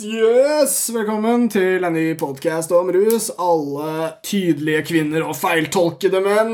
yes, 0.00 0.12
yes, 0.12 0.39
yes! 0.60 0.90
Velkommen 0.92 1.46
til 1.52 1.84
en 1.86 1.94
ny 1.94 2.14
podkast 2.18 2.72
om 2.74 2.88
rus. 2.92 3.30
Alle 3.40 4.10
tydelige 4.26 4.82
kvinner 4.90 5.22
og 5.24 5.36
feiltolkede 5.38 6.20
menn. 6.24 6.52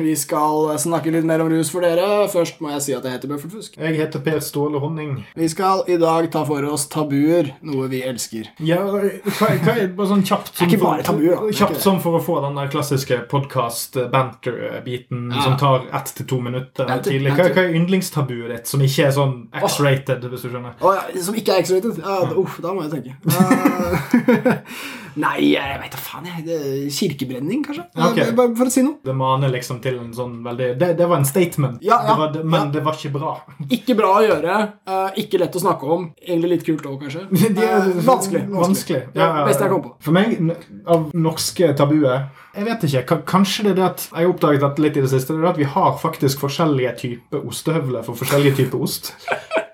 Vi 0.00 0.14
skal 0.16 0.78
snakke 0.80 1.10
litt 1.12 1.26
mer 1.28 1.42
om 1.44 1.50
rus 1.52 1.70
for 1.72 1.80
dere. 1.84 2.28
Først 2.32 2.60
må 2.62 2.70
jeg 2.74 2.82
si 2.86 2.92
at 2.96 3.04
jeg 3.04 3.12
heter 3.16 3.28
Bøffel 3.32 3.50
Fusk. 3.52 3.76
Jeg 3.80 3.98
heter 3.98 4.18
Per 4.24 4.40
Ståle 4.44 4.78
Honning. 4.82 5.12
Vi 5.36 5.48
skal 5.52 5.82
i 5.90 5.96
dag 6.00 6.30
ta 6.32 6.44
for 6.48 6.62
oss 6.70 6.86
tabuer, 6.92 7.46
noe 7.66 7.88
vi 7.92 8.00
elsker. 8.06 8.44
Ja, 8.64 8.80
hva, 8.86 9.00
hva 9.36 9.48
er 9.74 9.88
bare 9.96 10.08
sånn 10.14 10.24
kjapt 10.28 10.52
er 10.62 10.66
ikke 10.70 10.80
bare 10.84 11.02
tabuer, 11.06 11.34
da. 11.36 11.42
Kjapt 11.62 11.80
som 11.82 12.00
for 12.04 12.12
å 12.18 12.22
få 12.24 12.34
den 12.46 12.56
der 12.60 12.68
klassiske 12.72 13.16
podkast-banter-biten 13.32 15.20
Ja. 15.32 15.40
som 15.42 15.54
tar 15.60 15.78
ett 15.92 16.08
til 16.16 16.26
to 16.30 16.40
minutter 16.40 16.84
tidlig. 17.02 17.30
Hva, 17.36 17.44
hva 17.52 17.62
er 17.66 17.74
yndlingstabuet 17.76 18.48
ditt, 18.54 18.66
som 18.70 18.80
ikke 18.80 19.02
er 19.10 19.12
sånn 19.18 19.36
X-rated, 19.60 20.20
hvis 20.30 20.42
du 20.46 20.48
skjønner? 20.54 20.72
Oh, 20.80 20.92
ja, 20.96 21.02
som 21.20 21.34
ikke 21.36 21.52
er 21.58 21.60
X-rated? 21.66 21.94
Ja, 22.00 22.16
uff, 22.38 22.60
da 22.62 22.72
må 22.72 22.86
jeg 22.86 22.92
tenke. 22.96 23.12
Nei, 25.22 25.42
jeg 25.52 25.76
vet 25.82 25.92
da 25.92 25.98
faen. 26.00 26.24
jeg. 26.24 26.86
Kirkebrenning, 26.96 27.60
kanskje? 27.66 27.82
Okay. 28.00 28.30
Bare 28.36 28.54
for 28.56 28.70
å 28.70 28.72
si 28.72 28.80
noe. 28.86 28.94
Det 29.04 29.12
maner 29.16 29.50
liksom 29.52 29.76
til 29.84 29.98
en 30.00 30.12
sånn 30.16 30.38
veldig 30.46 30.70
Det, 30.80 30.88
det 30.96 31.08
var 31.10 31.20
en 31.20 31.26
statement, 31.28 31.82
Ja, 31.84 31.98
ja, 32.06 32.14
det 32.14 32.20
var, 32.40 32.46
men 32.48 32.56
ja. 32.62 32.70
det 32.78 32.82
var 32.86 32.96
ikke 32.96 33.10
bra. 33.18 33.32
Ikke 33.76 33.96
bra 33.98 34.12
å 34.14 34.22
gjøre. 34.24 34.54
eh, 34.88 35.18
ikke 35.20 35.42
lett 35.42 35.58
å 35.58 35.62
snakke 35.66 35.90
om. 35.98 36.06
Egentlig 36.16 36.52
litt 36.54 36.64
kult 36.70 36.86
òg, 36.88 36.96
kanskje. 37.04 37.26
Det 37.58 37.66
er 37.66 37.90
Eh, 37.92 38.00
vanskelig. 38.06 38.42
vanskelig. 38.56 39.02
Ja, 39.18 39.28
beste 39.44 39.66
jeg 39.66 39.74
kom 39.74 39.84
på. 39.84 39.92
For 40.06 40.16
meg, 40.16 40.38
av 40.86 41.10
norske 41.12 41.74
tabuer 41.76 42.30
Jeg 42.56 42.64
vet 42.70 42.88
ikke. 42.88 43.20
Kanskje 43.28 43.66
det 43.68 43.74
er 43.74 43.78
det 43.82 43.84
at 43.90 44.06
Jeg 44.14 44.24
har 44.24 44.32
oppdaget 44.32 44.64
dette 44.64 44.86
litt 44.86 44.96
i 44.96 45.04
det 45.04 45.12
siste. 45.12 45.36
Det 45.36 45.44
er 45.44 45.52
at 45.52 45.60
vi 45.60 45.68
har 45.76 45.92
faktisk 46.00 46.40
forskjellige 46.46 46.96
typer 47.04 47.44
ostehøvler 47.52 48.04
for 48.08 48.16
forskjellige 48.16 48.62
typer 48.64 48.80
ost. 48.88 49.12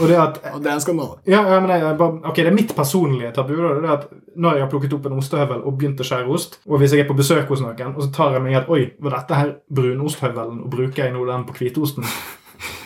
Og 0.00 0.08
det 0.08 0.16
at 0.16 0.38
Og 0.54 0.62
det 0.64 0.70
er 0.70 0.74
en 0.74 0.80
skandale. 0.80 1.18
ja, 1.28 1.42
ja, 1.52 1.60
men 1.60 1.70
jeg, 1.70 1.96
bare, 1.98 2.20
ok, 2.24 2.36
Det 2.36 2.46
er 2.46 2.54
mitt 2.56 2.74
personlige 2.76 3.32
tabu. 3.36 3.52
da, 3.56 3.74
det 3.80 3.84
er 3.84 3.92
at 3.92 4.06
Når 4.36 4.52
jeg 4.56 4.62
har 4.64 4.70
plukket 4.70 4.92
opp 4.96 5.06
en 5.06 5.18
ostehøvel 5.18 5.62
og 5.68 5.78
begynt 5.78 6.00
å 6.00 6.04
skjære 6.08 6.28
ost, 6.32 6.58
og 6.68 6.78
hvis 6.80 6.92
jeg 6.94 7.00
er 7.04 7.08
på 7.10 7.16
besøk 7.18 7.48
hos 7.52 7.60
noen, 7.60 7.92
og 7.96 8.02
så 8.02 8.10
tar 8.12 8.32
jeg 8.32 8.42
meg 8.42 8.52
i 8.52 8.56
at 8.62 8.68
Oi, 8.72 8.86
var 9.00 9.10
dette 9.18 9.34
her 9.34 9.52
brunosthøvelen, 9.74 10.62
og 10.64 10.70
bruker 10.70 11.04
jeg 11.04 11.12
nå 11.12 11.26
den 11.28 11.44
på 11.44 11.52
hvitosten? 11.58 12.04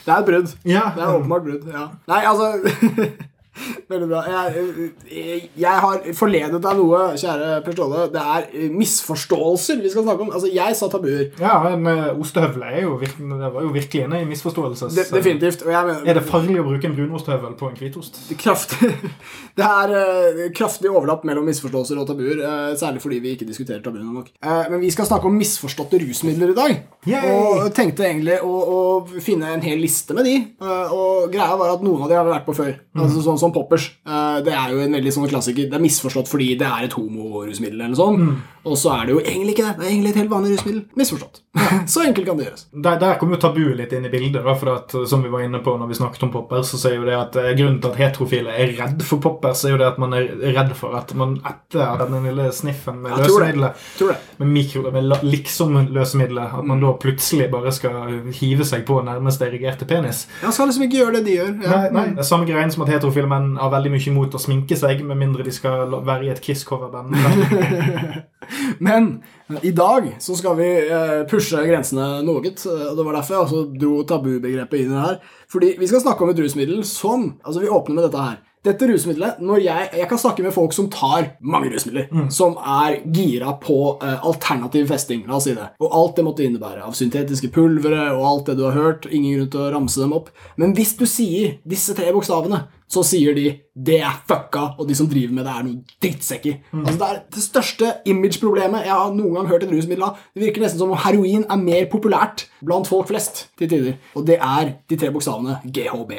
Det 0.06 0.12
er 0.14 0.18
et 0.18 0.26
brudd. 0.26 0.52
Ja, 0.64 0.82
Det 0.96 1.02
er 1.02 1.14
åpenbart 1.18 1.44
brudd. 1.44 1.64
ja. 1.72 1.86
Nei, 2.08 2.22
altså 2.24 2.52
Veldig 3.90 4.08
bra. 4.10 4.22
Jeg, 4.30 4.66
jeg, 5.10 5.40
jeg 5.62 5.82
har 5.86 6.00
forledet 6.18 6.60
deg 6.62 6.78
noe, 6.80 7.00
kjære 7.18 7.50
Per 7.66 7.76
Ståle. 7.76 8.04
Det 8.14 8.22
er 8.22 8.48
eh, 8.52 8.68
misforståelser 8.74 9.80
vi 9.82 9.90
skal 9.92 10.06
snakke 10.06 10.26
om. 10.26 10.32
Altså, 10.34 10.50
jeg 10.52 10.76
sa 10.78 10.88
tabuer. 10.92 11.28
ja 11.40 11.54
men 11.76 11.86
ostehøvel 12.20 12.62
er 12.66 12.80
jo 12.84 12.96
virkelig, 13.00 13.28
det 13.40 13.50
var 13.54 13.62
jo 13.66 13.72
virkelig 13.74 14.02
en 14.06 14.16
misforståelse. 14.30 14.90
De, 14.96 15.04
definitivt. 15.16 15.64
Mener 15.66 16.02
Er 16.06 16.18
det 16.18 16.24
farlig 16.28 16.58
å 16.60 16.66
bruke 16.66 16.88
en 16.88 16.96
brunosthøvel 16.96 17.56
på 17.58 17.70
en 17.70 17.76
hvitost? 17.80 18.18
kraftig, 18.40 18.92
Det 19.58 19.64
er 19.66 19.94
eh, 19.96 20.42
kraftig 20.56 20.90
overlapp 20.92 21.24
mellom 21.28 21.46
misforståelser 21.48 22.00
og 22.02 22.08
tabuer. 22.10 22.42
eh, 22.42 22.74
særlig 22.78 23.02
fordi 23.04 23.18
vi 23.24 23.34
ikke 23.36 23.48
diskuterer 23.48 23.82
tabuene 23.84 24.12
nok. 24.12 24.30
Eh, 24.42 24.64
men 24.72 24.80
vi 24.82 24.90
skal 24.94 25.08
snakke 25.08 25.28
om 25.30 25.36
misforståtte 25.38 26.00
rusmidler 26.02 26.52
i 26.52 26.56
dag. 26.58 26.76
Yay! 27.08 27.30
Og 27.36 27.70
tenkte 27.76 28.04
egentlig 28.08 28.38
å, 28.44 28.52
å 28.52 29.20
finne 29.22 29.52
en 29.54 29.64
hel 29.64 29.80
liste 29.82 30.14
med 30.16 30.26
de. 30.28 30.36
eh, 30.60 30.92
og 30.96 31.30
greia 31.32 31.56
var 31.58 31.76
at 31.76 31.84
noen 31.86 32.04
av 32.06 32.10
de 32.12 32.18
har 32.18 32.28
vært 32.28 32.46
på 32.48 32.54
før. 32.56 32.74
Altså 32.96 33.22
Sånn 33.26 33.38
som 33.40 33.45
poppers. 33.54 33.90
Eh, 34.06 34.38
det 34.46 34.54
er 34.54 34.72
jo 34.72 34.80
en 34.82 34.96
veldig 34.98 35.12
sånn 35.12 35.28
klassiker. 35.30 35.68
Det 35.70 35.78
er 35.78 35.84
misforstått 35.84 36.30
fordi 36.30 36.54
det 36.58 36.66
er 36.66 36.86
et 36.86 36.96
homorusmiddel. 36.96 37.80
eller 37.80 37.98
sånn. 37.98 38.42
Og 38.66 38.78
så 38.78 38.92
er 38.96 39.06
det 39.06 39.14
jo 39.14 39.20
egentlig 39.22 39.54
ikke 39.54 39.66
det. 39.68 39.74
Det 39.78 39.86
er 39.86 39.92
egentlig 39.92 40.12
et 40.12 40.20
helt 40.20 40.32
vanlig 40.32 40.54
rusmiddel. 40.56 40.80
Misforstått. 40.98 41.42
så 41.92 42.02
enkelt 42.02 42.26
kan 42.26 42.38
det 42.38 42.46
gjøres. 42.48 42.64
Der, 42.72 42.98
der 43.00 43.18
kom 43.20 43.32
jo 43.32 43.38
tabuet 43.40 43.76
litt 43.78 43.92
inn 43.94 44.08
i 44.08 44.10
bildet. 44.12 44.42
Da, 44.42 44.54
for 44.58 44.72
at, 44.74 44.94
som 45.08 45.22
vi 45.22 45.30
var 45.32 45.44
inne 45.46 45.60
på 45.64 45.76
når 45.78 45.90
vi 45.90 45.98
snakket 46.00 46.26
om 46.26 46.32
poppers, 46.34 46.72
så 46.72 46.80
sier 46.80 46.98
jo 46.98 47.06
det 47.06 47.14
at 47.16 47.38
eh, 47.40 47.52
grunnen 47.58 47.78
til 47.82 47.92
at 47.92 48.00
heterofile 48.00 48.54
er 48.54 48.74
redd 48.80 49.04
for 49.06 49.22
poppers, 49.22 49.62
er 49.64 49.76
jo 49.76 49.80
det 49.80 49.88
at 49.88 50.00
man 50.02 50.16
er 50.18 50.28
redd 50.56 50.74
for 50.78 50.96
at 50.98 51.14
man 51.18 51.38
etter 51.46 52.02
den 52.02 52.26
lille 52.26 52.48
sniffen 52.54 53.00
med 53.04 53.14
løsemiddelet 53.22 53.86
med, 54.36 54.48
mikro, 54.50 54.82
med 54.90 55.14
liksom-løsemiddelet, 55.22 56.58
at 56.58 56.66
man 56.66 56.82
da 56.82 56.92
plutselig 57.00 57.48
bare 57.52 57.72
skal 57.74 58.18
hive 58.36 58.66
seg 58.66 58.84
på 58.88 58.98
nærmest 59.06 59.42
erigerte 59.46 59.88
penis. 59.88 60.26
Ja, 60.42 60.50
skal 60.50 60.70
liksom 60.70 60.86
ikke 60.88 61.00
gjøre 61.04 61.18
det 61.18 61.24
de 61.28 61.38
gjør. 61.38 61.52
Ja. 61.62 61.80
Nei, 61.86 61.94
nei, 61.94 62.06
det 62.16 62.24
er 62.24 62.30
Samme 62.34 62.48
greien 62.48 62.72
som 62.74 62.82
at 62.84 62.90
heterofile 62.90 63.30
menn 63.30 63.54
har 63.60 63.70
veldig 63.72 63.94
mye 63.94 64.10
imot 64.10 64.34
å 64.34 64.42
sminke 64.42 64.78
seg, 64.78 65.04
med 65.06 65.20
mindre 65.20 65.46
de 65.46 65.54
skal 65.54 65.94
være 66.06 66.26
i 66.26 66.32
et 66.34 66.42
Kiss-coverband. 66.42 67.14
Men 68.86 69.22
i 69.62 69.70
dag 69.76 70.08
så 70.22 70.36
skal 70.38 70.56
vi 70.58 70.70
eh, 70.86 71.22
pushe 71.30 71.60
grensene 71.68 72.22
noe. 72.26 72.42
eh, 72.42 72.86
og 72.90 72.96
Det 72.98 73.06
var 73.06 73.18
derfor 73.18 73.36
jeg 73.36 73.44
også 73.44 73.62
dro 73.80 74.02
tabubegrepet 74.08 74.82
inn 74.82 74.90
i 74.90 74.96
det 74.96 75.04
her. 75.04 75.20
Fordi 75.52 75.74
vi 75.80 75.88
skal 75.90 76.02
snakke 76.02 76.24
om 76.26 76.32
et 76.32 76.42
rusmiddel 76.42 76.82
som 76.88 77.34
Altså, 77.44 77.60
vi 77.62 77.70
åpner 77.70 77.98
med 78.00 78.08
dette 78.08 78.26
her. 78.28 78.42
Dette 78.66 78.88
rusmiddelet, 78.90 79.40
når 79.46 79.62
jeg, 79.62 79.88
jeg 80.00 80.08
kan 80.10 80.20
snakke 80.20 80.42
med 80.42 80.54
folk 80.54 80.74
som 80.74 80.88
tar 80.92 81.30
mange 81.40 81.70
rusmidler, 81.72 82.08
som 82.34 82.56
er 82.58 82.98
gira 83.14 83.54
på 83.62 83.78
uh, 84.02 84.26
alternativ 84.26 84.88
festing, 84.90 85.22
la 85.28 85.38
oss 85.38 85.46
si 85.46 85.54
det, 85.54 85.68
og 85.78 85.94
alt 86.00 86.18
det 86.18 86.26
måtte 86.26 86.46
innebære 86.46 86.82
av 86.86 86.96
syntetiske 86.98 87.52
pulvere 87.54 88.08
og 88.16 88.24
alt 88.26 88.50
det 88.50 88.58
du 88.58 88.64
har 88.66 88.74
hørt, 88.76 89.06
ingen 89.06 89.38
grunn 89.38 89.52
til 89.52 89.62
å 89.62 89.70
ramse 89.76 90.02
dem 90.02 90.16
opp, 90.16 90.32
men 90.58 90.74
hvis 90.76 90.96
du 90.98 91.06
sier 91.06 91.60
disse 91.68 91.94
tre 91.94 92.10
bokstavene, 92.14 92.64
så 92.86 93.02
sier 93.06 93.34
de 93.34 93.48
det 93.86 93.98
er 93.98 94.20
fucka, 94.28 94.62
og 94.78 94.86
de 94.88 94.94
som 94.96 95.08
driver 95.10 95.34
med 95.34 95.44
det, 95.44 95.52
er 95.52 95.64
noen 95.66 95.80
drittsekker. 96.02 96.60
Altså, 96.78 96.96
det 97.00 97.08
er 97.08 97.18
det 97.34 97.42
største 97.44 97.90
image-problemet 98.08 98.86
jeg 98.86 98.94
har 98.94 99.12
noen 99.12 99.34
gang 99.36 99.50
hørt 99.50 99.66
et 99.66 99.72
rusmiddel 99.74 100.06
av. 100.06 100.22
Det 100.32 100.44
virker 100.44 100.64
nesten 100.64 100.80
som 100.80 100.94
om 100.94 101.02
heroin 101.02 101.44
er 101.44 101.60
mer 101.60 101.88
populært 101.92 102.46
blant 102.64 102.88
folk 102.88 103.10
flest 103.10 103.48
til 103.58 103.70
tider. 103.72 103.98
Og 104.16 104.24
det 104.28 104.38
er 104.38 104.76
de 104.88 105.00
tre 105.00 105.10
bokstavene 105.12 105.58
GHB. 105.66 106.14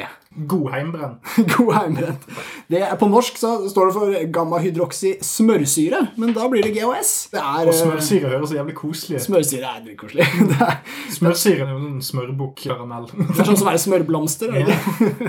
God 0.45 0.71
heimbrenn. 0.73 2.17
Det 2.67 2.81
er, 2.83 2.95
på 2.99 3.07
norsk 3.09 3.37
så 3.39 3.51
står 3.71 3.89
det 3.89 3.93
for 3.95 4.15
gammahydroksy 4.35 5.13
smørsyre, 5.23 6.01
men 6.19 6.33
da 6.35 6.47
blir 6.51 6.65
det 6.65 6.73
GHS. 6.75 7.13
Det 7.31 7.39
er 7.41 7.63
Og 7.63 7.71
eh, 7.71 7.77
smørsyre 7.79 8.31
høres 8.33 8.51
så 8.51 8.57
jævlig 8.59 8.75
koselig 8.77 9.17
ut. 9.17 9.23
Smørsyre 9.23 9.71
er 9.71 9.85
drittkoselig. 9.85 10.27
Det 10.51 10.59
er, 10.67 10.75
Smørsyre 11.15 11.65
er 11.65 11.71
jo 11.71 11.79
en 11.79 12.01
smørbukkaramell. 12.03 13.07
det 13.15 13.39
er 13.39 13.49
sånn 13.49 13.59
som 13.63 13.71
er 13.71 13.79
smørblomster. 13.81 14.53
Er 14.53 14.67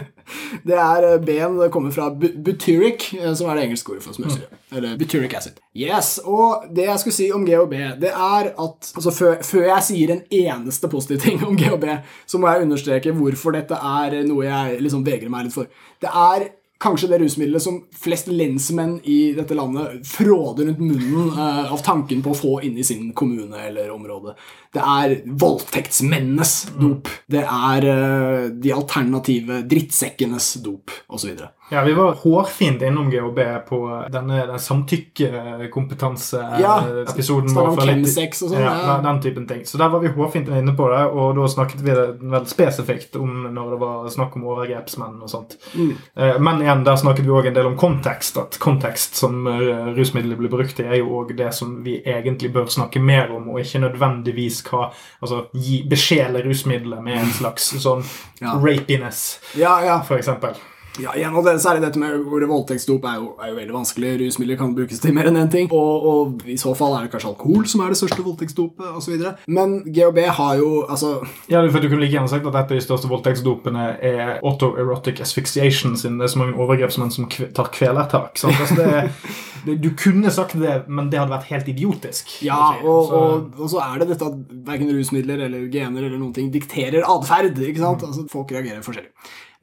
det, 0.69 0.76
er 0.76 1.08
eh, 1.12 1.19
ben 1.25 1.56
det 1.62 1.70
kommer 1.75 1.94
fra 1.94 2.10
butyric, 2.12 3.12
eh, 3.16 3.32
som 3.38 3.48
er 3.48 3.60
det 3.60 3.69
engelske 3.69 3.94
ordet 3.94 4.04
for 4.04 4.19
smørsyre. 4.19 4.50
Eller 4.75 4.98
butyric 5.00 5.38
acid. 5.38 5.62
Yes, 5.78 6.19
Og 6.26 6.66
det 6.75 6.88
jeg 6.88 7.00
skulle 7.00 7.16
si 7.16 7.30
om 7.32 7.46
GHB, 7.46 7.75
det 8.02 8.10
er 8.10 8.50
at 8.50 8.90
altså 8.98 9.12
før, 9.14 9.38
før 9.46 9.69
jeg 9.70 9.86
sier 9.86 10.12
en 10.12 10.22
eneste 10.34 10.90
positiv 10.90 11.22
ting 11.22 11.44
om 11.46 11.56
GHB, 11.56 11.86
så 12.26 12.40
må 12.40 12.50
jeg 12.50 12.66
understreke 12.66 13.14
hvorfor 13.14 13.54
dette 13.54 13.78
er 13.78 14.19
noe 14.26 14.44
jeg 14.44 14.82
liksom 14.82 14.97
vegrer 15.06 15.32
meg 15.32 15.48
litt 15.48 15.56
for. 15.56 15.69
Det 16.00 16.10
er 16.10 16.48
kanskje 16.78 17.09
det 17.10 17.19
rusmiddelet 17.19 17.62
som 17.62 17.81
flest 17.98 18.28
lensmenn 18.31 18.98
i 19.03 19.32
dette 19.36 19.56
landet 19.59 20.06
fråder 20.06 20.69
rundt 20.69 20.82
munnen 20.82 21.32
eh, 21.34 21.72
av 21.72 21.82
tanken 21.82 22.22
på 22.22 22.32
å 22.32 22.38
få 22.38 22.53
inn 22.66 22.78
i 22.78 22.86
sin 22.86 23.10
kommune 23.19 23.64
eller 23.66 23.91
område. 23.91 24.37
Det 24.74 24.82
er 24.84 25.14
voldtektsmennenes 25.40 26.52
dop. 26.78 27.08
Det 27.30 27.44
er 27.44 27.86
uh, 27.88 28.48
de 28.52 28.72
alternative 28.74 29.62
drittsekkenes 29.68 30.54
dop, 30.64 30.90
osv. 31.08 31.30
Ja, 31.70 31.82
Vi 31.84 31.92
var 31.92 32.14
hårfint 32.22 32.82
innom 32.82 33.10
GHB 33.12 33.38
på 33.68 33.80
denne 34.12 34.46
den 34.48 34.58
samtykkekompetanse-episoden. 34.58 37.54
Ja, 37.54 37.64
vår 37.64 37.76
litt- 37.86 38.42
og 38.42 38.48
sånn, 38.50 38.60
Ja, 38.60 38.72
ja. 38.72 38.96
den- 38.96 39.04
den 39.04 39.20
typen 39.22 39.46
ting. 39.46 39.64
Så 39.64 39.78
der 39.78 39.88
var 39.88 40.00
vi 40.00 40.08
hårfint 40.08 40.48
inne 40.48 40.72
på 40.76 40.88
det, 40.88 41.06
og 41.12 41.34
da 41.37 41.46
snakket 41.48 41.81
vi 41.81 41.90
det 41.90 42.19
veldig 42.22 42.48
spesifikt 42.48 43.16
om 43.16 43.43
når 43.54 43.70
det 43.70 43.78
var 43.81 44.08
snakk 44.08 44.37
om 44.37 44.43
overgrepsmenn 44.44 45.22
og 45.22 45.28
sånt. 45.28 45.56
Mm. 45.75 45.93
Eh, 46.16 46.38
Men 46.38 46.60
igjen, 46.62 46.84
der 46.84 46.96
snakket 46.96 47.25
vi 47.25 47.31
òg 47.31 47.46
en 47.46 47.54
del 47.54 47.66
om 47.66 47.76
kontekst. 47.76 48.37
At 48.38 48.58
kontekst 48.58 49.14
som 49.14 49.46
eh, 49.46 49.94
rusmiddelet 49.94 50.38
blir 50.38 50.48
brukt 50.50 50.81
i, 50.81 50.84
er 50.84 50.96
jo 50.98 51.08
òg 51.25 51.37
det 51.37 51.52
som 51.54 51.82
vi 51.84 52.02
egentlig 52.04 52.52
bør 52.52 52.66
snakke 52.69 53.00
mer 53.00 53.31
om, 53.31 53.48
og 53.48 53.60
ikke 53.60 53.78
nødvendigvis 53.81 54.57
hva 54.62 54.93
Altså 55.22 55.44
gi, 55.55 55.82
beskjele 55.88 56.43
rusmiddelet 56.44 57.02
med 57.02 57.19
en 57.19 57.32
slags 57.32 57.70
sånn 57.82 58.05
Ja. 58.40 58.55
rapiness, 58.62 59.40
Ja, 59.55 59.81
ja. 59.84 60.00
for 60.02 60.16
eksempel. 60.19 60.55
Ja, 61.02 61.12
igjen, 61.14 61.34
og 61.38 61.44
det, 61.46 61.56
Særlig 61.62 61.82
dette 61.84 62.00
med 62.00 62.24
voldtektsdop 62.48 63.04
er, 63.06 63.22
er 63.42 63.50
jo 63.52 63.56
veldig 63.58 63.74
vanskelig. 63.76 64.12
Rusmidler 64.22 64.58
kan 64.60 64.74
brukes 64.76 65.00
til 65.02 65.14
mer 65.14 65.28
enn 65.30 65.38
én 65.40 65.50
ting. 65.52 65.68
Og, 65.72 66.06
og 66.10 66.42
i 66.48 66.56
så 66.60 66.74
fall 66.78 66.96
er 66.98 67.06
det 67.06 67.12
kanskje 67.14 67.30
alkohol 67.32 67.66
som 67.70 67.82
er 67.84 67.94
det 67.94 68.00
største 68.00 68.24
voldtektsdopet 68.26 68.98
osv. 68.98 69.24
Men 69.46 69.78
GHB 69.86 70.18
har 70.38 70.58
jo 70.60 70.70
altså 70.88 71.14
Ja, 71.50 71.62
for 71.70 71.80
Du 71.80 71.88
kunne 71.88 72.02
like 72.04 72.14
gjerne 72.16 72.30
sagt 72.30 72.46
at 72.46 72.54
et 72.54 72.60
av 72.72 72.76
de 72.76 72.84
største 72.84 73.10
voldtektsdopene 73.10 73.86
er 74.02 74.38
autoerotic 74.42 75.20
asphyxiation, 75.24 75.96
siden 75.96 76.18
det 76.18 76.28
er 76.28 76.34
så 76.34 76.42
mange 76.42 76.58
overgrepsmenn 76.58 77.12
som 77.14 77.28
tar 77.30 77.70
kvelertak. 77.74 78.38
Altså, 78.48 79.08
du 79.82 79.90
kunne 79.98 80.30
sagt 80.34 80.56
det, 80.60 80.82
men 80.88 81.10
det 81.12 81.18
hadde 81.20 81.32
vært 81.34 81.50
helt 81.52 81.68
idiotisk. 81.74 82.38
Ja, 82.46 82.74
si. 82.78 82.86
og, 82.86 83.02
så- 83.08 83.18
og, 83.18 83.50
og 83.58 83.70
så 83.72 83.82
er 83.84 83.98
det 84.02 84.10
dette 84.14 84.28
at 84.30 84.56
verken 84.68 84.92
rusmidler 84.94 85.44
eller 85.48 85.66
gener 85.72 86.06
eller 86.06 86.18
noen 86.18 86.34
ting 86.36 86.50
dikterer 86.54 87.04
atferd. 87.06 87.58
sant? 87.78 88.02
Altså, 88.06 88.26
folk 88.30 88.50
reagerer 88.54 88.82
forskjellig. 88.86 89.12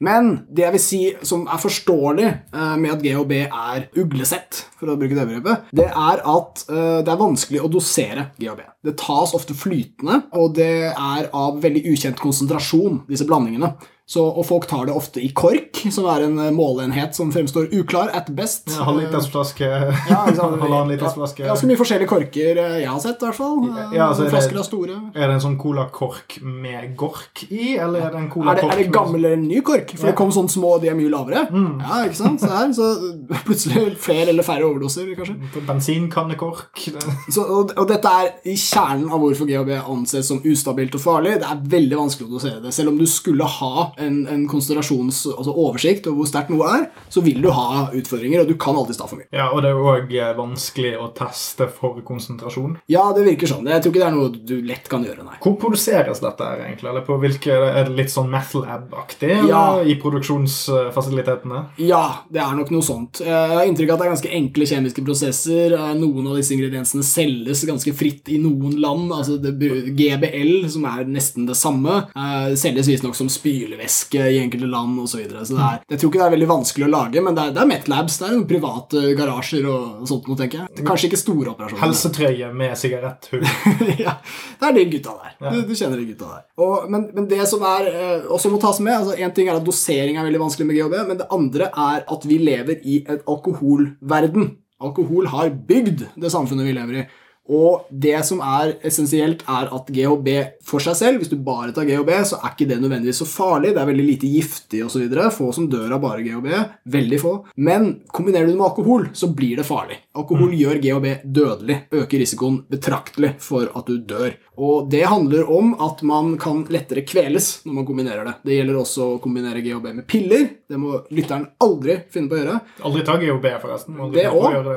Men 0.04 0.32
det 0.52 0.66
jeg 0.66 0.74
vil 0.74 0.82
si 0.82 1.00
som 1.24 1.46
er 1.48 1.60
forståelig 1.60 2.26
eh, 2.28 2.74
med 2.80 2.92
at 2.92 3.02
GHB 3.04 3.32
er 3.46 3.86
uglesett, 3.96 4.66
for 4.76 4.92
å 4.92 4.96
bruke 5.00 5.16
det 5.16 5.24
begrepet, 5.30 5.70
det 5.76 5.86
er 5.88 6.20
at 6.20 6.64
eh, 6.68 6.98
det 7.06 7.12
er 7.12 7.22
vanskelig 7.22 7.62
å 7.64 7.70
dosere 7.72 8.28
GHB. 8.36 8.60
Det 8.84 8.96
tas 9.00 9.32
ofte 9.36 9.56
flytende, 9.56 10.20
og 10.36 10.56
det 10.58 10.90
er 10.92 11.30
av 11.32 11.62
veldig 11.64 11.86
ukjent 11.94 12.20
konsentrasjon, 12.20 13.06
disse 13.08 13.28
blandingene. 13.28 13.72
Så, 14.06 14.22
og 14.22 14.44
folk 14.46 14.68
tar 14.70 14.84
det 14.86 14.92
ofte 14.94 15.18
i 15.18 15.32
KORK, 15.34 15.80
som 15.90 16.04
er 16.12 16.22
en 16.28 16.36
eh, 16.38 16.52
måleenhet 16.54 17.16
som 17.18 17.32
fremstår 17.34 17.72
uklar 17.74 18.12
at 18.14 18.28
best. 18.38 18.68
Ja, 18.70 18.84
halvannen 18.86 20.92
liters 20.92 21.16
flaske. 21.16 21.42
Ja, 21.42 21.48
Ganske 21.50 21.66
mye 21.66 21.78
forskjellige 21.80 22.06
korker 22.12 22.60
eh, 22.62 22.76
jeg 22.84 22.86
har 22.92 23.00
sett, 23.02 23.18
i 23.18 23.26
hvert 23.26 23.38
fall. 23.40 23.56
Eh, 23.66 23.96
Ja, 23.96 24.06
altså, 24.12 24.28
er 24.28 24.30
Flasker 24.30 24.60
er 24.60 24.66
store. 24.68 24.98
Er 25.10 25.26
det 25.26 25.34
en 25.40 25.42
sånn 25.42 25.56
colakork 25.58 26.36
med 26.46 26.92
gork 27.00 27.42
i, 27.48 27.72
eller 27.82 28.04
er 28.06 28.14
det 28.14 28.20
en 28.20 28.22
Er 28.22 28.28
det, 28.28 28.30
colakork 28.36 28.76
er 28.76 28.80
det 28.84 28.92
gammel 28.94 29.26
eller 29.26 29.42
ny 29.42 29.58
kork? 29.66 29.90
For 29.96 30.06
Ja. 30.06 30.12
det 30.12 30.20
kom 30.22 30.30
sånne 30.36 30.54
små, 30.54 30.70
de 30.82 30.92
er 30.92 30.98
mye 31.00 31.10
lavere. 31.10 31.42
Ja, 31.50 31.98
ikke 32.06 32.20
sant? 32.20 32.46
Så, 32.46 32.52
her, 32.54 32.70
så 32.78 32.92
plutselig 33.48 33.96
flere 34.06 34.30
eller 34.30 34.46
færre 34.46 34.70
overdoser, 34.70 35.10
kanskje. 35.18 35.34
Bensinkannekork. 35.66 36.86
Så, 37.34 37.42
og, 37.42 37.74
og 37.76 37.90
dette 37.90 38.06
er 38.22 38.30
i 38.46 38.54
kjernen 38.60 39.10
av 39.10 39.18
hvorfor 39.22 39.48
GHB 39.50 39.74
anses 39.82 40.30
som 40.30 40.38
ustabilt 40.46 40.94
og 40.94 41.02
farlig. 41.02 41.36
Det 41.42 41.50
er 41.50 41.66
veldig 41.74 41.98
vanskelig 41.98 42.28
å 42.30 42.34
dosere 42.36 42.62
det. 42.62 42.70
Selv 42.76 42.92
om 42.94 42.98
du 43.00 43.06
skulle 43.10 43.46
ha 43.56 43.88
en, 43.98 44.26
en 44.28 44.44
konsentrasjons, 44.50 45.22
altså 45.36 45.52
oversikt 45.56 46.06
over 46.10 46.16
hvor 46.22 46.28
sterkt 46.30 46.50
noe 46.52 46.66
er, 46.68 46.86
så 47.12 47.22
vil 47.24 47.40
du 47.42 47.50
ha 47.54 47.86
utfordringer, 47.96 48.42
og 48.42 48.48
du 48.50 48.56
kan 48.60 48.76
alltid 48.76 48.98
ta 48.98 49.06
for 49.08 49.16
mye. 49.20 49.28
Ja, 49.32 49.48
og 49.54 49.62
det 49.64 49.70
er 49.72 49.80
òg 49.80 50.12
vanskelig 50.36 50.92
å 51.00 51.08
teste 51.16 51.68
for 51.72 52.00
konsentrasjon. 52.06 52.76
Ja, 52.92 53.06
det 53.16 53.24
virker 53.26 53.48
sånn. 53.50 53.66
Jeg 53.70 53.82
tror 53.84 53.92
ikke 53.94 54.02
det 54.02 54.08
er 54.10 54.16
noe 54.16 54.32
du 54.52 54.56
lett 54.66 54.88
kan 54.92 55.04
gjøre, 55.06 55.24
nei. 55.24 55.38
Hvor 55.42 55.56
produseres 55.62 56.20
dette 56.20 56.44
her, 56.44 56.62
egentlig? 56.66 56.90
Eller 56.92 57.06
på 57.06 57.16
hvilke, 57.22 57.56
Er 57.76 57.84
det 57.88 57.96
litt 57.96 58.12
sånn 58.12 58.28
Metal 58.30 58.64
Ab-aktig 58.68 59.32
Ja. 59.48 59.80
i 59.82 59.94
produksjonsfasilitetene? 60.00 61.64
Ja, 61.82 62.02
det 62.32 62.40
er 62.42 62.54
nok 62.58 62.70
noe 62.74 62.82
sånt. 62.84 63.20
Eh, 63.20 63.26
Jeg 63.26 63.56
har 63.56 63.64
inntrykk 63.70 63.90
av 63.90 63.96
at 63.96 64.00
det 64.02 64.06
er 64.06 64.14
ganske 64.14 64.34
enkle 64.40 64.66
kjemiske 64.66 65.04
prosesser. 65.06 65.72
Eh, 65.76 65.94
Noen 65.96 66.26
av 66.28 66.36
disse 66.36 66.52
ingrediensene 66.56 67.02
selges 67.06 67.64
ganske 67.64 67.94
fritt 67.96 68.28
i 68.28 68.38
noen 68.42 68.76
land. 68.80 69.10
Altså 69.12 69.38
det, 69.40 69.54
GBL, 69.96 70.68
som 70.68 70.84
er 70.84 71.04
nesten 71.08 71.46
det 71.46 71.56
samme, 71.56 72.08
eh, 72.14 72.54
selges 72.58 72.86
visstnok 72.90 73.14
som 73.14 73.28
spylevæske 73.28 73.85
i 74.16 74.38
enkelte 74.40 74.68
land 74.70 75.00
osv. 75.00 75.16
Så, 75.16 75.20
videre. 75.22 75.44
så 75.46 75.56
det 75.56 75.66
er, 75.66 75.78
jeg 75.92 76.00
tror 76.00 76.10
ikke 76.10 76.20
det 76.20 76.26
er 76.26 76.34
veldig 76.34 76.48
vanskelig 76.50 76.86
å 76.86 76.90
lage, 76.92 77.22
men 77.24 77.36
det 77.36 77.44
er, 77.44 77.52
det 77.56 77.62
er 77.62 77.70
Metlabs. 77.70 78.18
Det 78.20 78.26
er 78.26 78.34
noen 78.34 78.48
private 78.50 79.02
garasjer 79.18 79.68
og 79.70 80.08
sånt 80.10 80.28
noe, 80.28 80.38
tenker 80.40 80.62
jeg. 80.62 80.86
Kanskje 80.86 81.10
ikke 81.10 81.20
store 81.20 81.52
operasjoner. 81.54 81.82
Helsetrøye 81.84 82.50
med 82.56 82.76
sigaretthull. 82.80 83.46
ja, 84.04 84.16
det 84.60 84.70
er 84.70 84.76
de 84.76 84.86
gutta 84.96 85.16
der. 85.22 85.36
Du, 85.46 85.58
du 85.70 85.74
kjenner 85.74 86.00
de 86.00 86.08
gutta 86.10 86.32
der. 86.34 86.44
Og, 86.66 86.88
men, 86.92 87.08
men 87.16 87.28
det 87.30 87.42
som 87.48 87.64
er 87.68 87.90
eh, 87.92 88.28
også 88.32 88.52
må 88.52 88.60
tas 88.62 88.78
med 88.84 88.94
altså 88.96 89.16
En 89.20 89.32
ting 89.36 89.48
er 89.50 89.58
at 89.58 89.66
dosering 89.66 90.16
er 90.16 90.26
veldig 90.26 90.42
vanskelig 90.42 90.68
med 90.68 90.78
GHB, 90.78 90.96
men 91.10 91.20
det 91.20 91.28
andre 91.34 91.70
er 91.70 92.06
at 92.16 92.26
vi 92.28 92.40
lever 92.42 92.82
i 92.84 93.02
en 93.06 93.22
alkoholverden. 93.24 94.50
Alkohol 94.84 95.30
har 95.32 95.54
bygd 95.68 96.04
det 96.20 96.32
samfunnet 96.32 96.68
vi 96.68 96.74
lever 96.76 97.00
i. 97.00 97.06
Og 97.52 97.86
det 97.90 98.18
som 98.26 98.40
er 98.42 98.74
essensielt, 98.86 99.44
er 99.46 99.68
at 99.74 99.90
GHB 99.94 100.28
for 100.66 100.82
seg 100.82 100.96
selv, 100.98 101.20
hvis 101.22 101.30
du 101.30 101.36
bare 101.46 101.72
tar 101.76 101.86
GHB, 101.86 102.10
så 102.26 102.40
er 102.42 102.54
ikke 102.54 102.66
det 102.72 102.80
nødvendigvis 102.82 103.20
så 103.22 103.28
farlig. 103.28 103.74
Det 103.76 103.82
er 103.82 103.90
veldig 103.92 104.06
lite 104.08 104.30
giftig 104.32 104.82
osv. 104.86 105.04
Få 105.36 105.52
som 105.54 105.68
dør 105.70 105.94
av 105.94 106.02
bare 106.02 106.24
GHB. 106.26 106.48
Veldig 106.96 107.20
få. 107.22 107.34
Men 107.56 108.00
kombinerer 108.10 108.46
du 108.48 108.52
det 108.54 108.58
med 108.58 108.66
alkohol, 108.70 109.08
så 109.14 109.30
blir 109.34 109.60
det 109.60 109.66
farlig. 109.68 110.00
Alkohol 110.18 110.54
gjør 110.58 110.80
GHB 110.82 111.06
dødelig. 111.24 111.78
Øker 111.94 112.18
risikoen 112.24 112.58
betraktelig 112.72 113.34
for 113.42 113.70
at 113.78 113.86
du 113.86 113.98
dør. 113.98 114.34
Og 114.56 114.86
det 114.90 115.02
handler 115.04 115.50
om 115.52 115.74
at 115.84 116.00
man 116.08 116.34
kan 116.40 116.62
lettere 116.72 117.02
kveles 117.06 117.60
når 117.66 117.74
man 117.76 117.86
kombinerer 117.86 118.24
det. 118.24 118.34
Det 118.48 118.56
gjelder 118.56 118.78
også 118.80 119.08
å 119.12 119.18
kombinere 119.22 119.60
GHB 119.60 119.90
med 119.98 120.06
piller. 120.08 120.46
Det 120.66 120.78
må 120.80 121.02
lytteren 121.14 121.44
aldri 121.62 121.98
finne 122.10 122.30
på 122.30 122.38
å 122.38 122.40
gjøre. 122.40 122.54
Aldri 122.88 123.04
ta 123.06 123.18
GHB, 123.20 123.46
forresten. 123.62 123.98
Aldri 124.00 124.24
Det 124.24 124.30
òg. 124.32 124.70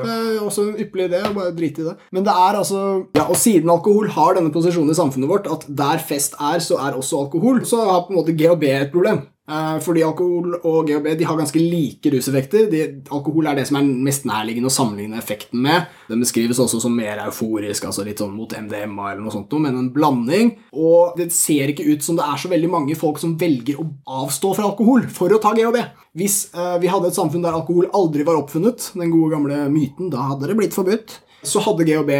også 0.44 0.66
en 0.68 0.76
ypperlig 0.84 1.08
idé. 1.10 1.22
Bare 1.34 1.54
drite 1.56 1.80
i 1.82 1.88
det. 1.88 1.96
Men 2.12 2.26
det 2.28 2.34
er 2.44 2.59
altså 2.60 2.84
Ja, 3.16 3.26
og 3.26 3.38
siden 3.40 3.72
alkohol 3.72 4.10
har 4.14 4.36
denne 4.38 4.52
posisjonen 4.54 4.94
i 4.94 4.98
samfunnet 4.98 5.30
vårt 5.30 5.50
at 5.50 5.66
der 5.66 6.00
fest 6.04 6.38
er, 6.38 6.62
så 6.64 6.78
er 6.80 6.96
også 6.98 7.24
alkohol, 7.24 7.64
så 7.68 7.84
har 7.88 8.06
på 8.06 8.14
en 8.14 8.20
måte 8.20 8.36
GHB 8.36 8.66
et 8.70 8.94
problem. 8.94 9.24
Eh, 9.50 9.78
Fordi 9.82 10.02
alkohol 10.06 10.54
og 10.60 10.88
GHB 10.88 11.08
de 11.18 11.26
har 11.26 11.38
ganske 11.38 11.58
like 11.58 12.12
ruseffekter. 12.12 12.68
De, 12.70 12.82
alkohol 13.10 13.48
er 13.50 13.58
det 13.58 13.66
som 13.68 13.80
er 13.80 13.88
mest 14.06 14.26
nærliggende 14.28 14.70
å 14.70 14.74
sammenligne 14.74 15.18
effekten 15.18 15.62
med. 15.64 15.88
Den 16.10 16.22
beskrives 16.22 16.60
også 16.62 16.80
som 16.82 16.94
mer 16.96 17.22
euforisk, 17.24 17.88
altså 17.88 18.04
litt 18.06 18.22
sånn 18.22 18.36
mot 18.36 18.52
MDMA 18.54 19.12
eller 19.12 19.24
noe 19.24 19.34
sånt, 19.34 19.56
men 19.62 19.78
en 19.78 19.90
blanding. 19.94 20.52
Og 20.76 21.18
det 21.18 21.30
ser 21.34 21.72
ikke 21.72 21.88
ut 21.88 22.06
som 22.06 22.18
det 22.18 22.28
er 22.28 22.42
så 22.42 22.52
veldig 22.52 22.70
mange 22.70 22.98
folk 22.98 23.18
som 23.22 23.34
velger 23.40 23.80
å 23.80 23.88
avstå 24.22 24.54
fra 24.58 24.68
alkohol 24.70 25.08
for 25.12 25.32
å 25.34 25.40
ta 25.42 25.54
GHB. 25.56 25.80
Hvis 26.20 26.44
eh, 26.54 26.76
vi 26.82 26.92
hadde 26.92 27.10
et 27.10 27.18
samfunn 27.18 27.42
der 27.46 27.56
alkohol 27.58 27.90
aldri 27.96 28.26
var 28.26 28.38
oppfunnet, 28.38 28.92
den 28.94 29.12
gode 29.14 29.34
gamle 29.34 29.64
myten, 29.72 30.12
da 30.14 30.30
hadde 30.30 30.50
det 30.50 30.58
blitt 30.60 30.78
forbudt. 30.78 31.18
Så 31.46 31.62
hadde 31.64 31.86
GHB 31.88 32.12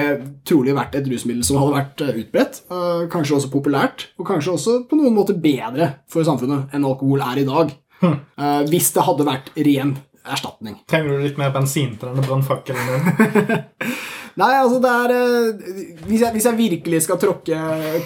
trolig 0.49 0.75
vært 0.77 0.97
et 0.97 1.09
rusmiddel 1.11 1.45
som 1.47 1.59
hadde 1.61 1.77
vært 1.77 2.05
eh, 2.07 2.21
utbredt, 2.23 2.63
eh, 2.73 3.03
kanskje 3.13 3.37
også 3.37 3.53
populært, 3.53 4.07
og 4.21 4.29
kanskje 4.29 4.55
også 4.57 4.77
på 4.89 5.01
noen 5.01 5.17
måter 5.17 5.37
bedre 5.41 5.95
for 6.11 6.27
samfunnet 6.27 6.73
enn 6.77 6.87
alkohol 6.89 7.25
er 7.27 7.43
i 7.43 7.49
dag. 7.49 7.77
Hm. 8.01 8.15
hvis 8.71 8.87
det 8.95 9.03
hadde 9.05 9.27
vært 9.29 9.51
ren 9.61 9.91
erstatning. 10.25 10.79
Trenger 10.89 11.19
du 11.19 11.25
litt 11.27 11.37
mer 11.37 11.51
bensin 11.53 11.99
til 12.01 12.09
denne 12.09 12.25
brannfakkelen 12.25 12.87
din? 12.89 13.91
Nei, 14.41 14.53
altså 14.57 14.79
det 14.83 14.91
er 14.91 15.13
eh, 15.15 15.75
hvis, 16.07 16.23
jeg, 16.23 16.33
hvis 16.37 16.47
jeg 16.49 16.59
virkelig 16.59 17.03
skal 17.05 17.19
tråkke, 17.21 17.59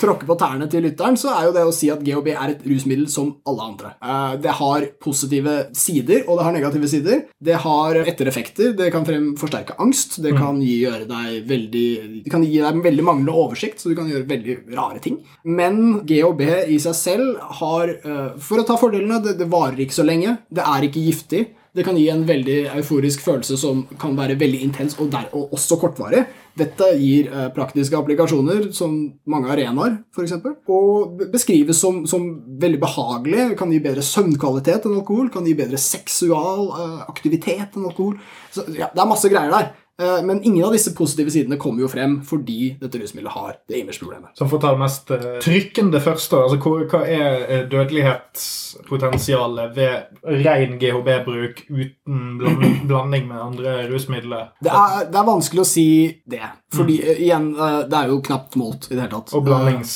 tråkke 0.02 0.26
på 0.28 0.36
tærne 0.40 0.66
til 0.72 0.84
lytteren, 0.86 1.18
så 1.20 1.30
er 1.34 1.48
jo 1.48 1.54
det 1.54 1.64
å 1.68 1.74
si 1.74 1.90
at 1.92 2.02
GHB 2.04 2.30
er 2.34 2.54
et 2.54 2.64
rusmiddel 2.66 3.06
som 3.12 3.30
alle 3.48 3.68
andre. 3.70 3.92
Eh, 4.02 4.34
Det 4.44 4.56
har 4.60 4.86
positive 5.04 5.56
sider, 5.76 6.24
og 6.26 6.38
det 6.40 6.46
har 6.48 6.56
negative 6.56 6.90
sider. 6.90 7.24
Det 7.44 7.58
har 7.64 8.00
ettereffekter. 8.04 8.74
Det 8.78 8.90
kan 8.94 9.06
forsterke 9.38 9.78
angst. 9.82 10.18
Det 10.24 10.34
kan 10.36 10.60
gi, 10.62 10.80
gjøre 10.84 11.06
deg 11.10 11.48
veldig, 11.50 11.86
det 12.24 12.32
kan 12.32 12.44
gi 12.44 12.58
deg 12.62 12.82
veldig 12.84 13.06
manglende 13.06 13.34
oversikt, 13.44 13.80
så 13.80 13.92
du 13.92 13.98
kan 13.98 14.10
gjøre 14.10 14.28
veldig 14.30 14.58
rare 14.76 15.02
ting. 15.04 15.20
Men 15.44 16.00
GHB 16.08 16.42
i 16.74 16.78
seg 16.82 16.96
selv 16.98 17.42
har 17.60 17.92
eh, 17.94 18.30
For 18.42 18.60
å 18.60 18.66
ta 18.66 18.76
fordelene, 18.80 19.20
det, 19.22 19.36
det 19.38 19.50
varer 19.52 19.84
ikke 19.84 20.00
så 20.00 20.06
lenge. 20.06 20.38
Det 20.50 20.64
er 20.64 20.88
ikke 20.88 21.04
giftig. 21.04 21.44
Det 21.74 21.82
kan 21.82 21.96
gi 21.98 22.04
en 22.12 22.22
veldig 22.22 22.58
euforisk 22.76 23.24
følelse 23.24 23.56
som 23.58 23.80
kan 23.98 24.14
være 24.14 24.36
veldig 24.38 24.60
intens 24.62 24.94
og, 25.02 25.08
der, 25.10 25.26
og 25.34 25.56
også 25.56 25.78
kortvarig. 25.82 26.20
Dette 26.54 26.86
gir 27.00 27.32
eh, 27.32 27.48
praktiske 27.54 27.98
applikasjoner 27.98 28.68
som 28.76 28.94
mange 29.26 29.50
arenaer, 29.50 29.96
f.eks. 30.14 30.36
Og 30.70 31.24
beskrives 31.32 31.80
som, 31.82 32.04
som 32.06 32.28
veldig 32.62 32.78
behagelig. 32.84 33.48
Kan 33.58 33.74
gi 33.74 33.82
bedre 33.82 34.06
søvnkvalitet 34.06 34.86
enn 34.86 35.00
alkohol. 35.00 35.32
Kan 35.34 35.48
gi 35.50 35.56
bedre 35.58 35.80
seksual 35.82 36.68
eh, 36.78 37.00
aktivitet 37.10 37.74
enn 37.74 37.88
alkohol. 37.90 38.20
Så, 38.54 38.68
ja, 38.78 38.92
det 38.94 39.02
er 39.02 39.10
masse 39.10 39.32
greier 39.32 39.50
der. 39.50 39.72
Eh, 40.02 40.22
men 40.22 40.42
ingen 40.42 40.64
av 40.64 40.72
disse 40.72 40.96
positive 40.96 41.30
sidene 41.30 41.56
kommer 41.56 41.82
jo 41.84 41.88
frem 41.88 42.16
fordi 42.26 42.76
dette 42.80 42.98
rusmiddelet 42.98 43.32
har 43.32 43.52
det 43.70 43.78
image-problemet. 43.78 44.30
for 44.40 44.56
å 44.56 44.60
ta 44.60 44.72
det 44.74 44.80
mest 44.82 45.10
eh, 45.14 45.38
trykkende 45.44 46.00
først. 46.02 46.34
Altså, 46.34 46.58
hva 46.90 47.00
er 47.06 47.44
eh, 47.46 47.62
dødelighetspotensialet 47.70 49.76
ved 49.76 49.94
ren 50.42 50.72
GHB-bruk 50.82 51.56
uten 51.70 52.38
bland, 52.40 52.64
blanding 52.90 53.24
med 53.30 53.38
andre 53.38 53.86
rusmidler? 53.92 54.44
Det 54.58 54.74
er, 54.74 55.06
det 55.12 55.18
er 55.22 55.30
vanskelig 55.30 55.62
å 55.62 55.72
si 55.76 55.88
det. 56.26 56.42
Fordi 56.74 56.98
mm. 56.98 57.06
igjen, 57.14 57.54
det 57.86 57.96
er 58.00 58.06
jo 58.10 58.18
knapt 58.26 58.58
målt 58.58 58.90
i 58.90 58.96
det 58.96 59.02
hele 59.04 59.14
tatt. 59.14 59.30
Og 59.38 59.46
blandings, 59.46 59.92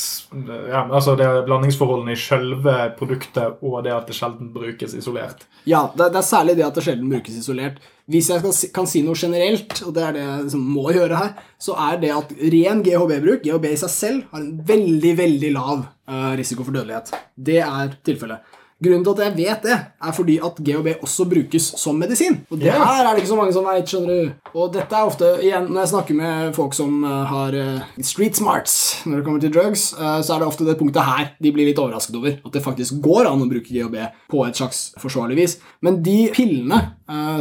ja, 0.46 0.86
altså 0.86 1.18
det 1.18 1.26
er 1.26 1.42
blandingsforholdene 1.48 2.14
i 2.14 2.22
selve 2.22 2.94
produktet 2.98 3.58
og 3.66 3.82
det 3.82 3.90
at 3.96 4.06
det 4.06 4.14
sjelden 4.14 4.54
brukes 4.54 4.94
isolert. 4.94 5.42
Ja, 5.66 5.90
det, 5.90 6.14
det 6.14 6.22
er 6.22 6.30
særlig 6.30 6.54
det 6.60 6.70
at 6.70 6.78
det 6.78 6.86
sjelden 6.86 7.10
brukes 7.10 7.34
isolert. 7.34 7.82
Hvis 8.08 8.30
jeg 8.32 8.40
skal, 8.40 8.70
kan 8.72 8.86
si 8.88 9.02
noe 9.04 9.18
generelt, 9.18 9.82
og 9.84 9.92
det 9.96 10.04
er 10.04 10.14
det 10.16 10.22
jeg 10.22 10.44
liksom 10.46 10.68
må 10.76 10.86
gjøre 10.96 11.18
her, 11.20 11.34
så 11.60 11.74
er 11.88 11.98
det 12.00 12.12
at 12.14 12.30
ren 12.54 12.80
GHB-bruk, 12.86 13.42
GHB 13.44 13.66
i 13.68 13.80
seg 13.82 13.92
selv, 13.92 14.22
har 14.30 14.40
en 14.40 14.54
veldig, 14.70 15.12
veldig 15.18 15.50
lav 15.52 15.82
eh, 15.84 16.30
risiko 16.40 16.64
for 16.64 16.78
dødelighet. 16.78 17.12
Det 17.36 17.58
er 17.66 17.92
tilfellet. 18.08 18.56
Grunnen 18.78 19.02
til 19.02 19.16
at 19.16 19.20
jeg 19.24 19.34
vet 19.34 19.64
det, 19.66 19.76
er 20.06 20.12
fordi 20.14 20.36
at 20.38 20.58
GHB 20.62 21.00
også 21.02 21.24
brukes 21.26 21.64
som 21.80 21.96
medisin. 21.98 22.36
Og 22.46 22.60
det 22.60 22.70
her 22.70 23.00
er 23.02 23.08
det 23.08 23.24
ikke 23.24 23.32
så 23.32 23.38
mange 23.40 23.54
som 23.56 23.66
vet, 23.66 23.90
skjønner 23.90 24.12
du. 24.12 24.52
Og 24.52 24.68
dette 24.76 24.94
er 24.94 25.08
ofte, 25.08 25.30
igjen, 25.42 25.66
når 25.66 25.82
jeg 25.82 25.90
snakker 25.92 26.18
med 26.20 26.52
folk 26.54 26.76
som 26.78 27.02
eh, 27.02 27.32
har 27.32 27.56
eh, 27.58 27.88
street 28.06 28.38
smarts 28.38 28.76
når 29.02 29.18
det 29.18 29.26
kommer 29.26 29.42
til 29.42 29.52
drugs, 29.56 29.88
eh, 29.98 30.20
så 30.22 30.36
er 30.36 30.44
det 30.44 30.50
ofte 30.52 30.68
det 30.68 30.76
punktet 30.78 31.08
her 31.08 31.32
de 31.42 31.52
blir 31.56 31.66
litt 31.66 31.82
overrasket 31.82 32.20
over. 32.20 32.38
At 32.38 32.54
det 32.54 32.62
faktisk 32.62 33.02
går 33.02 33.26
an 33.32 33.42
å 33.42 33.50
bruke 33.50 33.66
GHB 33.66 33.98
på 34.30 34.46
et 34.46 34.62
slags 34.62 34.84
forsvarlig 35.02 35.40
vis. 35.40 35.58
Men 35.82 35.98
de 36.06 36.20
pillene, 36.34 36.78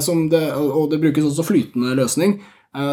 som 0.02 0.30
det, 0.32 0.42
og 0.56 0.88
det 0.90 1.02
brukes 1.02 1.26
også 1.28 1.44
flytende 1.44 1.94
løsning, 2.00 2.38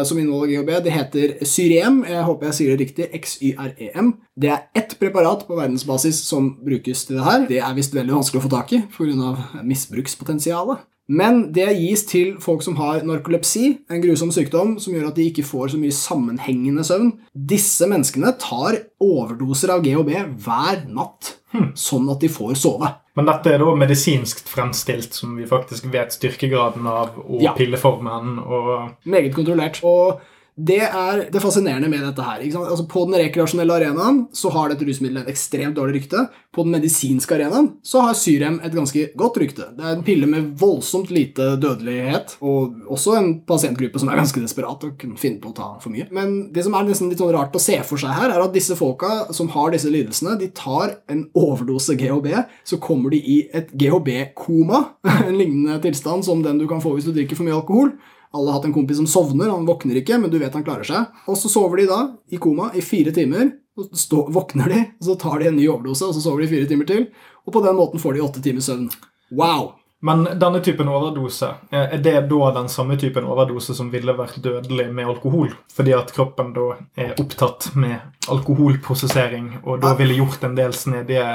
som 0.07 0.19
inneholder 0.19 0.53
GHB. 0.53 0.71
Det 0.85 0.93
heter 0.93 1.35
Syrem. 1.45 2.01
Jeg 2.09 2.25
håper 2.27 2.49
jeg 2.49 2.57
sier 2.59 2.73
det 2.73 2.85
riktig. 2.85 3.09
XYREM. 3.13 4.13
Det 4.35 4.51
er 4.53 4.65
ett 4.77 4.97
preparat 5.01 5.45
på 5.47 5.57
verdensbasis 5.57 6.23
som 6.27 6.53
brukes 6.65 7.05
til 7.05 7.19
det 7.19 7.27
her. 7.27 7.47
Det 7.49 7.61
er 7.61 7.77
visst 7.77 7.95
veldig 7.95 8.17
vanskelig 8.17 8.41
å 8.41 8.47
få 8.47 8.53
tak 8.55 8.75
i 8.75 8.83
pga. 8.97 9.31
misbrukspotensialet. 9.63 10.83
Men 11.07 11.51
det 11.53 11.67
gis 11.77 12.01
til 12.09 12.35
folk 12.41 12.63
som 12.65 12.75
har 12.79 13.03
narkolepsi, 13.05 13.77
en 13.93 14.01
grusom 14.01 14.31
sykdom 14.33 14.79
som 14.81 14.95
gjør 14.95 15.11
at 15.11 15.19
de 15.19 15.27
ikke 15.29 15.45
får 15.45 15.75
så 15.75 15.77
mye 15.77 15.93
sammenhengende 15.93 16.85
søvn. 16.87 17.11
Disse 17.35 17.85
menneskene 17.91 18.31
tar 18.41 18.79
overdoser 19.03 19.69
av 19.75 19.83
GHB 19.85 20.15
hver 20.41 20.85
natt, 20.89 21.35
sånn 21.77 22.09
at 22.09 22.25
de 22.25 22.29
får 22.33 22.55
sove. 22.57 22.89
Men 23.15 23.29
dette 23.29 23.53
er 23.53 23.61
da 23.61 23.75
medisinsk 23.79 24.41
fremstilt, 24.49 25.13
som 25.15 25.37
vi 25.37 25.45
faktisk 25.47 25.85
vet 25.93 26.11
styrkegraden 26.17 26.87
av, 26.89 27.13
og 27.21 27.41
Ja. 27.41 27.53
pilleformen 27.53 28.39
og 28.43 28.89
Meget 29.05 29.33
kontrollert. 29.37 29.83
Og 29.83 30.19
Det 30.55 30.79
er 30.79 31.25
det 31.27 31.41
fascinerende 31.43 31.89
med 31.91 31.99
dette 32.05 32.23
her. 32.23 32.39
Altså 32.61 32.85
På 32.87 33.03
den 33.09 33.17
rekreasjonelle 33.19 33.75
arenaen 33.75 34.21
så 34.35 34.47
har 34.55 34.71
dette 34.71 34.85
rusmiddelet 34.87 35.25
et 35.25 35.33
ekstremt 35.33 35.75
dårlig 35.75 35.97
rykte. 35.97 36.21
På 36.55 36.63
den 36.63 36.71
medisinske 36.77 37.35
arenaen 37.35 37.73
så 37.83 38.05
har 38.05 38.15
Syrem 38.15 38.61
et 38.63 38.75
ganske 38.75 39.09
godt 39.19 39.41
rykte. 39.43 39.67
Det 39.75 39.83
er 39.83 39.97
en 39.97 40.05
pille 40.07 40.29
med 40.31 40.53
voldsomt 40.61 41.11
lite 41.11 41.57
dødelighet, 41.59 42.37
og 42.39 42.87
også 42.87 43.17
en 43.19 43.29
pasientgruppe 43.43 43.99
som 43.99 44.13
er 44.13 44.21
ganske 44.21 44.45
desperat 44.45 44.87
og 44.87 44.95
kunne 45.01 45.19
finne 45.19 45.43
på 45.43 45.51
å 45.51 45.57
ta 45.59 45.69
for 45.83 45.91
mye. 45.91 46.07
Men 46.15 46.53
det 46.55 46.63
som 46.63 46.79
er 46.79 46.87
nesten 46.87 47.11
litt 47.11 47.19
sånn 47.19 47.35
rart 47.35 47.59
å 47.59 47.63
se 47.65 47.81
for 47.83 47.99
seg 47.99 48.15
her, 48.15 48.31
er 48.31 48.47
at 48.47 48.55
disse 48.55 48.79
folka 48.79 49.25
som 49.35 49.51
har 49.57 49.75
disse 49.75 49.91
lidelsene, 49.91 50.39
de 50.39 50.53
tar 50.55 51.01
en 51.11 51.27
overdose 51.35 51.99
GHB, 51.99 52.31
så 52.63 52.79
kommer 52.79 53.11
de 53.11 53.19
i 53.19 53.41
et 53.51 53.75
GHB-koma, 53.75 54.85
en 55.19 55.35
lignende 55.35 55.81
tilstand 55.83 56.23
som 56.23 56.47
den 56.47 56.63
du 56.63 56.69
kan 56.71 56.83
få 56.83 56.95
hvis 56.95 57.11
du 57.11 57.11
drikker 57.11 57.35
for 57.35 57.43
mye 57.43 57.59
alkohol. 57.59 57.97
Alle 58.35 58.51
har 58.51 58.59
hatt 58.59 58.67
en 58.67 58.75
kompis 58.75 58.99
som 58.99 59.07
sovner, 59.07 59.49
han 59.51 59.67
våkner 59.67 60.01
ikke, 60.01 60.19
men 60.19 60.33
du 60.33 60.35
vet 60.41 60.53
han 60.53 60.65
klarer 60.65 60.87
seg. 60.87 61.21
Og 61.31 61.39
så 61.39 61.51
sover 61.51 61.79
de 61.79 61.87
da 61.91 62.01
i 62.35 62.39
koma 62.41 62.67
i 62.75 62.83
fire 62.83 63.15
timer. 63.15 63.53
Så 63.95 64.25
våkner 64.31 64.71
de, 64.71 64.83
og 64.99 65.07
så 65.07 65.15
tar 65.19 65.39
de 65.39 65.49
en 65.49 65.57
ny 65.57 65.65
overdose, 65.67 66.07
og 66.07 66.15
så 66.15 66.23
sover 66.23 66.43
de 66.43 66.51
fire 66.51 66.67
timer 66.69 66.87
til. 66.89 67.09
Og 67.47 67.55
på 67.55 67.63
den 67.63 67.79
måten 67.79 68.03
får 68.03 68.15
de 68.15 68.23
åtte 68.23 68.43
timers 68.43 68.67
søvn. 68.69 68.87
Wow! 69.35 69.73
Men 70.05 70.23
denne 70.37 70.59
typen 70.61 70.89
overdose, 70.91 71.47
er 71.73 71.97
det 71.97 72.17
da 72.29 72.49
den 72.53 72.67
samme 72.69 72.97
typen 72.99 73.25
overdose 73.25 73.73
som 73.73 73.87
ville 73.89 74.13
vært 74.13 74.37
dødelig 74.43 74.89
med 74.93 75.07
alkohol? 75.09 75.55
Fordi 75.73 75.95
at 75.97 76.11
kroppen 76.13 76.51
da 76.53 76.67
er 76.99 77.15
opptatt 77.17 77.71
med 77.73 78.03
alkoholprosessering, 78.31 79.49
og 79.63 79.81
da 79.83 79.93
ville 79.99 80.17
gjort 80.17 80.43
en 80.47 80.55
del 80.57 80.73
snedige 80.75 81.25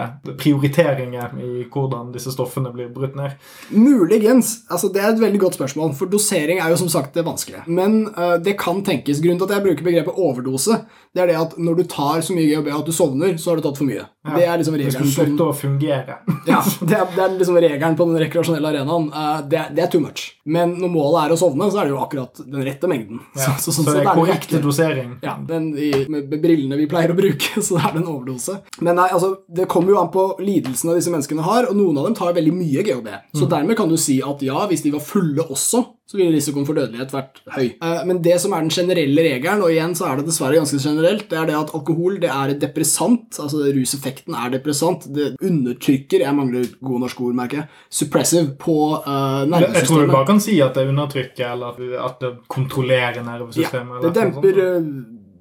prioriteringer 0.40 1.36
i 1.40 1.64
hvordan 1.70 2.12
disse 2.14 2.32
stoffene 2.34 2.72
blir 2.74 2.90
brutt 2.94 3.16
ned? 3.18 3.36
Muligens. 3.70 4.60
altså 4.68 4.88
Det 4.92 5.02
er 5.02 5.12
et 5.12 5.22
veldig 5.22 5.40
godt 5.40 5.58
spørsmål, 5.58 5.94
for 5.98 6.10
dosering 6.10 6.60
er 6.60 6.72
jo 6.72 6.80
som 6.80 6.90
sagt 6.92 7.14
det 7.14 7.26
vanskelige. 7.26 7.64
Men 7.66 8.02
uh, 8.16 8.36
det 8.42 8.58
kan 8.60 8.82
tenkes. 8.84 9.22
Grunnen 9.22 9.40
til 9.40 9.48
at 9.48 9.58
jeg 9.58 9.66
bruker 9.68 9.86
begrepet 9.86 10.18
overdose, 10.18 10.80
det 11.14 11.24
er 11.24 11.32
det 11.32 11.38
at 11.40 11.56
når 11.58 11.80
du 11.80 11.84
tar 11.90 12.20
så 12.22 12.34
mye 12.36 12.46
GHB 12.46 12.70
at 12.74 12.86
du 12.86 12.94
sovner, 12.94 13.36
så 13.36 13.50
har 13.50 13.60
du 13.60 13.66
tatt 13.66 13.78
for 13.80 13.88
mye. 13.88 14.04
Ja. 14.20 14.34
Det 14.36 14.44
er 14.44 14.60
liksom 14.60 14.76
regelen. 14.76 14.94
skulle 14.94 15.14
slutte 15.14 15.46
å 15.48 15.54
fungere. 15.56 16.18
ja, 16.50 16.60
det 16.60 16.96
er, 16.96 17.06
det 17.14 17.24
er 17.24 17.36
liksom 17.38 17.56
regelen 17.56 17.96
på 17.96 18.06
den 18.10 18.20
rekreasjonelle 18.24 18.72
arenaen. 18.74 19.08
Uh, 19.14 19.40
det, 19.48 19.64
det 19.76 19.86
er 19.86 19.92
too 19.92 20.02
much. 20.02 20.26
Men 20.44 20.76
når 20.80 20.92
målet 20.92 21.22
er 21.24 21.34
å 21.34 21.40
sovne, 21.40 21.70
så 21.72 21.82
er 21.82 21.88
det 21.88 21.94
jo 21.94 22.02
akkurat 22.02 22.42
den 22.44 22.66
rette 22.66 22.90
mengden. 22.90 23.22
Ja. 23.38 23.54
Så, 23.60 23.72
så, 23.72 23.80
Så 23.80 23.84
sånn 23.84 23.98
det 23.98 24.04
er 24.04 24.16
korrekt 24.16 24.52
dosering. 24.62 25.16
Ja, 25.24 25.34
den 25.46 25.70
i, 25.76 25.90
med, 26.08 26.28
med 26.30 26.40
brillene 26.42 26.78
vi 26.80 26.88
pleier 26.90 27.12
å 27.12 27.18
bruke, 27.18 27.60
så 27.68 27.78
er 27.80 27.94
det 27.94 28.02
en 28.02 28.10
overdose. 28.14 28.58
Men 28.80 28.98
nei, 29.00 29.08
altså, 29.12 29.32
det 29.48 29.68
kommer 29.70 29.94
jo 29.94 30.00
an 30.02 30.12
på 30.14 30.26
lidelsene 30.42 30.96
disse 30.98 31.12
menneskene 31.12 31.46
har, 31.46 31.70
og 31.70 31.78
noen 31.78 32.00
av 32.00 32.10
dem 32.10 32.18
tar 32.18 32.36
veldig 32.36 32.56
mye 32.56 32.84
GHB. 32.86 33.08
Så 33.36 33.48
dermed 33.50 33.78
kan 33.78 33.90
du 33.90 33.98
si 34.00 34.20
at 34.24 34.44
ja, 34.44 34.64
hvis 34.70 34.84
de 34.86 34.94
var 34.96 35.04
fulle 35.04 35.46
også, 35.46 35.84
så 36.10 36.18
ville 36.18 36.34
risikoen 36.34 36.64
for 36.66 36.74
dødelighet 36.74 37.12
vært 37.14 37.36
høy. 37.54 37.68
Eh, 37.70 38.00
men 38.08 38.18
det 38.24 38.34
som 38.42 38.50
er 38.56 38.64
den 38.64 38.72
generelle 38.74 39.22
regelen, 39.22 39.60
og 39.62 39.70
igjen 39.70 39.92
så 39.94 40.08
er 40.08 40.18
det 40.18 40.26
dessverre 40.26 40.58
ganske 40.58 40.80
generelt, 40.82 41.28
det 41.30 41.38
er 41.38 41.46
det 41.46 41.54
at 41.54 41.70
alkohol 41.76 42.16
det 42.24 42.32
er 42.34 42.50
et 42.50 42.58
depressant, 42.64 43.38
altså 43.38 43.62
ruseffekten 43.76 44.34
er 44.34 44.50
depressant. 44.56 45.06
Det 45.14 45.28
undertrykker, 45.38 46.24
jeg 46.24 46.34
mangler 46.34 46.66
gode 46.82 47.04
norske 47.04 47.22
ord, 47.28 47.38
merker 47.38 47.62
jeg, 47.62 47.70
suppressive 48.00 48.56
på 48.58 48.76
uh, 49.06 49.46
Jeg 49.46 49.86
tror 49.86 50.02
du 50.02 50.10
bare 50.16 50.26
kan 50.32 50.42
si 50.42 50.58
at 50.64 50.74
det 50.74 50.88
undertrykker, 50.90 51.46
eller 51.54 51.78
at- 52.02 52.18
det 52.20 52.34
kontrollerer 52.50 53.22
Ja, 53.56 53.70
det 54.02 54.10
demper 54.16 54.58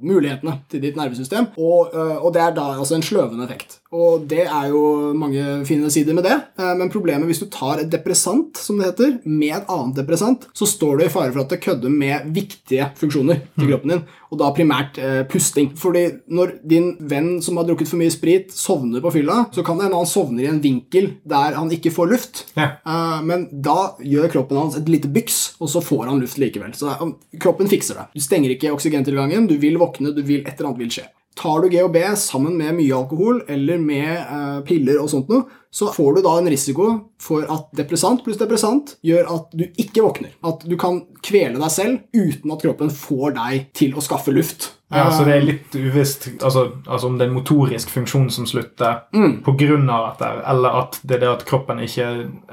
mulighetene 0.02 0.60
til 0.72 0.84
ditt 0.84 1.00
nervesystem, 1.00 1.50
og, 1.58 1.94
og 1.94 2.30
det 2.36 2.42
er 2.44 2.54
da 2.56 2.70
altså 2.78 2.98
en 2.98 3.06
sløvende 3.06 3.46
effekt. 3.46 3.80
Og 3.90 4.26
det 4.30 4.44
er 4.46 4.68
jo 4.70 4.82
mange 5.18 5.44
fine 5.66 5.90
sider 5.90 6.14
med 6.14 6.28
det, 6.28 6.36
eh, 6.62 6.74
men 6.78 6.92
problemet 6.94 7.26
hvis 7.26 7.42
du 7.42 7.48
tar 7.50 7.82
et 7.82 7.90
depressant, 7.90 8.60
som 8.62 8.78
det 8.78 8.92
heter, 8.92 9.16
med 9.26 9.56
et 9.56 9.72
annet 9.74 9.98
depressant, 9.98 10.46
så 10.54 10.68
står 10.70 11.00
du 11.00 11.06
i 11.08 11.10
fare 11.10 11.34
for 11.34 11.42
at 11.42 11.56
det 11.56 11.62
kødder 11.64 11.90
med 11.90 12.30
viktige 12.36 12.92
funksjoner 13.00 13.42
til 13.58 13.72
kroppen 13.72 13.96
din, 13.96 14.04
og 14.30 14.42
da 14.44 14.52
primært 14.54 15.00
eh, 15.02 15.24
pusting. 15.30 15.72
Fordi 15.74 16.06
når 16.30 16.60
din 16.70 16.92
venn 17.10 17.40
som 17.42 17.58
har 17.58 17.66
drukket 17.66 17.90
for 17.90 18.02
mye 18.02 18.14
sprit, 18.14 18.54
sovner 18.54 19.02
på 19.02 19.16
fylla, 19.18 19.42
så 19.56 19.66
kan 19.66 19.80
det 19.80 19.88
hende 19.88 20.04
han 20.04 20.14
sovner 20.14 20.46
i 20.46 20.52
en 20.54 20.62
vinkel 20.62 21.16
der 21.26 21.58
han 21.58 21.74
ikke 21.74 21.94
får 21.96 22.14
luft. 22.14 22.46
Ja. 22.54 22.76
Eh, 22.86 23.20
men 23.26 23.50
da 23.50 23.96
gjør 24.06 24.30
kroppen 24.38 24.62
hans 24.62 24.78
et 24.78 24.92
lite 24.92 25.10
byks, 25.10 25.42
og 25.58 25.74
så 25.74 25.82
får 25.82 26.12
han 26.12 26.22
luft 26.22 26.38
likevel. 26.38 26.78
Så 26.78 26.94
um, 27.02 27.18
kroppen 27.42 27.72
fikser 27.72 27.98
det. 27.98 28.12
Du 28.14 28.22
stenger 28.22 28.54
ikke 28.54 28.76
oksygentilgangen, 28.76 29.50
du 29.50 29.58
vil 29.58 29.82
våkne, 29.82 30.14
du 30.14 30.22
vil 30.22 30.46
et 30.46 30.54
eller 30.54 30.76
annet 30.76 30.86
vil 30.86 31.00
skje. 31.00 31.10
Tar 31.40 31.62
du 31.64 31.70
GHB 31.72 31.98
sammen 32.20 32.58
med 32.60 32.76
mye 32.76 32.96
alkohol 32.98 33.46
eller 33.48 33.80
med 33.80 34.12
eh, 34.12 34.58
piller 34.68 35.00
og 35.00 35.08
sånt 35.12 35.30
noe, 35.32 35.46
så 35.72 35.92
får 35.94 36.16
du 36.16 36.22
da 36.26 36.38
en 36.40 36.50
risiko 36.50 36.88
for 37.22 37.46
at 37.52 37.68
depressant 37.78 38.24
pluss 38.26 38.40
depressant 38.42 38.96
gjør 39.06 39.30
at 39.36 39.52
du 39.54 39.66
ikke 39.78 40.02
våkner. 40.06 40.32
At 40.44 40.66
du 40.66 40.76
kan 40.82 41.04
kvele 41.22 41.60
deg 41.62 41.72
selv 41.72 42.00
uten 42.16 42.52
at 42.56 42.64
kroppen 42.66 42.90
får 42.90 43.36
deg 43.38 43.68
til 43.78 43.94
å 43.94 44.02
skaffe 44.02 44.34
luft. 44.34 44.74
Ja, 44.90 45.12
så 45.14 45.22
det 45.22 45.34
er 45.36 45.44
litt 45.46 45.76
uvisst 45.78 46.24
altså, 46.42 46.64
altså 46.90 47.06
om 47.12 47.20
det 47.20 47.28
er 47.28 47.30
en 47.30 47.36
motorisk 47.36 47.92
funksjon 47.94 48.32
som 48.34 48.48
slutter 48.50 49.04
Mm. 49.14 49.44
av 49.46 50.18
dette, 50.18 50.30
eller 50.50 50.70
at 50.80 51.00
det 51.06 51.16
er 51.16 51.20
det 51.20 51.30
at 51.30 51.46
kroppen 51.46 51.78
ikke 51.78 52.08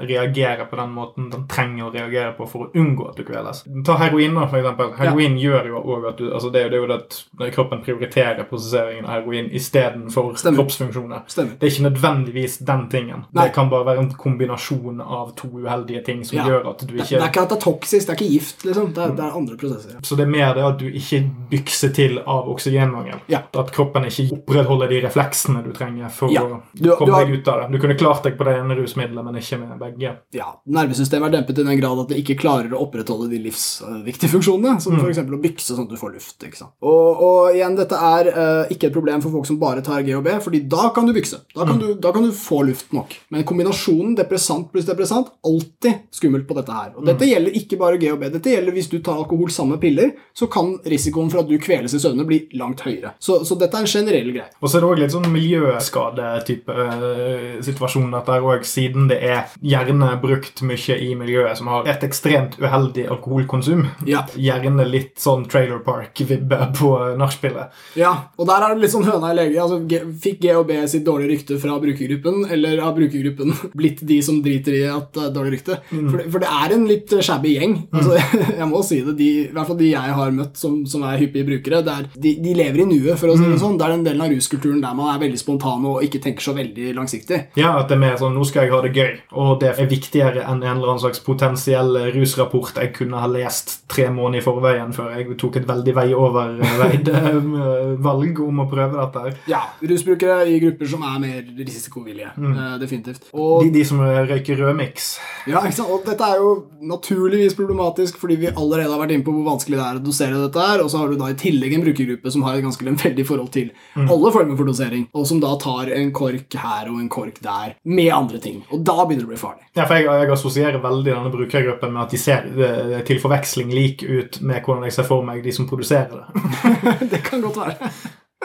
reagerer 0.05 0.67
på 0.69 0.75
den 0.77 0.91
måten 0.93 1.31
den 1.31 1.47
trenger 1.49 1.87
å 1.87 1.93
reagere 1.95 2.35
på 2.37 2.45
for 2.47 2.67
å 2.67 2.71
unngå 2.77 3.09
at 3.09 3.15
du 3.17 3.23
kveles. 3.23 3.63
Ta 3.83 3.97
heroin, 3.97 4.35
da, 4.35 4.45
for 4.47 4.57
eksempel. 4.61 4.93
Heroin 4.99 5.37
gjør 5.41 5.67
jo 5.71 5.81
også 5.81 6.09
at 6.11 6.17
du 6.17 6.29
altså 6.31 6.51
det, 6.53 6.61
er 6.67 6.75
jo- 6.77 6.85
det 6.87 6.99
at 7.01 7.53
kroppen 7.55 7.81
prioriterer 7.83 8.43
prosesseringen 8.47 9.05
av 9.05 9.21
heroin 9.23 9.49
istedenfor 9.49 10.35
kroppsfunksjoner. 10.37 11.23
Stemmer. 11.27 11.57
Det 11.57 11.63
er 11.63 11.73
ikke 11.73 11.89
nødvendigvis 11.89 12.59
den 12.65 12.87
tingen. 13.07 13.23
Nei. 13.33 13.47
Det 13.47 13.53
kan 13.55 13.69
bare 13.71 13.85
være 13.87 13.99
en 14.03 14.09
kombinasjon 14.11 15.01
av 15.01 15.33
to 15.35 15.47
uheldige 15.47 16.03
ting 16.05 16.23
som 16.25 16.37
Ja. 16.37 16.45
gjør 16.47 16.69
at 16.71 16.79
du 16.87 16.93
ikke 16.95 17.07
det 17.17 17.21
er 17.23 17.29
ikke 17.31 17.41
at 17.43 17.49
det 17.49 17.57
er 17.57 17.61
toksisk, 17.71 18.07
det 18.07 18.13
er 18.13 18.17
ikke 18.19 18.31
gift, 18.31 18.65
liksom. 18.65 18.93
Det 18.93 19.03
er, 19.03 19.09
det 19.15 19.23
er 19.25 19.37
andre 19.37 19.57
prosesser. 19.57 19.99
Så 20.03 20.15
det 20.17 20.25
er 20.27 20.31
mer 20.31 20.53
det 20.53 20.63
at 20.63 20.77
du 20.79 20.85
ikke 20.89 21.21
bykser 21.51 21.93
til 21.95 22.19
av 22.19 22.47
oksygenmangel. 22.51 23.19
Ja. 23.31 23.43
At 23.55 23.71
kroppen 23.71 24.05
ikke 24.05 24.27
opprettholder 24.37 24.89
de 24.89 25.01
refleksene 25.07 25.63
du 25.63 25.71
trenger 25.73 26.09
for 26.11 26.29
Ja. 26.31 26.41
å 26.43 26.61
Du- 26.75 26.89
komme 26.95 27.05
du 27.07 27.11
har- 27.13 27.25
deg 27.25 27.39
ut 27.39 27.47
av 27.47 27.61
det. 27.71 27.71
Du 27.79 27.79
kunne 27.87 27.97
klart 27.97 28.23
deg 28.23 28.37
på 28.37 28.43
det 28.45 28.55
ene 28.59 28.75
rusmiddelet, 28.75 29.23
men 29.23 29.35
ikke 29.35 29.59
med 29.59 29.79
begge. 29.79 30.17
ja, 30.33 30.53
nervesystemet 30.67 31.27
er 31.33 31.41
dempet 31.41 31.59
i 31.59 31.63
den 31.63 31.79
grad 31.79 31.99
at 31.99 32.07
det 32.09 32.17
ikke 32.25 32.37
klarer 32.39 32.69
å 32.71 32.81
opprettholde 32.87 33.29
de 33.29 33.39
livsviktige 33.39 34.29
funksjonene, 34.29 34.81
som 34.81 34.97
for 34.99 35.09
eksempel 35.09 35.37
å 35.37 35.41
bykse 35.41 35.75
sånn 35.75 35.83
at 35.85 35.89
du 35.89 35.95
får 35.95 36.13
luft. 36.13 36.39
ikke 36.43 36.57
sant? 36.57 36.71
Og, 36.81 37.21
og 37.21 37.53
igjen, 37.55 37.75
dette 37.75 37.93
er 37.95 38.27
uh, 38.27 38.65
ikke 38.69 38.87
et 38.87 38.93
problem 38.93 39.21
for 39.21 39.31
folk 39.31 39.45
som 39.45 39.57
bare 39.59 39.81
tar 39.81 40.01
GHB, 40.03 40.41
fordi 40.43 40.67
da 40.67 40.89
kan 40.89 41.05
du 41.05 41.13
bykse. 41.13 41.41
Da 41.55 41.65
kan, 41.65 41.79
du, 41.79 41.95
da 41.95 42.11
kan 42.11 42.23
du 42.23 42.31
få 42.31 42.65
luft 42.65 42.91
nok. 42.97 43.15
Men 43.33 43.45
kombinasjonen 43.47 44.15
depressant 44.17 44.71
pluss 44.71 44.87
depressant, 44.87 45.31
alltid 45.45 46.07
skummelt 46.13 46.47
på 46.49 46.57
dette 46.57 46.73
her. 46.73 46.93
Og 46.97 47.05
dette 47.07 47.27
gjelder 47.29 47.55
ikke 47.59 47.79
bare 47.79 47.99
GHB. 48.01 48.27
Dette 48.37 48.53
gjelder 48.53 48.75
hvis 48.75 48.89
du 48.91 48.97
tar 49.03 49.21
alkohol 49.21 49.51
sammen 49.53 49.77
med 49.77 49.83
piller, 49.83 50.13
så 50.37 50.49
kan 50.51 50.75
risikoen 50.87 51.31
for 51.33 51.43
at 51.43 51.49
du 51.49 51.57
kveles 51.61 51.95
i 51.95 52.01
søvne 52.01 52.25
bli 52.27 52.43
langt 52.59 52.83
høyere. 52.85 53.13
Så, 53.19 53.39
så 53.47 53.57
dette 53.59 53.77
er 53.77 53.85
en 53.85 53.91
generell 53.91 54.31
greie. 54.33 54.49
Og 54.61 54.69
så 54.69 54.79
er 54.79 54.85
det 54.85 54.91
òg 54.91 55.01
litt 55.01 55.15
sånn 55.15 55.29
miljøskadetype 55.33 56.77
øh, 56.83 57.57
situasjon 57.65 58.11
dette 58.13 58.35
her 58.35 58.47
òg, 58.47 58.67
siden 58.67 59.09
det 59.11 59.19
er 59.25 59.57
gjerne 59.61 60.13
brukt 60.21 60.63
mye 60.67 60.97
i 61.03 61.11
miljøet 61.17 61.59
som 61.59 61.71
har 61.71 61.89
et 61.89 62.05
ekstremt 62.07 62.57
uheldig 62.61 63.07
alkoholkonsum. 63.13 63.85
Ja. 64.09 64.25
Gjerne 64.35 64.87
litt 64.87 65.17
sånn 65.21 65.45
Trailer 65.51 65.81
Park-vibbe 65.85 66.71
på 66.77 66.93
nachspielet. 67.19 67.75
Ja, 67.99 68.13
og 68.37 68.49
der 68.49 68.65
er 68.65 68.75
det 68.75 68.85
litt 68.85 68.93
sånn 68.93 69.07
høna 69.07 69.33
i 69.33 69.37
lege. 69.37 69.61
Altså, 69.63 69.81
fikk 70.23 70.41
GHB 70.45 70.73
sitt 70.89 71.05
dårlige 71.07 71.33
rykte 71.33 71.59
fra 71.61 71.77
brukergruppen, 71.81 72.45
eller 72.53 72.81
har 72.87 72.95
brukergruppen 72.97 73.53
blitt 73.79 74.01
de 74.07 74.17
som 74.25 74.39
driter 74.43 74.73
i 74.79 74.83
at 74.89 75.11
det 75.13 75.25
er 75.27 75.33
dårlig 75.35 75.53
rykte? 75.57 75.79
For, 75.91 76.17
det- 76.17 76.27
for 76.33 76.43
det 76.43 76.49
er 76.51 76.73
en 76.77 76.87
litt 76.89 77.13
shabby 77.27 77.53
gjeng. 77.57 77.75
Altså, 77.91 78.17
jeg 78.61 78.67
må 78.71 78.81
si 78.87 79.01
det. 79.05 79.17
De, 79.19 79.29
I 79.43 79.47
hvert 79.53 79.67
fall 79.71 79.79
de 79.81 79.91
jeg 79.91 80.15
har 80.19 80.31
møtt 80.35 80.57
som, 80.59 80.79
som 80.89 81.03
er 81.07 81.19
hyppige 81.21 81.45
brukere, 81.47 81.83
det 81.85 81.93
er, 81.93 82.09
de, 82.27 82.33
de 82.43 82.53
lever 82.57 82.83
i 82.83 82.87
nuet, 82.89 83.17
for 83.19 83.31
å 83.33 83.37
si 83.37 83.45
det 83.47 83.59
sånn. 83.61 83.77
Det 83.79 83.85
er 83.87 83.95
den 83.97 84.05
delen 84.07 84.23
av 84.25 84.31
ruskulturen 84.33 84.81
der 84.83 84.95
man 84.97 85.11
er 85.13 85.21
veldig 85.25 85.39
spontan 85.41 85.85
og 85.89 86.03
ikke 86.05 86.21
tenker 86.23 86.45
så 86.47 86.53
veldig 86.57 86.91
langsiktig. 86.97 87.39
Ja, 87.59 87.73
at 87.79 87.87
det 87.91 87.97
er 87.97 88.03
mer 88.03 88.17
sånn 88.19 88.35
'nå 88.37 88.45
skal 88.47 88.65
jeg 88.67 88.73
ha 88.75 88.81
det 88.85 88.93
gøy', 88.95 89.17
og 89.37 89.59
det 89.61 89.71
er 89.73 89.89
viktigere 89.89 90.43
enn 90.47 90.61
en 90.63 90.77
eller 90.77 90.93
annen 90.93 91.03
slags 91.03 91.19
potensiell 91.25 91.93
rusrapport 92.15 92.77
jeg 92.81 92.93
kunne 92.95 93.19
ha 93.21 93.27
lest 93.31 93.75
tre 93.91 94.07
måneder 94.13 94.41
i 94.41 94.45
forveien 94.45 94.93
før 94.95 95.13
jeg 95.17 95.37
tok 95.37 95.57
et 95.61 95.67
veldig 95.67 95.93
vei 95.97 96.07
over-veid 96.13 97.09
valg 98.07 98.39
om 98.43 98.61
å 98.63 98.67
prøve 98.69 98.97
dette. 99.01 99.35
Ja, 99.51 99.61
rusbrukere 99.81 100.45
i 100.51 100.59
grupper 100.63 100.89
som 100.89 101.03
er 101.07 101.19
mer 101.23 101.41
risikovillige. 101.57 102.31
eh, 102.37 102.76
definitivt. 102.81 103.29
Og 103.33 103.65
De, 103.65 103.71
de 103.73 103.83
som 103.87 104.01
røyker 104.01 104.61
rødmix. 104.61 105.09
Ja, 105.47 105.61
ikke 105.63 105.77
sant? 105.79 105.91
Og 105.93 106.05
dette 106.07 106.27
er 106.27 106.41
jo 106.41 106.51
naturligvis 106.87 107.55
problematisk, 107.57 108.19
fordi 108.21 108.39
vi 108.41 108.51
allerede 108.51 108.91
har 108.91 109.01
vært 109.01 109.15
inne 109.15 109.25
på 109.27 109.33
hvor 109.35 109.47
vanskelig 109.47 109.79
det 109.79 109.85
er 109.85 109.99
å 109.99 110.03
dosere 110.03 110.41
dette 110.41 110.67
her, 110.69 110.83
og 110.83 110.91
så 110.91 111.01
har 111.01 111.11
du 111.11 111.19
da 111.19 111.31
i 111.31 111.37
tillegg 111.39 111.77
en 111.77 111.85
brukergruppe 111.85 112.33
som 112.33 112.45
har 112.47 112.57
et 112.57 112.65
ganske 112.65 112.87
lemfeldig 112.87 113.25
forhold 113.27 113.51
til 113.55 113.71
alle 113.97 114.33
former 114.35 114.59
for 114.59 114.69
dosering, 114.69 115.07
og 115.13 115.27
som 115.29 115.41
da 115.43 115.53
tar 115.61 115.91
en 115.97 116.13
kork 116.15 116.57
her 116.61 116.91
og 116.91 117.01
en 117.01 117.09
kork 117.11 117.41
der, 117.43 117.75
med 117.87 118.11
andre 118.13 118.41
ting. 118.43 118.63
Og 118.71 118.83
da 118.85 118.97
begynner 119.03 119.25
det 119.25 119.29
å 119.29 119.33
bli 119.33 119.41
farlig. 119.41 119.67
Ja, 119.77 119.85
for 119.85 119.97
jeg, 119.97 120.07
jeg 120.07 120.33
assosierer 120.37 120.83
veldig 120.83 121.13
denne 121.13 121.33
brukergruppen 121.33 121.93
med 121.93 122.05
at 122.05 122.15
de 122.15 122.21
ser 122.21 122.47
det, 122.57 122.71
til 123.07 123.21
forveksling 123.23 123.73
lik 123.73 124.03
ut 124.03 124.41
med 124.41 124.63
hvordan 124.63 124.87
jeg 124.87 124.97
ser 124.97 125.07
for 125.07 125.25
meg 125.27 125.43
de 125.45 125.55
som 125.55 125.69
produserer 125.69 126.23
det. 126.23 126.27
det 127.13 127.23
kan 127.25 127.43
godt 127.45 127.61
være. 127.63 127.91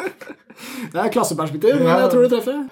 Det 0.93 1.01
er 1.01 1.13
klasseperspektiv, 1.15 1.81
men 1.81 1.91
jeg 1.91 2.13
tror 2.13 2.27
det 2.27 2.33
treffer. 2.37 2.63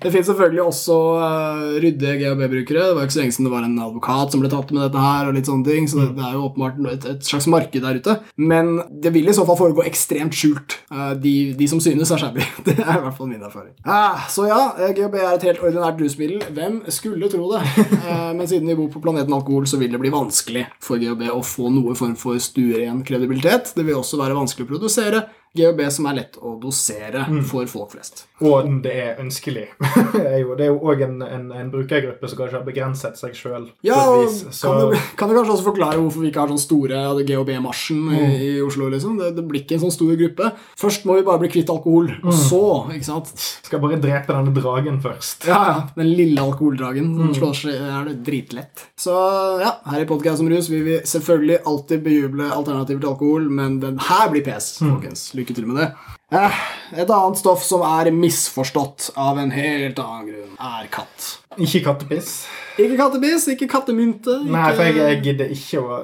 Det 0.00 0.08
finnes 0.08 0.30
selvfølgelig 0.30 0.62
også 0.64 0.94
uh, 1.20 1.64
ryddige 1.82 2.14
GHB-brukere. 2.22 2.86
Det 2.88 2.96
var 2.96 3.04
ikke 3.04 3.16
så 3.18 3.20
lenge 3.20 3.34
siden 3.36 3.48
det 3.50 3.52
var 3.52 3.66
en 3.66 3.80
advokat 3.84 4.32
som 4.32 4.40
ble 4.40 4.48
tatt 4.52 4.70
med 4.72 4.86
dette 4.86 5.02
her. 5.04 5.28
og 5.28 5.36
litt 5.36 5.50
sånne 5.50 5.66
ting, 5.66 5.88
Så 5.90 5.98
det, 6.00 6.06
det 6.16 6.24
er 6.24 6.38
jo 6.38 6.46
åpenbart 6.48 6.78
et, 6.94 7.08
et 7.10 7.26
slags 7.28 7.48
marked 7.52 7.84
der 7.84 8.00
ute. 8.00 8.16
Men 8.40 8.78
det 9.04 9.12
vil 9.12 9.28
i 9.28 9.34
så 9.36 9.44
fall 9.48 9.58
foregå 9.60 9.84
ekstremt 9.84 10.36
skjult. 10.36 10.78
Uh, 10.88 11.12
de, 11.20 11.34
de 11.58 11.68
som 11.68 11.82
synes, 11.84 12.10
er 12.10 12.22
shabby. 12.22 12.46
Det 12.70 12.78
er 12.78 12.96
i 12.96 13.02
hvert 13.04 13.16
fall 13.18 13.28
min 13.28 13.44
erfaring. 13.44 13.74
Uh, 13.84 14.24
så 14.32 14.46
ja, 14.48 14.60
GHB 14.96 15.18
er 15.20 15.34
et 15.34 15.46
helt 15.50 15.60
ordinært 15.64 16.00
rusmiddel. 16.00 16.46
Hvem 16.56 16.80
skulle 16.92 17.30
tro 17.32 17.52
det? 17.54 17.64
Eh, 18.10 18.30
men 18.34 18.48
siden 18.48 18.68
vi 18.70 18.74
bor 18.78 18.88
på 18.90 19.00
planeten 19.02 19.34
alkohol, 19.34 19.66
så 19.68 19.78
vil 19.78 19.92
det 19.92 19.98
bli 20.00 20.10
vanskelig 20.12 20.62
for 20.82 20.98
GHB 20.98 21.26
å 21.34 21.42
få 21.44 21.68
noe 21.72 21.92
form 21.98 22.14
for 22.18 22.38
stueren 22.42 23.02
kredibilitet. 23.06 23.74
Det 23.76 23.84
vil 23.86 23.98
også 23.98 24.18
være 24.20 24.36
vanskelig 24.38 24.66
å 24.66 24.70
produsere. 24.70 25.20
GHB 25.58 25.80
som 25.90 26.06
er 26.06 26.14
lett 26.20 26.36
å 26.38 26.52
dosere 26.62 27.24
for 27.48 27.66
folk 27.70 27.90
flest. 27.96 28.24
Og 28.46 28.68
det 28.84 28.92
er 29.02 29.18
ønskelig. 29.20 29.66
det 30.14 30.22
er 30.30 30.68
jo- 30.70 30.78
òg 30.90 31.02
en, 31.04 31.16
en, 31.26 31.48
en 31.52 31.70
brukergruppe 31.72 32.28
som 32.30 32.38
kanskje 32.38 32.56
har 32.60 32.64
begrenset 32.66 33.18
seg 33.18 33.34
sjøl. 33.36 33.66
Ja, 33.84 33.98
og 34.14 34.30
kan 34.62 34.78
du, 34.78 34.94
kan 35.18 35.28
du 35.28 35.34
kanskje 35.36 35.56
også 35.56 35.66
forklare 35.66 35.98
hvorfor 36.00 36.22
vi 36.22 36.30
ikke 36.30 36.44
har 36.44 36.52
sånn 36.52 36.62
store 36.62 37.00
GHB-marsjen 37.26 38.06
i, 38.14 38.20
i 38.46 38.52
Oslo? 38.64 38.88
liksom? 38.94 39.18
Det, 39.20 39.32
det 39.36 39.44
blir 39.50 39.64
ikke 39.64 39.76
en 39.76 39.82
sånn 39.88 39.94
stor 39.96 40.14
gruppe. 40.20 40.52
Først 40.80 41.04
må 41.08 41.18
vi 41.18 41.26
bare 41.26 41.42
bli 41.42 41.50
kvitt 41.52 41.72
alkohol, 41.74 42.12
og 42.22 42.30
så 42.36 42.62
ikke 42.94 43.08
sant? 43.10 43.34
Skal 43.66 43.82
bare 43.82 43.98
drepe 44.00 44.32
denne 44.36 44.54
dragen 44.56 45.02
først. 45.04 45.48
Ja, 45.50 45.60
ja, 45.72 45.76
Den 45.98 46.12
lille 46.14 46.40
alkoholdragen 46.46 47.10
som 47.18 47.34
slår 47.36 47.58
seg 47.64 47.76
er 47.90 48.08
det 48.08 48.16
dritlett. 48.30 48.86
Så 49.00 49.12
ja, 49.60 49.74
her 49.90 50.06
i 50.06 50.08
Podcast 50.10 50.40
om 50.46 50.48
rus 50.50 50.70
vil 50.72 50.86
vi 50.86 50.96
selvfølgelig 51.10 51.60
alltid 51.68 52.06
bejuble 52.06 52.48
alternativer 52.54 53.02
til 53.04 53.12
alkohol, 53.12 53.50
men 53.60 53.80
den 53.82 54.00
her 54.08 54.30
blir 54.32 54.46
pes, 54.46 54.72
folkens. 54.80 55.26
Lykke 55.40 55.56
til 55.56 55.68
med 55.68 55.80
det. 55.80 55.90
Eh, 56.30 56.58
et 56.94 57.10
annet 57.10 57.38
stoff 57.40 57.62
som 57.66 57.82
er 57.86 58.12
misforstått 58.14 59.10
av 59.18 59.38
en 59.40 59.50
helt 59.50 59.98
annen 59.98 60.28
grunn, 60.28 60.52
er 60.62 60.86
katt. 60.92 61.28
Ikke 61.58 61.80
kattepiss. 61.88 62.44
Ikke 62.78 62.94
kattepiss, 63.00 63.48
ikke 63.50 63.66
kattemynte. 63.72 64.36
Ikke... 64.44 64.54
Nei, 64.54 64.68
for 64.76 64.86
jeg, 64.86 64.98
jeg 65.00 65.20
gidder 65.24 65.50
ikke 65.56 65.82
å 65.82 65.98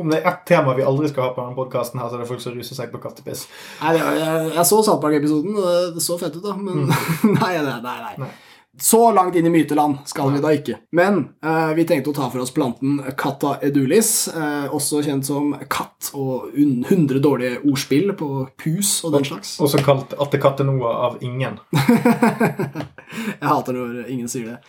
Om 0.00 0.10
det 0.10 0.18
er 0.18 0.28
ett 0.32 0.42
tema 0.50 0.74
vi 0.74 0.86
aldri 0.86 1.12
skal 1.12 1.28
ha 1.28 1.34
på 1.36 1.44
denne 1.44 1.58
podkasten, 1.58 2.02
så 2.02 2.18
er 2.18 2.24
det 2.24 2.28
folk 2.32 2.42
som 2.42 2.56
ruser 2.56 2.78
seg 2.80 2.90
på 2.90 3.00
kattepiss. 3.02 3.46
Nei, 3.82 3.94
Jeg, 4.00 4.18
jeg, 4.24 4.52
jeg 4.56 4.68
så 4.72 4.82
South 4.82 5.00
Park-episoden, 5.04 5.56
og 5.60 5.94
det, 5.94 6.04
så 6.04 6.18
fett 6.20 6.34
ut, 6.40 6.44
da. 6.44 6.56
Men 6.58 6.88
nei, 7.38 7.54
nei, 7.60 7.78
nei, 7.84 7.98
nei. 8.08 8.14
Nei. 8.24 8.32
Så 8.78 9.12
langt 9.12 9.34
inn 9.34 9.46
i 9.46 9.50
myteland 9.50 9.96
skal 10.06 10.30
vi 10.32 10.40
da 10.42 10.52
ikke. 10.54 10.76
Men 10.94 11.18
eh, 11.42 11.72
vi 11.74 11.84
tenkte 11.88 12.12
å 12.12 12.16
ta 12.16 12.28
for 12.30 12.44
oss 12.44 12.52
planten 12.54 13.00
Catta 13.18 13.56
edulis, 13.66 14.28
eh, 14.30 14.68
også 14.70 15.02
kjent 15.04 15.26
som 15.26 15.50
katt 15.68 16.12
og 16.14 16.54
un- 16.54 16.84
100 16.86 17.18
dårlige 17.24 17.58
ordspill 17.66 18.14
på 18.16 18.28
pus 18.60 19.00
og 19.04 19.16
den 19.16 19.26
slags. 19.26 19.56
Også 19.60 19.82
kalt 19.84 20.14
Attekatenoa 20.14 20.94
av 21.08 21.18
ingen. 21.26 21.58
Jeg 23.40 23.50
hater 23.50 23.74
når 23.74 24.06
ingen 24.06 24.30
sier 24.30 24.54
det. 24.54 24.60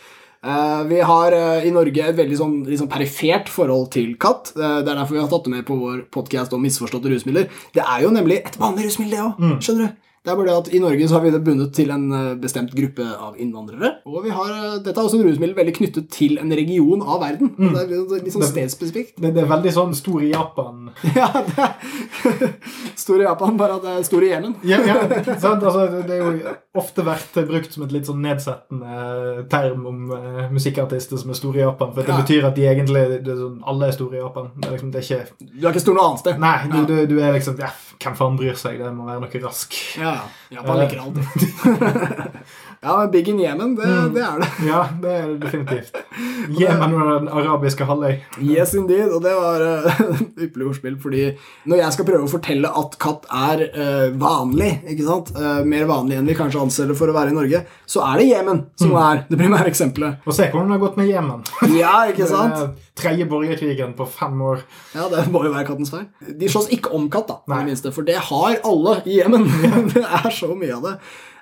Uh, 0.42 0.82
vi 0.90 0.98
har 1.06 1.36
uh, 1.38 1.62
i 1.62 1.70
Norge 1.70 2.02
et 2.02 2.18
veldig 2.18 2.38
sånn, 2.40 2.54
sånn 2.74 2.90
perifert 2.90 3.50
forhold 3.54 3.92
til 3.94 4.16
katt. 4.18 4.50
Uh, 4.56 4.80
det 4.82 4.90
er 4.90 4.96
derfor 4.98 5.14
vi 5.14 5.22
har 5.22 5.30
tatt 5.30 5.46
det 5.46 5.54
med 5.54 5.68
på 5.68 5.78
vår 5.78 6.00
podkast 6.10 6.56
om 6.58 6.64
misforståtte 6.66 7.12
rusmidler. 7.14 7.52
Det 7.78 7.84
er 7.86 8.08
jo 8.08 8.10
nemlig 8.16 8.40
et 8.42 8.58
vanlig 8.58 8.88
rusmiddel, 8.88 9.14
det 9.14 9.22
òg. 9.28 9.60
Skjønner 9.62 9.92
du? 9.92 10.08
Det 10.22 10.30
er 10.30 10.36
bare 10.38 10.46
det 10.52 10.58
at 10.60 10.68
I 10.78 10.80
Norge 10.84 11.06
så 11.10 11.16
har 11.18 11.24
vi 11.26 11.32
det 11.34 11.40
bundet 11.44 11.72
til 11.74 11.90
en 11.90 12.04
eh, 12.14 12.34
bestemt 12.38 12.74
gruppe 12.78 13.02
av 13.18 13.40
innvandrere. 13.42 13.90
Og 14.06 14.20
vi 14.28 14.30
har, 14.30 14.52
eh, 14.54 14.76
dette 14.86 14.94
er 14.94 15.08
også 15.08 15.18
en 15.18 15.24
rusmiddel 15.26 15.56
veldig 15.58 15.74
knyttet 15.80 16.10
til 16.14 16.38
en 16.38 16.52
region 16.54 17.02
av 17.02 17.24
verden. 17.24 17.50
Det 17.58 17.72
er 17.82 17.90
litt, 17.90 18.12
litt 18.28 18.36
sånn 18.36 18.46
stedspesifikt. 18.46 19.16
Det, 19.18 19.32
det 19.34 19.42
er 19.42 19.50
veldig 19.50 19.74
sånn 19.74 19.96
stor 19.98 20.22
i 20.22 20.30
Japan. 20.34 20.92
Ja, 21.18 21.32
det 21.34 21.58
er 21.58 21.74
Stor 23.02 23.18
i 23.22 23.26
Japan, 23.26 23.58
bare 23.58 23.80
at 23.80 23.86
det 23.88 23.92
er 23.98 24.04
stor 24.06 24.24
i 24.24 24.30
Jemen. 24.30 24.54
Ja, 24.68 24.78
ja, 24.86 25.00
sant? 25.42 25.64
Altså, 25.66 25.88
det- 26.06 26.20
er 26.20 26.22
jo 26.22 26.54
ofte 26.78 27.04
vært 27.04 27.36
brukt 27.50 27.74
som 27.74 27.84
et 27.88 27.92
litt 27.96 28.06
sånn 28.08 28.22
nedsettende 28.24 29.48
term 29.52 29.86
om 29.90 30.04
uh, 30.14 30.46
musikkartister 30.54 31.18
som 31.20 31.34
er 31.34 31.40
store 31.40 31.60
i 31.60 31.66
Japan. 31.66 31.92
For 31.96 32.06
det 32.06 32.14
Ja. 32.14 32.20
betyr 32.22 32.46
at 32.52 32.56
de 32.60 32.68
egentlig 32.70 33.02
er 33.08 33.26
sånn, 33.26 33.58
Alle 33.68 33.90
er 33.90 33.96
store 33.98 34.20
i 34.20 34.22
Japan. 34.22 34.52
Det 34.56 34.70
er 34.70 34.76
liksom, 34.78 34.92
det 34.94 35.02
er 35.02 35.08
ikke 35.08 35.50
Du 35.58 35.66
er 35.68 35.72
ikke 35.74 35.84
stor 35.88 35.98
noe 35.98 36.06
annet 36.12 36.24
sted. 36.24 36.40
Nei, 36.46 36.56
du, 36.72 36.80
du, 36.86 36.96
du 37.10 37.18
er 37.24 37.34
liksom 37.36 37.58
ja, 37.60 37.72
Hvem 38.02 38.16
faen 38.18 38.38
bryr 38.40 38.56
seg? 38.58 38.78
Det 38.82 38.94
må 38.96 39.06
være 39.10 39.22
noe 39.26 39.42
rask. 39.48 39.76
Ja, 40.02 40.11
ja. 40.16 40.30
Japan 40.52 40.80
liker 40.80 40.98
alt. 41.00 41.18
ja, 42.82 42.98
men 42.98 43.12
Big 43.12 43.30
in 43.30 43.40
Yemen, 43.40 43.76
det, 43.76 43.88
det 44.16 44.24
er 44.26 44.42
det. 44.42 44.50
Ja, 44.68 44.82
det 45.02 45.12
er 45.16 45.28
det 45.30 45.38
definitivt. 45.46 46.02
Jemen 46.60 46.96
og 46.98 47.12
den 47.14 47.30
arabiske 47.32 47.88
halvøy. 47.88 48.18
Yes, 48.44 48.74
indeed. 48.76 49.14
Og 49.16 49.24
det 49.24 49.32
var 49.38 49.64
uh, 49.64 50.02
ypperlig 50.44 50.68
ordspill, 50.74 50.98
fordi 51.00 51.24
når 51.72 51.84
jeg 51.86 51.96
skal 51.96 52.10
prøve 52.10 52.28
å 52.28 52.32
fortelle 52.34 52.74
at 52.82 52.98
katt 53.00 53.30
er 53.32 53.64
uh, 53.72 54.08
vanlig, 54.20 54.74
ikke 54.92 55.08
sant? 55.08 55.32
uh, 55.40 55.62
mer 55.64 55.88
vanlig 55.88 56.20
enn 56.20 56.28
vi 56.28 56.36
kanskje 56.36 56.66
anser 56.66 56.92
det 56.92 57.00
for 57.00 57.08
å 57.08 57.16
være 57.16 57.32
i 57.32 57.38
Norge, 57.38 57.64
så 57.88 58.04
er 58.10 58.20
det 58.20 58.28
Jemen 58.34 58.64
som 58.76 58.92
er 59.00 59.24
det 59.32 59.40
primære 59.40 59.72
eksempelet. 59.72 60.20
Og 60.28 60.36
se 60.36 60.52
hvordan 60.52 60.68
det 60.68 60.76
har 60.76 60.84
gått 60.84 61.00
med 61.00 61.14
Jemen. 61.14 61.48
Ja, 61.78 61.96
ikke 62.12 62.28
sant? 62.36 62.60
Det 62.60 62.91
Tredje 63.02 63.26
borgerkrigen 63.30 63.96
på 63.98 64.06
fem 64.10 64.42
år. 64.46 64.62
Ja, 64.96 65.08
det 65.12 65.26
må 65.34 65.44
jo 65.46 65.54
være 65.54 65.68
kattens 65.72 65.92
feil. 65.94 66.06
De 66.22 66.50
slåss 66.52 66.70
ikke 66.76 66.94
om 66.98 67.10
katt, 67.12 67.28
da, 67.32 67.40
Nei. 67.50 67.62
det 67.62 67.72
minste, 67.72 67.94
for 67.96 68.08
det 68.08 68.20
har 68.30 68.60
alle 68.68 69.00
i 69.06 69.20
Jemen. 69.20 69.48
det 69.94 70.06
er 70.06 70.30
så 70.36 70.54
mye 70.54 70.78
av 70.78 70.88
det. 70.88 70.96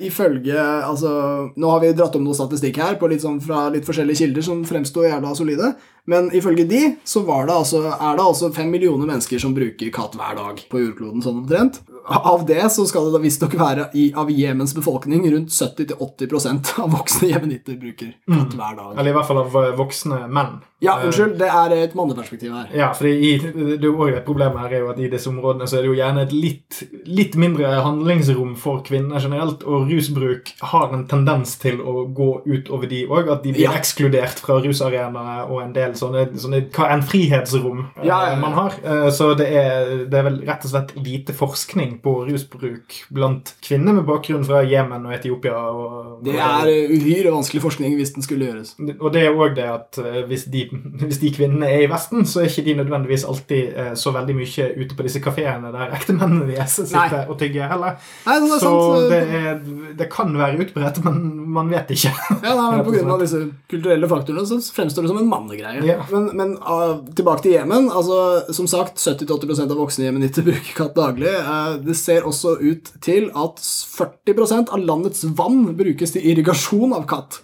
Ifølge 0.10 0.56
Altså, 0.60 1.12
nå 1.60 1.70
har 1.74 1.82
vi 1.84 1.92
dratt 1.94 2.16
om 2.16 2.24
noe 2.24 2.38
statistikk 2.38 2.80
her 2.80 2.96
på 3.00 3.10
litt 3.12 3.24
sånn 3.26 3.42
fra 3.44 3.68
litt 3.74 3.88
forskjellige 3.88 4.24
kilder 4.24 4.46
som 4.46 4.62
fremsto 4.68 5.04
jævla 5.04 5.34
solide, 5.36 5.74
men 6.10 6.30
ifølge 6.34 6.66
de 6.70 6.82
så 7.08 7.22
var 7.28 7.46
det 7.50 7.58
altså, 7.60 7.84
er 7.92 8.16
det 8.18 8.24
altså 8.24 8.50
fem 8.56 8.72
millioner 8.72 9.10
mennesker 9.10 9.42
som 9.42 9.54
bruker 9.54 9.92
katt 9.94 10.16
hver 10.18 10.40
dag 10.40 10.64
på 10.72 10.82
jordkloden, 10.82 11.22
sånn 11.26 11.44
omtrent. 11.44 11.82
Av 12.10 12.46
det 12.48 12.64
så 12.74 12.88
skal 12.90 13.06
det 13.06 13.14
da 13.18 13.22
visstnok 13.22 13.54
være 13.60 13.90
i, 13.94 14.08
av 14.18 14.32
Jemens 14.34 14.74
befolkning 14.78 15.28
rundt 15.30 15.54
70-80% 15.54 16.74
av 16.82 16.96
voksne 16.96 17.30
jemenitter 17.30 17.78
bruker 17.78 18.16
katt 18.26 18.56
hver 18.58 18.80
dag. 18.80 18.96
Eller 18.96 19.12
i 19.12 19.18
hvert 19.20 19.30
fall 19.30 19.44
av 19.44 19.60
eh, 19.62 19.76
voksne 19.78 20.24
menn. 20.32 20.58
Ja, 20.82 20.94
Eh, 21.00 21.06
unnskyld, 21.10 21.34
det 21.38 21.48
er 21.52 21.74
et 21.76 21.96
manneperspektiv 21.96 22.54
her. 22.56 22.68
Ja, 22.74 22.90
også 22.94 24.16
et 24.16 24.26
problem 24.26 24.56
her 24.58 24.72
er 24.72 24.80
jo 24.80 24.90
at 24.94 25.00
i 25.00 25.10
disse 25.12 25.28
områdene 25.30 25.68
så 25.68 25.78
er 25.78 25.82
det 25.84 25.90
jo 25.92 25.98
gjerne 25.98 26.22
et 26.24 26.32
litt, 26.32 26.84
litt 27.06 27.36
mindre 27.36 27.68
handlingsrom 27.84 28.56
for 28.60 28.80
kvinner 28.88 29.20
generelt, 29.20 29.64
og 29.68 29.90
rusbruk 29.92 30.54
har 30.72 30.94
en 30.96 31.06
tendens 31.10 31.58
til 31.60 31.82
å 31.82 32.06
gå 32.16 32.30
utover 32.48 32.88
de 32.90 33.02
òg. 33.08 33.30
At 33.32 33.44
de 33.44 33.52
blir 33.54 33.64
Ja. 33.68 33.74
ekskludert 33.76 34.40
fra 34.40 34.60
rusarenaer 34.64 35.50
og 35.52 35.62
en 35.64 35.74
del 35.74 35.92
sånne, 35.94 36.30
sånne 36.40 36.70
hva 36.72 36.90
enn 36.94 37.02
frihetsrom 37.04 37.86
eh, 37.98 38.06
Ja, 38.08 38.30
ja, 38.30 38.36
man 38.40 38.54
har. 38.54 38.74
Eh, 38.84 39.10
Så 39.10 39.36
det 39.36 39.48
er, 39.52 40.06
det 40.08 40.14
er 40.14 40.24
vel 40.24 40.40
rett 40.48 40.64
og 40.64 40.72
slett 40.72 40.96
lite 40.96 41.34
forskning 41.34 42.00
på 42.02 42.26
rusbruk 42.30 43.04
blant 43.12 43.56
kvinner 43.62 43.94
med 43.94 44.06
bakgrunn 44.06 44.46
fra 44.46 44.62
Jemen 44.64 45.06
og 45.06 45.14
Etiopia. 45.14 45.58
Og, 45.74 46.24
Det 46.24 46.36
er 46.36 46.68
uh, 46.70 46.94
uhyre 46.96 47.32
vanskelig 47.34 47.62
forskning 47.62 47.96
hvis 47.98 48.14
den 48.14 48.24
skulle 48.24 48.46
gjøres. 48.48 48.76
og 49.02 49.12
det 49.14 49.24
er 49.26 49.34
òg 49.36 49.56
det 49.56 49.66
at 49.68 50.00
hvis 50.30 50.46
de, 50.52 50.69
hvis 51.08 51.20
de 51.22 51.32
kvinnene 51.36 51.70
er 51.70 51.84
i 51.86 51.90
Vesten, 51.92 52.26
så 52.30 52.44
er 52.44 52.50
ikke 52.50 52.66
de 52.68 52.76
nødvendigvis 52.80 53.26
alltid 53.30 53.78
eh, 53.84 53.92
så 54.00 54.14
veldig 54.16 54.36
mye 54.38 54.68
ute 54.78 54.98
på 54.98 55.06
disse 55.08 55.22
kafeene 55.24 55.72
der 55.74 55.96
ektemennene 55.98 56.48
deres 56.50 56.78
sitter 56.80 57.16
Nei. 57.16 57.24
og 57.28 57.40
tygger 57.42 57.72
heller. 57.72 57.98
Nei, 58.26 58.38
det 58.44 58.50
er 58.50 58.64
Så 58.64 58.70
sant. 58.70 59.10
det, 59.12 59.22
er, 59.40 59.60
det 60.00 60.10
kan 60.14 60.34
være 60.38 60.62
utbredt, 60.66 61.02
men 61.06 61.20
man 61.60 61.72
vet 61.74 61.94
ikke. 61.96 62.14
Ja, 62.44 62.54
nei, 62.54 62.68
men 62.76 62.80
Pga. 62.80 62.86
På 62.88 62.94
grunn 62.98 63.14
av 63.16 63.24
disse 63.24 63.42
kulturelle 63.72 64.10
faktorene 64.12 64.46
så 64.50 64.60
fremstår 64.76 65.06
det 65.06 65.14
som 65.14 65.22
en 65.22 65.30
mannegreie. 65.32 65.84
Ja. 65.88 66.00
Men, 66.14 66.30
men 66.40 66.56
uh, 66.64 67.00
tilbake 67.18 67.46
til 67.46 67.58
Jemen. 67.58 67.90
altså, 67.90 68.54
Som 68.56 68.70
sagt, 68.72 69.02
70-80 69.02 69.66
av 69.68 69.78
voksne 69.80 70.08
jemenitter 70.10 70.46
bruker 70.50 70.74
katt 70.78 70.96
daglig. 70.98 71.34
Uh, 71.46 71.78
det 71.84 71.98
ser 72.00 72.28
også 72.30 72.58
ut 72.62 72.94
til 73.06 73.30
at 73.34 73.62
40% 73.64 74.74
av 74.76 74.84
landets 74.84 75.26
vann 75.38 75.64
brukes 75.80 76.16
til 76.16 76.26
irrigasjon 76.34 76.96
av 76.98 77.08
katt. 77.10 77.42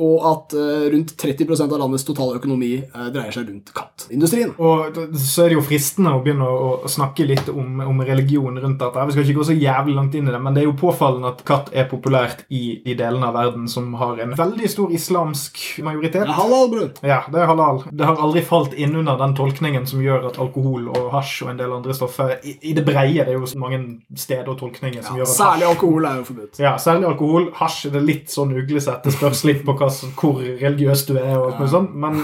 Og 0.00 0.26
at 0.30 0.54
eh, 0.56 0.86
rundt 0.94 1.14
30% 1.18 1.74
av 1.74 1.80
landets 1.82 2.06
totale 2.06 2.38
økonomi 2.38 2.72
eh, 2.78 3.08
dreier 3.12 3.34
seg 3.34 3.48
rundt 3.50 3.72
kattindustrien. 3.74 4.52
Og 4.62 5.00
så 5.18 5.44
er 5.44 5.52
det 5.52 5.58
jo 5.58 5.64
fristende 5.66 6.14
å 6.14 6.22
begynne 6.24 6.46
å, 6.46 6.70
snakke 6.90 7.26
litt 7.28 7.50
om, 7.52 7.82
om 7.84 8.02
religion 8.06 8.56
rundt 8.58 8.80
dette. 8.80 9.06
Vi 9.08 9.16
skal 9.16 9.26
ikke 9.26 9.38
gå 9.40 9.46
så 9.50 9.56
jævlig 9.56 9.96
langt 9.96 10.16
inn 10.18 10.28
i 10.28 10.34
det, 10.34 10.40
men 10.42 10.56
det 10.56 10.62
er 10.64 10.68
jo 10.70 10.76
påfallende 10.80 11.32
at 11.34 11.42
katt 11.46 11.70
er 11.76 11.88
populært 11.90 12.44
i 12.48 12.80
de 12.84 12.96
delene 12.98 13.28
av 13.28 13.36
verden 13.36 13.68
som 13.70 13.92
har 14.00 14.20
en 14.22 14.34
veldig 14.38 14.70
stor 14.70 14.94
islamsk 14.96 15.60
majoritet. 15.86 16.24
Det 16.24 16.34
er 16.34 16.38
halal, 16.38 16.70
bror. 16.72 16.88
Ja, 17.06 17.20
det 17.30 17.42
er 17.42 17.50
halal. 17.50 17.82
Det 17.90 18.08
har 18.08 18.22
aldri 18.22 18.44
falt 18.46 18.76
inn 18.78 18.96
under 18.98 19.18
den 19.20 19.36
tolkningen 19.38 19.86
som 19.90 20.02
gjør 20.04 20.30
at 20.30 20.40
alkohol 20.42 20.88
og 20.94 21.10
hasj 21.14 21.44
og 21.44 21.52
en 21.52 21.60
del 21.60 21.74
andre 21.76 21.96
stoffer 21.96 22.36
I, 22.46 22.56
i 22.70 22.74
det 22.76 22.84
breie 22.86 23.24
det 23.24 23.34
er 23.34 23.38
jo 23.38 23.48
så 23.48 23.60
mange 23.60 23.80
steder 24.18 24.48
og 24.50 24.58
tolkninger 24.60 25.04
som 25.04 25.18
gjør 25.18 25.28
at 25.28 25.36
Særlig 25.40 25.66
alkohol 25.68 26.06
er 26.08 26.20
jo 26.20 26.26
forbudt. 26.30 26.60
Ja, 26.62 26.74
særlig 26.80 27.08
alkohol. 27.10 27.50
Hasj 27.58 27.88
er 27.88 27.94
det 27.96 28.02
litt 28.06 28.32
sånn 28.32 28.54
uglesett. 28.56 29.02
Det 29.04 29.14
spørs 29.14 29.42
litt 29.48 29.62
på 29.66 29.74
hva, 29.78 29.89
som- 29.90 30.12
hvor 30.20 30.40
religiøs 30.40 31.06
du 31.06 31.16
er. 31.16 31.36
og 31.38 31.46
alt 31.50 31.58
mulig 31.58 31.70
sånt. 31.70 31.94
Men 31.94 32.14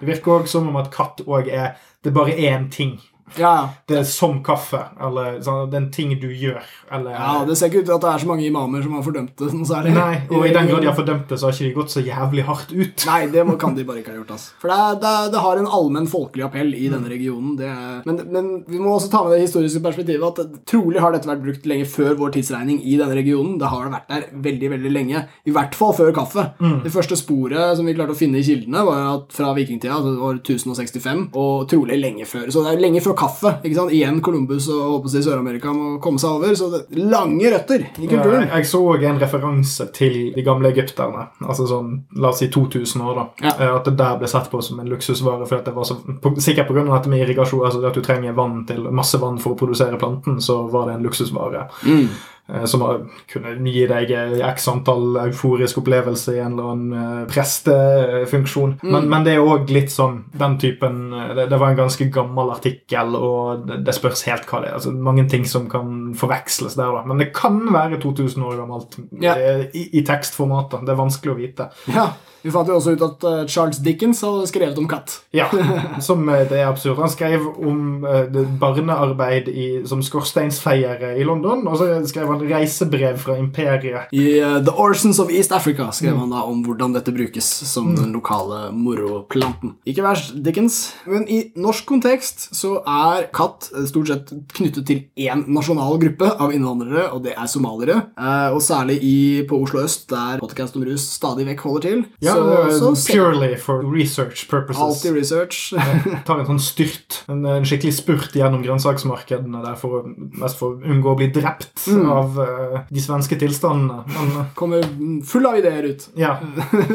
det 0.00 0.08
virker 0.08 0.40
òg 0.40 0.46
som 0.46 0.68
om 0.68 0.76
at 0.76 0.90
katt 0.90 1.22
òg 1.26 1.48
er 1.52 1.74
Det 2.04 2.12
bare 2.14 2.32
er 2.34 2.56
en 2.58 2.68
ting 2.70 3.00
Ja, 3.38 3.70
Det 3.88 3.96
er 3.96 4.04
som 4.04 4.42
kaffe, 4.44 4.80
eller 5.00 5.38
sånn, 5.40 5.70
det 5.72 5.76
er 5.78 5.82
en 5.82 5.90
ting 5.94 6.10
du 6.20 6.26
gjør, 6.28 6.60
eller 6.92 7.14
ja, 7.16 7.44
Det 7.48 7.56
ser 7.56 7.70
ikke 7.70 7.80
ut 7.82 7.86
til 7.88 7.94
at 7.94 8.02
det 8.04 8.10
er 8.12 8.22
så 8.24 8.28
mange 8.28 8.44
imamer 8.44 8.82
som 8.84 8.92
har 8.98 9.04
fordømt 9.06 9.32
det 9.40 9.48
noe 9.56 9.68
særlig. 9.68 9.94
Nei, 9.96 10.18
og 10.28 10.44
i 10.46 10.52
den 10.52 10.68
grad 10.68 10.82
de 10.84 10.90
har 10.90 10.96
fordømt 11.00 11.28
det, 11.30 11.38
så 11.40 11.48
har 11.48 11.56
ikke 11.56 11.68
de 11.70 11.76
gått 11.78 11.94
så 11.94 12.02
jævlig 12.04 12.44
hardt 12.48 12.74
ut. 12.74 13.06
Nei, 13.08 13.20
det 13.32 13.44
kan 13.62 13.76
de 13.78 13.86
bare 13.88 14.02
ikke 14.02 14.12
ha 14.12 14.18
gjort. 14.18 14.34
ass. 14.36 14.48
For 14.60 14.68
det, 14.72 14.76
er, 14.76 14.98
det, 15.00 15.14
det 15.32 15.42
har 15.46 15.60
en 15.62 15.70
allmenn 15.78 16.10
folkelig 16.12 16.44
appell 16.48 16.74
i 16.76 16.90
denne 16.92 17.08
regionen. 17.12 17.54
Det 17.60 17.70
er, 17.70 18.02
men, 18.08 18.20
men 18.34 18.50
vi 18.68 18.82
må 18.82 18.92
også 18.98 19.08
ta 19.14 19.22
med 19.24 19.36
det 19.38 19.46
historiske 19.46 19.80
perspektivet 19.86 20.42
at 20.42 20.60
trolig 20.68 21.00
har 21.00 21.14
dette 21.16 21.30
vært 21.30 21.42
brukt 21.46 21.66
lenge 21.70 21.88
før 21.88 22.18
vår 22.20 22.34
tidsregning 22.36 22.82
i 22.84 22.98
denne 23.00 23.16
regionen. 23.16 23.56
Det 23.62 23.70
har 23.72 23.88
vært 23.92 24.12
der 24.12 24.28
veldig 24.44 24.72
veldig 24.76 24.92
lenge. 24.92 25.24
I 25.48 25.56
hvert 25.56 25.78
fall 25.78 25.96
før 25.96 26.12
kaffe. 26.16 26.48
Det 26.84 26.92
første 26.92 27.16
sporet 27.18 27.78
som 27.78 27.88
vi 27.88 27.96
klarte 27.96 28.12
å 28.12 28.18
finne 28.18 28.42
i 28.42 28.46
kildene, 28.46 28.84
var 28.86 29.08
at 29.14 29.32
fra 29.32 29.54
vikingtida, 29.56 29.96
altså 29.96 30.14
år 30.28 30.42
1065, 30.44 31.24
og 31.38 31.66
trolig 31.72 31.96
lenge 32.00 32.28
før. 32.28 32.50
Så 32.52 32.62
det 32.66 32.74
er 32.76 32.82
lenge 32.84 33.00
før 33.04 33.16
kaffe. 33.22 33.54
ikke 33.62 33.78
sant? 33.78 33.94
Igjen 33.96 34.20
Columbus 34.24 34.68
og 34.74 34.82
håper 34.98 35.12
si 35.14 35.22
Sør-Amerika 35.24 35.72
må 35.74 35.94
komme 36.02 36.20
seg 36.22 36.36
over. 36.36 36.54
Så 36.58 36.68
det 36.74 36.82
lange 36.98 37.50
røtter 37.54 37.86
i 37.96 38.06
kulturen. 38.10 38.44
jeg, 38.46 38.50
jeg 38.52 38.68
så 38.72 38.82
en 39.12 39.20
referanse 39.22 39.88
til 39.96 40.18
de 40.36 40.44
gamle 40.46 40.72
egypterne. 40.74 41.28
Altså 41.46 41.66
sånn, 41.70 41.92
La 42.18 42.32
oss 42.34 42.42
si 42.42 42.50
2000 42.52 43.02
år, 43.06 43.14
da. 43.20 43.26
Ja. 43.46 43.54
Eh, 43.56 43.74
At 43.78 43.88
det 43.88 43.96
der 44.00 44.18
ble 44.20 44.28
sett 44.30 44.50
på 44.52 44.60
som 44.62 44.80
en 44.82 44.90
luksusvare. 44.92 45.46
For 45.48 45.60
at 45.62 45.70
det 45.70 45.74
var 45.76 45.84
så, 45.88 45.96
på, 46.22 46.34
sikkert 46.42 46.68
pga. 46.68 46.84
dette 46.90 47.08
med 47.12 47.22
irrigasjon, 47.24 47.64
altså 47.64 47.86
at 47.86 47.94
du 47.94 48.02
trenger 48.04 48.36
vann 48.36 48.64
til, 48.68 48.84
masse 48.90 49.18
vann 49.22 49.38
for 49.42 49.54
å 49.54 49.58
produsere 49.62 49.98
planten, 50.00 50.40
så 50.42 50.62
var 50.72 50.88
det 50.90 50.98
en 50.98 51.06
luksusvare. 51.06 51.68
Mm. 51.86 52.08
Eh, 52.48 52.64
Som 52.64 52.84
kunne 53.30 53.54
gi 53.70 53.86
deg 53.90 54.10
eh, 54.10 54.34
x 54.48 54.68
antall 54.72 55.18
euforisk 55.26 55.82
opplevelse 55.82 56.36
i 56.36 56.40
en 56.42 56.56
eller 56.56 56.72
annen 56.72 57.26
prestefunksjon. 57.30 58.76
prestefunksjon. 58.78 58.92
Men, 58.94 59.08
men 59.12 59.26
det 59.26 59.36
er 59.36 59.46
òg 59.46 59.70
litt 59.72 59.92
sånn 59.92 60.24
den 60.38 60.58
typen 60.62 61.12
eh, 61.12 61.34
det, 61.38 61.48
det 61.52 61.60
var 61.60 61.72
en 61.72 61.82
ganske 61.84 62.08
gammel 62.12 62.52
artikkel, 62.54 63.16
og 63.16 63.66
det, 63.68 63.82
det 63.86 63.96
spørs 63.96 64.26
helt 64.30 64.48
hva 64.50 64.62
det 64.62 64.72
er. 64.72 64.78
Altså, 64.80 64.92
mange 64.92 65.26
ting 65.30 65.46
som 65.48 65.68
kan 65.70 66.01
forveksles 66.18 66.74
der, 66.78 66.90
da. 66.92 67.04
Men 67.06 67.18
det 67.22 67.30
kan 67.36 67.60
være 67.72 68.00
2000 68.02 68.42
år 68.44 68.58
gammelt 68.62 68.98
Ja. 69.22 69.36
i, 69.72 69.88
i, 69.98 70.02
tekstformat. 70.04 70.70
da. 70.72 70.82
Det 70.86 70.94
er 70.94 71.00
vanskelig 71.00 71.32
å 71.32 71.38
vite. 71.38 71.70
Ja, 71.92 72.10
Vi 72.42 72.50
fant 72.50 72.66
jo 72.66 72.74
også 72.74 72.96
ut 72.96 73.02
at 73.06 73.22
uh, 73.22 73.44
Charles 73.46 73.78
Dickens 73.78 74.18
hadde 74.26 74.48
skrevet 74.50 74.78
om 74.82 74.88
katt. 74.90 75.12
Ja, 75.30 75.44
som 76.02 76.24
eh, 76.28 76.40
det 76.50 76.56
er 76.58 76.66
absurd. 76.72 76.98
Han 76.98 77.10
skrev 77.12 77.44
om 77.46 78.02
uh, 78.02 78.24
barnearbeid 78.58 79.46
i, 79.46 79.66
som 79.86 80.02
skorsteinsfeiere 80.02 81.12
i 81.20 81.22
London, 81.22 81.62
og 81.70 81.76
så 81.78 81.86
skrev 82.10 82.32
han 82.32 82.42
reisebrev 82.50 83.20
fra 83.22 83.36
imperiet. 83.38 84.10
I 84.10 84.40
uh, 84.42 84.56
The 84.58 84.74
Orsons 84.74 85.20
of 85.22 85.30
East 85.30 85.54
Africa 85.54 85.86
skrev 85.94 86.18
han 86.18 86.34
da 86.34 86.42
om 86.48 86.64
hvordan 86.66 86.96
dette 86.96 87.14
brukes 87.14 87.46
som 87.70 87.92
den 87.94 88.10
lokale 88.16 88.72
moroplanten. 88.74 89.76
Ikke 89.86 90.02
verst, 90.02 90.34
Dickens. 90.42 90.80
Men 91.06 91.28
i 91.30 91.44
norsk 91.54 91.86
kontekst 91.88 92.48
så 92.56 92.80
er 92.82 93.28
katt 93.34 93.70
eh, 93.70 93.86
stort 93.86 94.10
sett 94.10 94.34
knyttet 94.56 94.86
til 94.88 95.04
én 95.14 95.44
nasjonal 95.52 96.01
gruppe 96.02 96.28
av 96.42 96.52
innvandrere, 96.54 97.08
og 97.14 97.22
det 97.24 97.32
er 97.38 97.48
somaliere. 97.50 97.96
Eh, 98.18 98.48
og 98.54 98.60
særlig 98.64 98.98
i, 99.06 99.14
på 99.48 99.58
Oslo 99.64 99.82
øst, 99.84 100.08
der 100.10 100.42
podcast 100.42 100.76
om 100.78 100.84
rus 100.86 101.06
stadig 101.16 101.46
vekk 101.48 101.64
holder 101.66 101.86
til. 101.86 102.04
Ja, 102.24 102.34
så, 102.36 102.92
så, 102.94 103.12
Purely 103.12 103.54
for 103.60 103.82
research 103.88 104.44
purposes. 104.50 104.82
Alltid 104.82 105.16
research. 105.18 105.60
tar 106.26 106.42
en 106.42 106.48
sånn 106.50 106.62
styrt, 106.62 107.22
en, 107.32 107.44
en 107.46 107.66
skikkelig 107.68 107.94
spurt 108.00 108.36
gjennom 108.38 108.62
grønnsaksmarkedene 108.66 109.62
der 109.64 109.78
for, 109.80 110.06
mest 110.42 110.58
for 110.60 110.76
å 110.76 110.92
unngå 110.92 111.14
å 111.14 111.18
bli 111.22 111.30
drept 111.34 111.68
Mm. 111.92 112.04
av 112.12 112.36
uh, 112.38 112.76
de 112.92 113.00
svenske 113.02 113.36
tilstandene. 113.40 114.04
Men 114.12 114.28
eh, 114.38 114.46
Kommer 114.54 114.84
full 115.26 115.46
av 115.48 115.56
ideer 115.58 115.88
ut. 115.90 116.04
ja. 116.18 116.36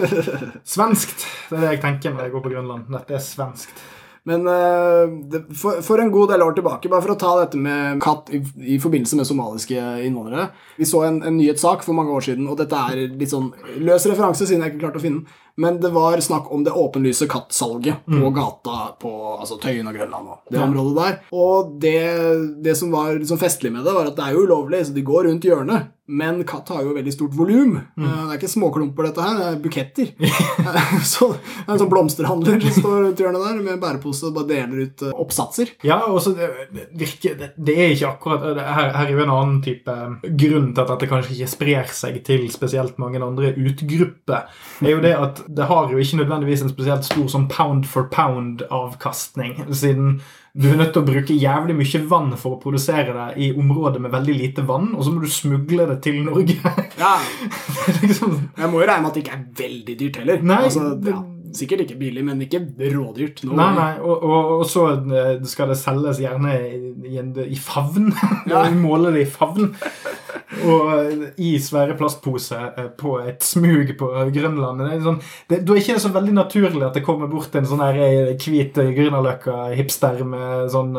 Svenskt. 0.68 1.26
Det 1.50 1.58
er 1.58 1.64
det 1.66 1.72
jeg 1.76 1.82
tenker 1.84 2.14
når 2.16 2.28
jeg 2.28 2.34
går 2.36 2.44
på 2.46 2.52
Grønland. 2.56 2.88
Dette 2.92 3.18
er 3.18 3.24
svenskt. 3.24 3.84
Men 4.28 4.48
eh, 4.52 5.14
det, 5.32 5.44
for, 5.56 5.80
for 5.86 6.04
en 6.04 6.12
god 6.12 6.34
del 6.34 6.44
år 6.44 6.58
tilbake, 6.58 6.92
bare 6.92 7.04
for 7.06 7.16
å 7.16 7.20
ta 7.22 7.34
dette 7.40 7.60
med 7.62 8.02
katt 8.04 8.32
i, 8.36 8.42
i 8.76 8.80
forbindelse 8.84 9.20
med 9.20 9.30
somaliske 9.30 9.84
innvandrere 10.04 10.50
Vi 10.76 10.88
så 10.90 11.06
en, 11.08 11.22
en 11.24 11.38
nyhetssak 11.40 11.86
for 11.86 11.96
mange 11.96 12.12
år 12.12 12.26
siden, 12.28 12.50
og 12.52 12.60
dette 12.60 12.82
er 12.92 13.06
litt 13.08 13.32
sånn 13.32 13.54
løs 13.80 14.08
referanse, 14.10 14.44
siden 14.50 14.66
jeg 14.66 14.76
ikke 14.76 14.84
klarte 14.84 15.00
å 15.00 15.06
finne 15.06 15.24
den. 15.24 15.44
Men 15.58 15.80
det 15.82 15.90
var 15.96 16.20
snakk 16.22 16.52
om 16.54 16.64
det 16.64 16.72
åpenlyse 16.78 17.26
kattsalget 17.30 18.06
på 18.06 18.30
gata 18.36 18.78
på 19.02 19.12
altså 19.40 19.58
Tøyen 19.62 19.90
og 19.90 19.98
Grønland 19.98 20.28
og 20.36 20.52
det 20.52 20.60
Ja. 20.60 20.66
området 20.68 20.96
der. 21.02 21.20
Og 21.34 21.74
det, 21.82 21.98
det 22.64 22.78
som 22.78 22.92
var 22.94 23.18
liksom 23.18 23.40
festlig 23.42 23.72
med 23.74 23.84
det, 23.86 23.94
var 23.94 24.06
at 24.12 24.16
det 24.16 24.26
er 24.28 24.34
jo 24.38 24.46
ulovlig, 24.46 24.86
så 24.86 24.94
de 24.94 25.02
går 25.02 25.26
rundt 25.32 25.48
hjørnet. 25.50 25.94
Men 26.08 26.38
katt 26.48 26.70
har 26.72 26.86
jo 26.86 26.94
veldig 26.96 27.12
stort 27.12 27.34
volum. 27.36 27.74
Mm. 28.00 28.06
Det 28.08 28.12
er 28.32 28.38
ikke 28.38 28.48
småklumper, 28.48 29.10
dette 29.10 29.24
her. 29.26 29.40
Det 29.42 29.48
er 29.50 29.58
buketter. 29.60 30.12
så 31.14 31.34
det 31.34 31.66
er 31.66 31.74
en 31.74 31.82
sånn 31.82 31.90
blomsterhandler 31.92 32.62
som 32.64 32.78
står 32.78 32.96
rundt 33.10 33.20
hjørnet 33.20 33.44
der 33.44 33.58
med 33.66 33.82
bærepose 33.82 34.30
og 34.30 34.38
bare 34.38 34.48
deler 34.54 34.86
ut 34.86 35.04
eh, 35.04 35.12
oppsatser. 35.20 35.74
Ja, 35.84 35.98
og 36.08 36.22
så 36.24 36.32
det, 36.38 36.48
virker 36.96 37.36
det, 37.42 37.50
det 37.60 37.76
er 37.76 37.92
ikke 37.92 38.14
akkurat 38.14 38.48
her, 38.56 38.94
her 38.96 39.04
er 39.04 39.12
jo 39.18 39.26
en 39.26 39.34
annen 39.36 39.60
type 39.66 39.98
grunn 40.24 40.70
til 40.72 40.86
at 40.86 40.94
dette 40.94 41.12
kanskje 41.12 41.36
ikke 41.36 41.52
sprer 41.58 41.92
seg 42.00 42.22
til 42.30 42.48
spesielt 42.56 42.96
mange 43.04 43.20
andre 43.20 43.52
utgrupper. 43.60 44.48
er 44.86 44.94
jo 44.96 45.04
det 45.04 45.12
at 45.18 45.44
det 45.48 45.66
har 45.70 45.92
jo 45.92 45.98
ikke 46.02 46.18
nødvendigvis 46.20 46.62
en 46.66 46.70
spesielt 46.74 47.06
stor 47.08 47.28
sånn 47.32 47.46
pound 47.52 47.86
for 47.88 48.10
pound-avkastning, 48.14 49.54
siden 49.72 50.18
du 50.58 50.66
er 50.72 50.78
nødt 50.80 50.92
til 50.96 51.04
å 51.04 51.06
bruke 51.06 51.36
jævlig 51.38 51.76
mye 51.78 52.00
vann 52.10 52.32
for 52.40 52.56
å 52.56 52.60
produsere 52.62 53.14
det 53.14 53.28
i 53.46 53.52
områder 53.54 54.02
med 54.02 54.12
veldig 54.16 54.36
lite 54.40 54.64
vann, 54.66 54.90
og 54.98 55.06
så 55.06 55.14
må 55.14 55.22
du 55.22 55.30
smugle 55.30 55.86
det 55.92 56.00
til 56.08 56.24
Norge. 56.26 56.58
Ja, 56.98 57.16
liksom, 58.02 58.38
Jeg 58.58 58.72
må 58.72 58.82
jo 58.82 58.88
regne 58.90 59.04
med 59.06 59.12
at 59.12 59.18
det 59.20 59.26
ikke 59.26 59.38
er 59.38 59.48
veldig 59.64 59.98
dyrt 60.00 60.22
heller. 60.24 60.42
Nei, 60.50 60.60
altså, 60.66 60.88
ja, 61.06 61.20
sikkert 61.58 61.86
ikke 61.86 62.00
billig, 62.02 62.26
men 62.26 62.42
ikke 62.44 62.64
rådyrt. 62.96 63.44
Nå- 63.46 63.54
Nei, 63.60 63.70
nei, 63.78 63.92
og, 64.02 64.26
og, 64.26 64.50
og 64.58 64.66
så 64.72 64.88
eh, 64.98 65.30
skal 65.48 65.70
det 65.72 65.78
selges 65.80 66.24
gjerne 66.26 66.58
i, 66.58 66.82
i, 67.14 67.22
i 67.54 67.62
favn. 67.62 68.10
Ja. 68.50 68.66
Måler 68.88 69.14
det 69.14 69.28
i 69.28 69.30
favn. 69.30 69.76
Og 70.68 71.40
i 71.44 71.54
svære 71.62 71.96
plastposer 72.00 72.74
eh, 72.78 72.90
på 72.98 73.18
et 73.22 73.44
smug 73.46 73.92
på 74.00 74.10
Grønland. 74.34 74.82
Det 74.82 74.90
er 74.96 75.04
sånn, 75.06 75.20
det, 75.50 75.60
da 75.68 75.76
er 75.76 75.82
ikke 75.82 76.00
så 76.02 76.12
veldig 76.16 76.36
naturlig 76.38 76.84
at 76.88 76.98
det 76.98 77.04
kommer 77.06 77.30
bort 77.32 77.56
en 77.58 77.68
sånn 77.70 77.84
her 77.84 78.00
eh, 78.04 78.32
hvit 78.42 78.78
eh, 78.82 78.92
Grünerløkka-hipster 78.98 80.24
med 80.28 80.72
sånn 80.74 80.96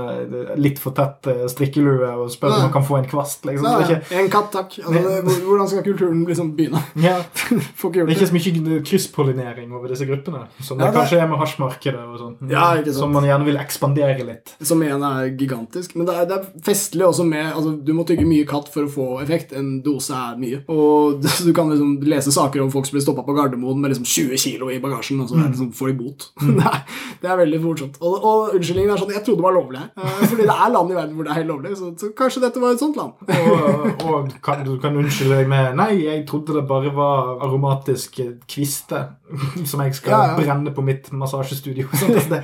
litt 0.61 0.79
for 0.83 0.95
tett 0.97 1.27
strikkelue 1.51 2.11
og 2.23 2.31
spør 2.33 2.53
Nei. 2.53 2.59
om 2.59 2.67
man 2.69 2.75
kan 2.77 2.87
få 2.87 2.99
en 3.01 3.09
kvast. 3.11 3.47
Liksom. 3.49 3.67
Nei, 3.67 3.87
ikke, 3.87 4.19
En 4.21 4.31
katt, 4.33 4.51
takk. 4.55 4.79
Altså, 4.85 5.15
det, 5.27 5.37
hvordan 5.47 5.71
skal 5.71 5.85
kulturen 5.87 6.25
liksom 6.29 6.53
begynne? 6.59 6.83
ja, 7.09 7.17
Får 7.79 7.93
ikke 7.93 8.07
det 8.09 8.15
er 8.15 8.17
ikke 8.17 8.31
så 8.31 8.39
mye 8.39 8.81
krysspollinering 8.89 9.73
over 9.77 9.93
disse 9.93 10.07
gruppene. 10.09 10.45
Som 10.61 10.79
Ja, 10.79 10.87
det 10.89 10.93
det- 10.93 11.01
kanskje 11.01 11.21
er 11.23 11.31
med 11.31 11.43
hasjmarkedet 11.43 12.05
og 12.05 12.19
sånn. 12.23 12.37
Ja, 12.51 12.69
sant. 12.77 12.95
Som 12.99 13.13
man 13.17 13.27
gjerne 13.29 13.49
vil 13.49 13.59
ekspandere 13.61 14.25
litt. 14.27 14.55
Som 14.63 14.83
igjen 14.83 15.03
er 15.05 15.31
gigantisk. 15.39 15.97
Men 15.97 16.09
det 16.09 16.17
er, 16.17 16.29
det 16.31 16.39
er 16.39 16.49
festlig 16.65 17.07
også 17.07 17.27
med 17.29 17.53
altså, 17.53 17.75
Du 17.85 17.93
må 17.97 18.05
tygge 18.09 18.27
mye 18.29 18.47
katt 18.49 18.69
for 18.73 18.87
å 18.87 18.93
få 18.93 19.07
effekt. 19.29 19.55
En 19.57 19.79
dose 19.85 20.15
er 20.17 20.39
mye. 20.41 20.61
Og 20.73 21.21
du 21.47 21.53
kan 21.57 21.71
liksom 21.73 21.95
lese 22.09 22.33
saker 22.35 22.65
om 22.65 22.73
folk 22.73 22.89
som 22.89 22.97
blir 22.97 23.05
stoppa 23.05 23.25
på 23.27 23.37
Gardermoen 23.37 23.81
med 23.83 23.93
liksom 23.95 24.09
20 24.09 24.43
kilo 24.43 24.71
i 24.73 24.81
bagasjen, 24.83 25.21
og 25.23 25.31
så 25.31 25.39
er 25.39 25.51
liksom, 25.51 25.71
får 25.77 25.93
de 25.93 25.97
bot. 26.01 26.29
det, 26.59 26.65
er, 26.73 26.83
det 27.23 27.33
er 27.33 27.41
veldig 27.43 27.63
morsomt. 27.65 28.01
Og, 28.01 28.17
og 28.19 28.57
unnskyldningen 28.59 28.95
er 28.95 29.03
sånn 29.03 29.15
Jeg 29.15 29.25
trodde 29.27 29.43
det 29.43 29.49
var 29.49 29.57
lovlig 29.59 29.83
her. 29.83 29.91
Eh, 29.99 30.25
Fordi 30.25 30.49
det 30.49 30.57
er 30.57 30.75
land 30.75 30.93
i 30.95 30.99
verden 30.99 31.15
hvor 31.19 31.29
det 31.29 31.35
er 31.35 31.41
helt 31.43 31.53
lovlig, 31.53 31.75
så, 31.79 31.93
så 32.01 32.13
kanskje 32.19 32.45
dette 32.47 32.63
var 32.65 32.77
et 32.77 32.83
sånt 32.83 32.99
land. 32.99 33.17
og, 33.29 34.05
og 34.09 34.35
kan, 34.45 34.65
du 34.67 34.75
kan 34.83 34.97
unnskylde 34.99 35.43
deg 35.43 35.51
med 35.51 35.79
Nei, 35.79 35.91
jeg 36.07 36.25
trodde 36.29 36.57
det 36.57 36.65
bare 36.69 36.91
var 36.95 37.37
aromatiske 37.45 38.31
kvister 38.49 39.13
som 39.69 39.83
jeg 39.85 39.95
skal 39.99 40.15
Ja, 40.15 40.21
ja. 40.33 40.37
brenne 40.39 40.73
på 40.75 40.85
mitt 40.85 41.11
massasjestudio. 41.13 41.89
Sånn, 41.99 42.17
det, 42.31 42.43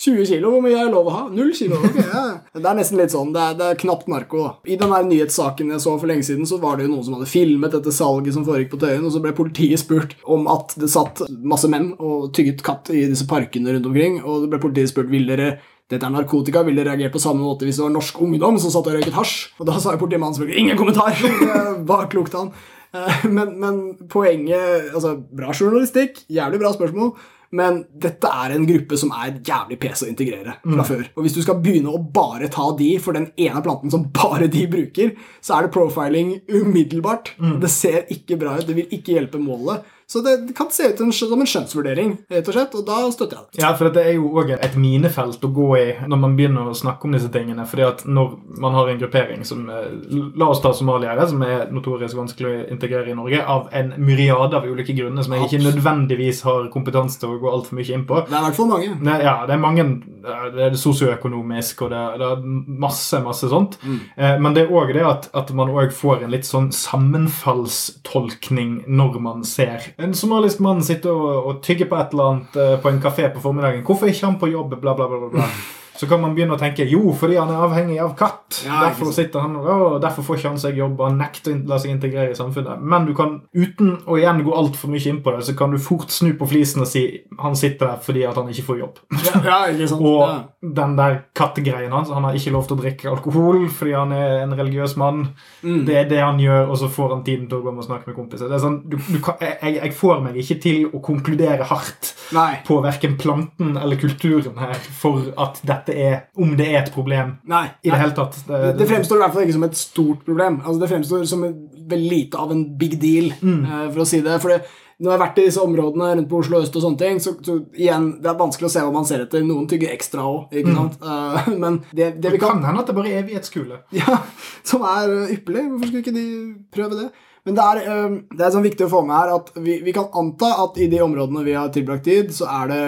20 0.00 0.26
kilo, 0.26 0.50
hvor 0.54 0.62
mye 0.64 0.78
er 0.80 0.90
lov 0.92 1.08
å 1.10 1.14
ha? 1.14 1.22
Null 1.32 1.52
kilo? 1.56 1.78
ok, 1.78 1.98
ja. 2.14 2.22
Det 2.54 2.64
er 2.64 2.78
nesten 2.78 2.98
litt 3.00 3.14
sånn, 3.14 3.32
det 3.34 3.42
er, 3.42 3.58
det 3.60 3.68
er 3.70 3.80
knapt 3.84 4.08
narko. 4.10 4.42
da. 4.44 4.52
I 4.66 4.78
den 4.80 4.94
her 4.94 5.04
nyhetssaken 5.08 5.70
jeg 5.74 5.84
så 5.84 5.94
for 6.00 6.10
lenge 6.10 6.26
siden, 6.26 6.48
så 6.48 6.58
var 6.62 6.78
det 6.78 6.88
jo 6.88 6.94
noen 6.94 7.06
som 7.06 7.18
hadde 7.18 7.30
filmet 7.30 7.76
dette 7.76 7.94
salget 7.94 8.34
som 8.36 8.46
foregikk 8.48 8.72
på 8.74 8.80
Tøyen, 8.82 9.04
og 9.06 9.14
så 9.14 9.22
ble 9.24 9.34
politiet 9.36 9.82
spurt 9.84 10.16
om 10.24 10.48
at 10.50 10.74
det 10.80 10.90
satt 10.92 11.24
masse 11.44 11.70
menn 11.70 11.92
og 11.98 12.32
tygget 12.36 12.64
katt 12.66 12.90
i 12.94 13.06
disse 13.10 13.28
parkene 13.30 13.76
rundt 13.76 13.88
omkring, 13.90 14.20
og 14.24 14.44
det 14.44 14.52
ble 14.54 14.62
politiet 14.66 14.92
spurt 14.92 15.12
vil 15.12 15.28
dere 15.30 15.54
dette 15.92 16.06
er 16.08 16.12
narkotika, 16.14 16.62
ville 16.64 16.80
reagert 16.86 17.12
på 17.12 17.20
samme 17.20 17.44
måte 17.44 17.66
hvis 17.68 17.76
det 17.76 17.84
var 17.84 17.92
norsk 17.92 18.16
ungdom 18.24 18.56
som 18.56 18.72
satt 18.72 18.86
og 18.88 18.94
røyket 18.96 19.16
hasj? 19.18 19.34
Og 19.60 19.68
da 19.68 19.74
sa 19.76 19.92
jo 19.92 20.00
politimannen 20.00 20.32
selvfølgelig 20.38 20.62
ingen 20.62 20.78
kommentar! 20.80 21.12
Hva 21.86 21.98
klokte 22.08 22.14
klokt 22.14 22.38
han. 22.38 22.54
Eh, 22.94 23.26
Men, 23.28 23.52
men 23.60 23.78
poenget 24.08 24.94
Altså, 24.94 25.16
bra 25.34 25.52
journalistikk, 25.52 26.22
jævlig 26.32 26.62
bra 26.62 26.72
spørsmål. 26.72 27.12
Men 27.54 27.82
dette 28.02 28.30
er 28.30 28.54
en 28.54 28.66
gruppe 28.66 28.98
som 28.98 29.12
er 29.14 29.38
jævlig 29.46 29.78
pes 29.82 30.02
å 30.04 30.10
integrere 30.10 30.56
fra 30.64 30.86
før. 30.86 31.04
Og 31.14 31.26
hvis 31.26 31.36
du 31.36 31.42
skal 31.44 31.60
begynne 31.62 31.92
å 31.94 32.00
bare 32.02 32.50
ta 32.52 32.66
de 32.78 32.90
for 33.02 33.16
den 33.16 33.28
ene 33.40 33.62
planten 33.64 33.92
som 33.94 34.08
bare 34.20 34.48
de 34.50 34.64
bruker, 34.70 35.14
så 35.44 35.58
er 35.58 35.66
det 35.66 35.74
profiling 35.76 36.36
umiddelbart. 36.50 37.34
Det 37.62 37.70
ser 37.72 38.08
ikke 38.12 38.40
bra 38.40 38.56
ut. 38.58 38.66
Det 38.68 38.78
vil 38.78 38.96
ikke 38.98 39.16
hjelpe 39.18 39.42
målet. 39.42 39.84
Så 40.06 40.20
det 40.24 40.54
kan 40.56 40.70
se 40.70 40.90
ut 40.92 41.00
som 41.14 41.40
en 41.40 41.48
skjønnsvurdering, 41.48 42.14
rett 42.30 42.48
og 42.48 42.56
slett, 42.56 42.76
og 42.78 42.86
da 42.86 43.00
støtter 43.10 43.38
jeg 43.38 43.46
det. 43.56 43.62
Ja, 43.64 43.72
for 43.78 43.90
det 43.94 44.04
er 44.04 44.16
jo 44.18 44.30
òg 44.36 44.52
et 44.56 44.76
minefelt 44.78 45.44
å 45.44 45.52
gå 45.54 45.68
i 45.78 45.86
når 46.06 46.20
man 46.20 46.36
begynner 46.38 46.70
å 46.70 46.76
snakke 46.76 47.08
om 47.08 47.16
disse 47.16 47.30
tingene. 47.34 47.66
fordi 47.66 47.86
at 47.88 48.04
når 48.06 48.36
man 48.60 48.76
har 48.76 48.90
en 48.90 49.00
gruppering 49.00 49.44
som 49.44 49.68
eh, 49.70 49.92
La 50.34 50.48
oss 50.50 50.60
ta 50.62 50.72
somaliere, 50.74 51.26
som 51.28 51.42
er 51.46 51.70
notorisk 51.72 52.16
vanskelig 52.16 52.48
å 52.48 52.54
integrere 52.74 53.10
i 53.10 53.16
Norge, 53.16 53.40
av 53.40 53.68
en 53.72 53.92
myriade 53.98 54.56
av 54.56 54.66
ulike 54.66 54.94
grunner 54.96 55.22
som 55.24 55.34
jeg 55.34 55.48
ikke 55.48 55.62
nødvendigvis 55.64 56.42
har 56.46 56.68
kompetanse 56.72 57.20
til 57.20 57.34
å 57.34 57.40
gå 57.42 57.50
altfor 57.50 57.78
mye 57.78 57.94
inn 57.94 58.06
på. 58.08 58.22
Det 58.28 58.34
er 58.34 58.42
i 58.42 58.48
hvert 58.48 58.58
fall 58.58 58.70
mange. 58.70 58.90
Det, 59.00 59.18
ja, 59.24 59.36
det 59.46 59.54
er 59.54 59.62
mange 59.62 59.84
Det 60.24 60.34
er 60.34 60.72
det 60.72 60.80
sosioøkonomisk, 60.80 61.82
og 61.84 61.92
det 61.92 62.04
det 62.18 62.26
er 62.26 62.42
masse, 62.84 63.20
masse 63.24 63.48
sånt. 63.50 63.78
Mm. 63.82 64.00
Eh, 64.16 64.40
men 64.40 64.54
det 64.56 64.62
er 64.64 64.72
òg 64.74 64.92
det 64.96 65.04
at, 65.06 65.28
at 65.36 65.52
man 65.56 65.72
òg 65.72 65.92
får 65.94 66.22
en 66.24 66.34
litt 66.34 66.46
sånn 66.48 66.70
sammenfallstolkning 66.74 68.70
når 68.88 69.12
man 69.24 69.44
ser 69.48 69.93
en 69.96 70.14
somalisk 70.14 70.58
mann 70.64 70.82
sitter 70.82 71.14
og, 71.14 71.46
og 71.46 71.62
tygger 71.62 71.88
på 71.90 71.98
et 72.00 72.14
eller 72.14 72.30
annet 72.32 72.56
eh, 72.58 72.74
på 72.82 72.90
en 72.90 73.00
kafé 73.02 73.28
på 73.30 73.42
formiddagen. 73.42 73.84
Hvorfor 73.86 74.08
er 74.08 74.14
ikke 74.14 74.26
han 74.26 74.38
på 74.40 74.50
jobb? 74.50 74.76
Bla, 74.80 74.94
bla, 74.94 75.08
bla. 75.08 75.28
bla. 75.30 75.48
Så 75.96 76.08
kan 76.10 76.20
man 76.22 76.34
begynne 76.34 76.56
å 76.56 76.60
tenke 76.60 76.86
jo, 76.90 77.12
fordi 77.14 77.36
han 77.38 77.50
er 77.52 77.62
avhengig 77.66 78.00
av 78.02 78.16
katt. 78.18 78.62
Ja, 78.66 78.80
derfor 78.88 79.12
sitter 79.14 79.44
han 79.44 79.54
og 79.60 80.00
derfor 80.02 80.26
får 80.26 80.40
ikke 80.40 80.50
han 80.50 80.62
seg 80.62 80.80
jobb. 80.80 80.98
Han 81.06 81.20
nekter 81.22 81.54
å 81.54 81.60
la 81.70 81.78
seg 81.78 81.94
integrere 81.94 82.34
i 82.34 82.38
samfunnet. 82.38 82.82
Men 82.82 83.06
du 83.06 83.12
kan, 83.16 83.36
uten 83.54 83.94
å 84.10 84.18
igjen 84.18 84.42
gå 84.46 84.54
altfor 84.58 84.90
mye 84.90 85.12
inn 85.12 85.22
på 85.22 85.34
det, 85.36 85.44
så 85.46 85.54
kan 85.58 85.74
du 85.74 85.78
fort 85.82 86.10
snu 86.10 86.32
på 86.38 86.48
flisen 86.50 86.82
og 86.82 86.90
si 86.90 87.04
han 87.38 87.54
sitter 87.58 87.92
der 87.92 88.02
fordi 88.02 88.24
at 88.26 88.38
han 88.40 88.50
ikke 88.50 88.66
får 88.70 88.80
jobb. 88.80 89.00
Ja, 89.22 89.44
ja 89.46 89.60
ikke 89.70 89.90
sant? 89.92 90.02
Og 90.14 90.74
den 90.74 90.94
der 90.96 91.16
kattegreien 91.36 91.92
hans 91.92 92.10
Han 92.12 92.24
har 92.24 92.36
ikke 92.36 92.52
lov 92.54 92.66
til 92.68 92.76
å 92.76 92.80
drikke 92.82 93.10
alkohol 93.10 93.66
fordi 93.72 93.94
han 93.96 94.12
er 94.16 94.42
en 94.42 94.54
religiøs 94.56 94.96
mann. 95.00 95.26
Mm. 95.62 95.82
Det 95.88 95.98
er 96.00 96.10
det 96.10 96.20
han 96.22 96.40
gjør, 96.42 96.68
og 96.68 96.78
så 96.80 96.90
får 96.92 97.14
han 97.14 97.24
tiden 97.26 97.46
til 97.50 97.60
å 97.60 97.64
gå 97.64 97.72
med 97.72 97.84
og 97.84 97.88
snakke 97.88 98.10
med 98.10 98.18
kompiser. 98.18 98.50
Det 98.50 98.58
er 98.58 98.64
sånn, 98.64 98.80
du, 98.90 98.98
du 98.98 99.18
kan, 99.24 99.38
jeg, 99.40 99.78
jeg 99.78 99.94
får 99.96 100.22
meg 100.24 100.38
ikke 100.42 100.58
til 100.64 100.88
å 100.90 101.02
konkludere 101.04 101.68
hardt 101.68 102.12
Nei. 102.34 102.50
på 102.66 102.80
verken 102.84 103.18
planten 103.20 103.76
eller 103.80 104.00
kulturen 104.00 104.58
her 104.60 104.76
for 105.00 105.30
at 105.40 105.60
dette 105.66 105.83
er 105.92 106.22
Om 106.36 106.56
det 106.56 106.66
er 106.72 106.78
et 106.82 106.92
problem 106.94 107.38
Nei. 107.46 107.66
i 107.82 107.90
det 107.90 107.92
Nei. 107.92 108.00
hele 108.00 108.14
tatt. 108.16 108.38
Det, 108.46 108.60
Det, 108.62 108.78
det 108.78 108.88
fremstår 108.88 109.16
i 109.16 109.20
hvert 109.24 109.32
fall 109.34 109.42
ikke 109.44 109.52
som 109.58 109.64
et 109.64 109.76
stort 109.76 110.24
problem. 110.24 110.60
Altså 110.64 110.80
Det 110.80 110.88
fremstår 110.90 111.26
som 111.26 111.42
vel 111.42 111.54
veldig 111.90 112.10
lite 112.10 112.34
av 112.40 112.50
en 112.52 112.64
big 112.78 112.98
deal, 113.00 113.32
Mm. 113.42 113.64
eh, 113.64 113.90
for 113.92 114.00
å 114.00 114.06
si 114.06 114.20
det. 114.24 114.40
For 114.40 114.48
det, 114.48 114.62
når 115.00 115.10
jeg 115.10 115.18
har 115.18 115.26
vært 115.26 115.38
i 115.38 115.44
disse 115.44 115.60
områdene 115.60 116.14
rundt 116.16 116.28
på 116.30 116.38
Oslo 116.38 116.60
øst, 116.62 116.76
og 116.76 116.82
sånne 116.82 116.98
ting, 116.98 117.18
så, 117.20 117.34
så 117.44 117.58
igjen, 117.76 118.20
det 118.22 118.30
er 118.30 118.38
vanskelig 118.38 118.68
å 118.70 118.70
se 118.70 118.80
hva 118.80 118.92
man 118.94 119.04
ser 119.04 119.24
etter. 119.26 119.42
Noen 119.44 119.66
tygger 119.68 119.90
ekstra 119.92 120.22
òg, 120.22 120.52
ikke 120.54 120.70
Mm. 120.70 120.76
sant? 120.76 120.98
Eh, 121.02 121.48
men 121.64 121.82
det, 121.92 122.20
det 122.22 122.30
vi 122.32 122.38
det 122.38 122.40
kan 122.40 122.56
kan 122.62 122.64
hende 122.64 122.80
at 122.80 122.86
det 122.86 122.94
bare 122.96 123.10
er 123.12 123.22
evighetskule. 123.24 123.82
Ja, 124.00 124.18
som 124.62 124.82
er 124.82 125.10
eh, 125.26 125.34
ypperlig. 125.36 125.66
Hvorfor 125.70 125.86
skulle 125.90 126.02
ikke 126.06 126.14
de 126.16 126.54
prøve 126.72 127.00
det? 127.02 127.10
Men 127.44 127.54
det 127.58 127.64
er, 127.64 128.08
det 128.32 128.40
er 128.40 128.52
sånn 128.54 128.64
viktig 128.64 128.86
å 128.86 128.88
få 128.88 129.02
med 129.04 129.16
her 129.18 129.34
at 129.34 129.50
vi, 129.60 129.74
vi 129.84 129.92
kan 129.92 130.06
anta 130.16 130.48
at 130.64 130.78
i 130.80 130.86
de 130.88 131.02
områdene 131.04 131.42
vi 131.44 131.52
har 131.52 131.68
tilbrakt 131.68 132.06
tid, 132.06 132.30
så 132.32 132.46
er 132.48 132.70
det 132.70 132.80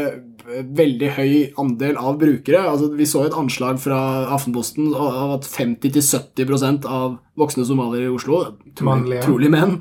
veldig 0.46 1.12
høy 1.16 1.32
andel 1.62 2.00
av 2.00 2.18
brukere. 2.20 2.64
Altså, 2.66 2.90
vi 2.96 3.08
så 3.08 3.26
et 3.26 3.36
anslag 3.38 3.80
fra 3.82 4.00
Aftenposten 4.36 4.92
av 4.94 5.38
at 5.38 5.48
50-70% 5.48 6.88
av 6.88 7.16
voksne 7.36 7.66
somaliere 7.68 8.08
i 8.08 8.14
Oslo 8.14 8.42
trolig, 8.76 9.20
trolig 9.24 9.50
menn, 9.52 9.76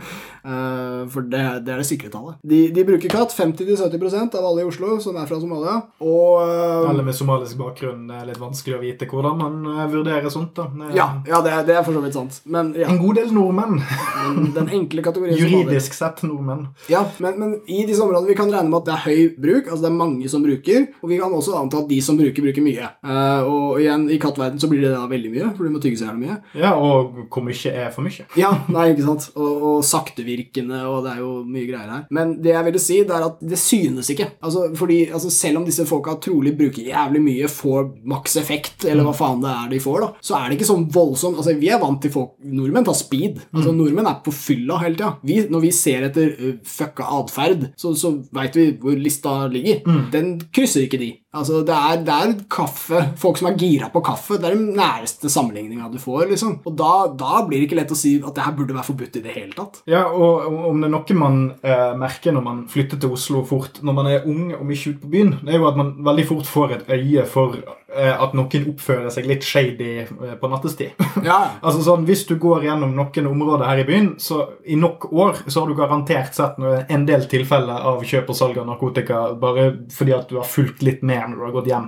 Uh, 0.45 1.07
for 1.09 1.25
det, 1.25 1.41
det 1.65 1.71
er 1.73 1.79
det 1.81 1.87
sikre 1.89 2.11
tallet. 2.13 2.37
De, 2.45 2.67
de 2.69 2.83
bruker 2.85 3.09
katt. 3.09 3.33
50-70% 3.33 4.35
av 4.37 4.45
alle 4.45 4.61
i 4.61 4.67
Oslo 4.69 4.99
som 5.01 5.17
er 5.17 5.25
fra 5.25 5.39
Somalia. 5.41 5.79
Og 6.05 6.43
uh, 6.45 6.85
Alle 6.85 7.01
med 7.07 7.17
somalisk 7.17 7.57
bakgrunn 7.57 8.03
det 8.11 8.19
er 8.19 8.27
litt 8.29 8.37
vanskelig 8.37 8.75
å 8.77 8.81
vite 8.83 9.07
hvordan 9.09 9.39
man 9.39 9.55
eh, 9.71 9.87
vurderer 9.89 10.29
sånt. 10.29 10.53
da. 10.53 10.67
Det 10.69 10.91
er 10.91 10.99
Ja, 10.99 11.07
ja 11.25 11.39
det, 11.41 11.53
er, 11.55 11.65
det 11.65 11.77
er 11.79 11.87
for 11.87 11.97
så 11.97 12.03
vidt 12.03 12.17
sant. 12.19 12.37
Men 12.45 12.75
ja, 12.77 12.91
En 12.93 13.01
god 13.01 13.17
del 13.17 13.33
nordmenn. 13.33 13.81
den, 13.81 14.51
den 14.59 14.69
enkle 14.77 15.07
kategorien. 15.07 15.39
Juridisk 15.41 15.97
sett 15.97 16.21
nordmenn. 16.27 16.67
Ja, 16.93 17.01
men, 17.17 17.41
men 17.41 17.57
i 17.65 17.81
disse 17.89 18.05
områdene 18.05 18.29
vi 18.29 18.37
kan 18.37 18.53
regne 18.53 18.69
med 18.69 18.83
at 18.83 18.91
det 18.91 18.95
er 18.99 19.05
høy 19.07 19.41
bruk, 19.47 19.71
altså 19.71 19.87
det 19.87 19.89
er 19.89 19.97
mange 19.97 20.29
som 20.29 20.44
bruker, 20.45 20.87
og 21.01 21.11
vi 21.11 21.19
kan 21.21 21.33
også 21.33 21.57
anta 21.59 21.81
at 21.83 21.89
de 21.89 21.99
som 22.03 22.17
bruker, 22.19 22.45
bruker 22.45 22.65
mye. 22.65 22.89
Uh, 23.05 23.49
og 23.49 23.81
igjen, 23.81 24.07
i 24.13 24.19
kattverden 24.21 24.61
så 24.61 24.69
blir 24.71 24.85
det 24.85 24.93
da 24.93 25.03
veldig 25.09 25.31
mye, 25.33 25.51
for 25.55 25.65
du 25.65 25.73
må 25.73 25.81
tygge 25.83 25.99
så 25.99 26.09
jævlig 26.09 26.29
mye. 26.29 26.37
Ja, 26.61 26.73
og 26.77 27.19
hvor 27.31 27.45
mye 27.45 27.73
er 27.73 27.91
for 27.95 28.05
mye? 28.05 28.27
Ja, 28.39 28.51
nei, 28.71 28.89
ikke 28.93 29.07
sant? 29.07 29.29
Og, 29.35 29.65
og 29.69 29.85
saktevirkende, 29.87 30.83
og 30.89 31.05
det 31.05 31.15
er 31.15 31.23
jo 31.23 31.31
mye 31.43 31.67
greier 31.69 31.91
her. 31.91 32.05
Men 32.15 32.37
det 32.43 32.53
jeg 32.53 32.67
ville 32.69 32.81
si, 32.81 33.01
det 33.07 33.15
er 33.15 33.27
at 33.27 33.41
det 33.41 33.59
synes 33.61 34.11
ikke. 34.13 34.29
Altså, 34.45 34.67
fordi 34.77 34.99
altså, 35.09 35.31
selv 35.33 35.61
om 35.61 35.67
disse 35.67 35.87
folka 35.89 36.17
trolig 36.23 36.55
bruker 36.57 36.89
jævlig 36.91 37.23
mye, 37.25 37.51
får 37.51 37.89
maks 38.07 38.37
effekt, 38.41 38.87
eller 38.89 39.07
hva 39.07 39.15
faen 39.15 39.43
det 39.43 39.51
er 39.51 39.71
de 39.73 39.81
får, 39.83 40.01
da, 40.05 40.11
så 40.25 40.39
er 40.39 40.49
det 40.49 40.59
ikke 40.59 40.71
sånn 40.71 40.87
voldsomt 40.93 41.35
Altså, 41.35 41.55
vi 41.59 41.67
er 41.73 41.81
vant 41.81 41.99
til 42.01 42.11
folk 42.13 42.35
Nordmenn 42.45 42.85
tar 42.87 42.95
speed. 42.97 43.41
Altså, 43.53 43.73
Nordmenn 43.75 44.07
er 44.09 44.19
på 44.23 44.33
fylla 44.35 44.77
hele 44.81 44.97
tida. 44.97 45.11
Vi, 45.25 45.39
når 45.51 45.63
vi 45.65 45.71
ser 45.75 46.05
etter 46.07 46.31
uh, 46.39 46.53
fucka 46.65 47.07
atferd, 47.19 47.67
så, 47.79 47.91
så 47.97 48.13
veit 48.35 48.55
vi 48.57 48.69
hvor 48.81 48.97
lista 48.99 49.35
ligger. 49.51 49.81
Den 50.13 50.34
krysser 50.53 50.85
ikke 50.85 50.99
de. 51.01 51.11
Altså, 51.35 51.61
det 51.67 51.75
er, 51.75 52.01
det 52.07 52.15
er 52.15 52.33
kaffe. 52.51 53.01
Folk 53.19 53.39
som 53.39 53.49
er 53.49 53.57
gira 53.59 53.89
på 53.91 54.01
kaffe. 54.05 54.37
Det 54.39 54.49
er 54.49 54.55
den 54.55 54.75
næreste 54.77 55.29
sammenligninga 55.31 55.89
du 55.91 55.97
får. 56.01 56.29
liksom. 56.31 56.59
Og 56.65 56.77
da, 56.79 56.93
da 57.11 57.43
blir 57.47 57.59
det 57.59 57.69
ikke 57.69 57.79
lett 57.81 57.91
å 57.91 57.99
si 57.99 58.15
at 58.21 58.35
det 58.37 58.45
her 58.45 58.55
burde 58.57 58.77
være 58.77 58.87
forbudt 58.87 59.19
i 59.19 59.23
det 59.25 59.35
hele 59.35 59.55
tatt. 59.57 59.81
Ja, 59.91 60.05
og 60.07 60.47
om 60.71 60.81
det 60.81 60.89
er 60.89 60.95
noe 60.95 61.19
man 61.19 61.41
eh, 61.65 61.91
merker 61.99 62.35
når 62.35 62.45
man 62.45 62.63
flytter 62.71 63.01
til 63.01 63.15
Oslo 63.15 63.43
fort, 63.47 63.81
når 63.85 63.97
man 63.99 64.11
er 64.11 64.29
ung 64.29 64.53
og 64.55 64.63
mye 64.67 64.79
ute 64.79 65.01
på 65.01 65.11
byen, 65.11 65.35
det 65.43 65.55
er 65.55 65.61
jo 65.61 65.69
at 65.69 65.79
man 65.79 65.93
veldig 66.05 66.27
fort 66.31 66.49
får 66.49 66.77
et 66.77 66.93
øye 66.95 67.25
for 67.29 67.59
at 67.95 68.35
noen 68.37 68.69
oppfører 68.71 69.11
seg 69.13 69.27
litt 69.29 69.45
shady 69.45 69.91
eh, 70.03 70.35
på 70.39 70.51
nattestid. 70.51 70.95
Ja, 71.25 71.37
altså 71.65 71.81
sånn, 71.81 72.03
Hvis 72.05 72.25
du 72.27 72.35
går 72.41 72.65
gjennom 72.67 72.91
noen 72.97 73.29
områder 73.29 73.65
her 73.69 73.81
i 73.81 73.87
byen, 73.87 74.09
så 74.21 74.41
i 74.67 74.75
nok 74.79 75.07
år 75.13 75.39
så 75.47 75.61
har 75.61 75.69
du 75.69 75.77
garantert 75.77 76.35
sett 76.35 76.59
en 76.59 77.05
del 77.07 77.25
tilfeller 77.31 77.87
av 77.89 78.03
kjøp 78.05 78.29
og 78.31 78.37
salg 78.37 78.59
av 78.61 78.67
narkotika 78.67 79.21
bare 79.39 79.67
fordi 79.93 80.13
at 80.15 80.29
du 80.29 80.37
har 80.39 80.47
fulgt 80.49 80.83
litt 80.85 81.03
med 81.05 81.31
når 81.31 81.37
du 81.37 81.45
har 81.45 81.55
gått 81.55 81.69
hjem. 81.71 81.87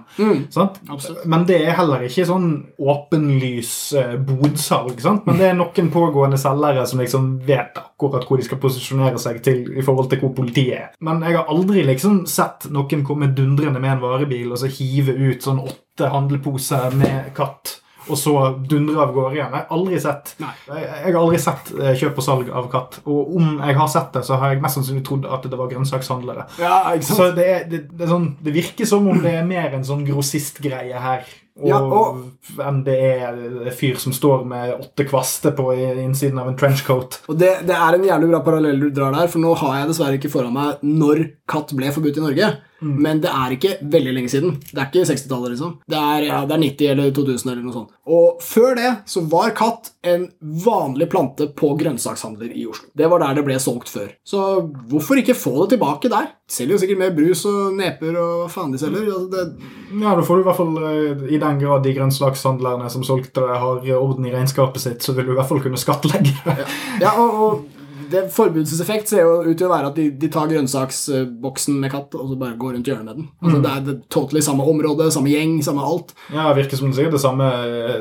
Sant? 0.53 0.79
Men 1.25 1.45
det 1.49 1.59
er 1.65 1.77
heller 1.77 2.05
ikke 2.07 2.25
sånn 2.29 2.49
åpenlys 2.79 3.73
eh, 3.99 4.15
bodsalg. 4.17 5.01
sant? 5.03 5.27
Men 5.27 5.41
det 5.41 5.51
er 5.51 5.59
noen 5.59 5.91
pågående 5.93 6.39
selgere 6.41 6.85
som 6.89 7.03
liksom 7.03 7.29
vet 7.47 7.77
akkurat 7.81 8.25
hvor 8.27 8.39
de 8.39 8.47
skal 8.47 8.61
posisjonere 8.61 9.19
seg 9.21 9.41
til 9.45 9.65
i 9.77 9.85
forhold 9.85 10.09
til 10.11 10.23
hvor 10.23 10.33
politiet 10.37 10.77
er. 10.77 10.87
Men 11.03 11.21
jeg 11.25 11.37
har 11.37 11.51
aldri 11.51 11.83
liksom 11.87 12.23
sett 12.29 12.69
noen 12.73 13.05
komme 13.07 13.31
dundrende 13.37 13.81
med 13.83 13.97
en 13.97 14.03
varebil 14.03 14.51
og 14.51 14.61
så 14.61 14.71
hive 14.71 15.15
ut 15.17 15.43
sånn 15.43 15.61
åtte 15.63 15.96
handleposer 16.05 16.93
med 16.97 17.33
katt. 17.37 17.79
Og 18.07 18.15
så 18.15 18.33
dundre 18.69 19.01
av 19.03 19.09
gårde 19.15 19.35
igjen. 19.35 19.51
Jeg 19.51 19.65
har 19.65 19.73
aldri 19.75 19.97
sett 19.99 20.29
Nei. 20.39 20.53
jeg, 20.69 21.01
har 21.03 21.17
aldri 21.19 21.39
sett 21.43 21.71
eh, 21.75 21.95
kjøp 21.99 22.21
og 22.21 22.23
salg 22.23 22.51
av 22.61 22.69
katt. 22.71 22.99
Og 23.03 23.33
om 23.35 23.57
jeg 23.59 23.75
har 23.79 23.89
sett 23.91 24.13
det, 24.15 24.23
så 24.27 24.37
har 24.39 24.53
jeg 24.53 24.63
mest 24.63 24.79
sannsynlig 24.79 25.03
trodd 25.07 25.27
at 25.27 25.47
det 25.49 25.59
var 25.59 25.71
grønnsakshandlere. 25.73 26.47
Ja? 26.61 26.77
Så 27.03 27.31
det, 27.35 27.47
er, 27.51 27.67
det, 27.67 27.81
det, 27.91 28.05
er 28.05 28.13
sånn, 28.13 28.29
det 28.43 28.55
virker 28.55 28.87
som 28.87 29.09
om 29.11 29.19
det 29.23 29.35
er 29.41 29.49
mer 29.49 29.75
en 29.75 29.85
sånn 29.87 30.05
grossistgreie 30.07 31.03
her. 31.03 31.27
Og, 31.59 31.67
Ja, 31.67 31.79
og- 31.81 32.59
enn 32.61 32.83
det 32.85 32.97
er 32.99 33.33
en 33.33 33.71
fyr 33.73 33.97
som 33.97 34.13
står 34.13 34.45
med 34.45 34.75
åtte 34.79 35.07
kvaster 35.09 35.51
på 35.57 35.71
innsiden 35.75 36.39
av 36.39 36.47
en 36.51 36.55
trenchcoat. 36.59 37.21
Og 37.29 37.37
det, 37.37 37.65
det 37.65 37.75
er 37.75 37.95
en 37.97 38.03
jævlig 38.05 38.29
bra 38.29 38.39
parallell 38.45 38.79
du 38.79 38.89
drar 38.91 39.11
der, 39.13 39.27
for 39.27 39.39
nå 39.39 39.55
har 39.57 39.79
jeg 39.81 39.89
dessverre 39.89 40.19
ikke 40.19 40.31
foran 40.31 40.53
meg 40.53 40.77
når 40.85 41.25
katt 41.49 41.73
ble 41.75 41.91
forbudt 41.91 42.17
i 42.17 42.25
Norge. 42.27 42.57
Men 42.79 43.17
det 43.23 43.31
er 43.33 43.55
ikke 43.55 43.71
veldig 43.89 44.11
lenge 44.13 44.29
siden. 44.29 44.51
Det 44.61 44.77
er 44.77 44.85
ikke 44.91 45.07
60-tallet, 45.09 45.49
liksom. 45.55 45.71
Det 45.89 45.97
er, 45.97 46.25
ja, 46.27 46.41
det 46.45 46.53
er 46.53 46.61
90 46.61 46.89
eller 46.91 47.09
2000 47.15 47.49
eller 47.49 47.63
noe 47.65 47.73
sånt. 47.73 47.89
Og 48.05 48.37
før 48.45 48.75
det 48.77 48.91
så 49.09 49.23
var 49.31 49.49
katt 49.57 49.89
en 50.05 50.27
vanlig 50.43 51.07
plante 51.09 51.47
på 51.57 51.71
grønnsakshandler 51.79 52.51
i 52.53 52.67
Oslo. 52.69 52.85
Det 52.95 53.09
var 53.09 53.23
der 53.23 53.33
det 53.39 53.45
ble 53.47 53.57
solgt 53.59 53.89
før. 53.89 54.11
Så 54.23 54.43
hvorfor 54.91 55.17
ikke 55.17 55.33
få 55.33 55.55
det 55.63 55.79
tilbake 55.79 56.05
der? 56.13 56.29
De 56.45 56.53
selger 56.53 56.77
jo 56.77 56.81
sikkert 56.83 57.01
mer 57.01 57.15
brus 57.17 57.41
og 57.49 57.73
neper 57.79 58.13
og 58.21 58.45
hva 58.45 58.49
faen 58.53 58.71
de 58.71 58.77
selger. 58.77 59.09
Altså 59.09 59.31
det, 59.33 59.73
Ja, 59.97 60.13
da 60.13 60.21
får 60.21 60.35
du 60.37 60.41
i 60.43 60.47
hvert 60.51 60.57
fall, 60.59 60.77
eh, 60.77 61.25
i 61.33 61.37
den 61.39 61.46
grad 61.61 61.85
de 61.85 61.93
grønnsakshandlerne 61.95 62.89
som 62.91 63.05
solgte 63.07 63.45
det, 63.45 63.61
har 63.63 63.89
orden 63.97 64.27
i 64.27 64.33
regnskapet 64.33 64.83
sitt, 64.83 65.03
så 65.03 65.15
vil 65.15 65.29
du 65.29 65.33
i 65.33 65.39
hvert 65.39 65.49
fall 65.49 65.63
kunne 65.63 65.79
skattlegge 65.79 66.35
det. 66.45 66.67
Ja, 67.03 67.15
og, 67.15 67.41
og 67.47 67.76
det 68.11 68.23
Forbudets 68.33 68.79
effekt 68.81 69.11
ser 69.11 69.25
jo 69.25 69.39
ut 69.45 69.57
til 69.57 69.67
å 69.67 69.71
være 69.71 69.91
at 69.91 69.97
de, 69.99 70.07
de 70.19 70.29
tar 70.31 70.49
grønnsaksboksen 70.51 71.77
med 71.81 71.91
katt 71.93 72.15
og 72.17 72.31
så 72.31 72.37
bare 72.39 72.57
går 72.59 72.75
rundt 72.77 72.89
hjørnet 72.89 73.07
med 73.07 73.19
den. 73.19 73.27
Altså 73.41 73.61
Det 73.63 73.71
er 73.71 73.85
det 73.87 73.95
totally 74.13 74.41
samme 74.43 74.65
område, 74.67 75.09
samme 75.13 75.31
gjeng, 75.31 75.57
samme 75.65 75.85
alt. 75.85 76.13
Ja, 76.33 76.47
det 76.49 76.63
virker 76.63 76.79
som 76.79 76.91
det 76.91 76.97
sikkert 76.99 77.17
det 77.17 77.23
samme, 77.23 77.49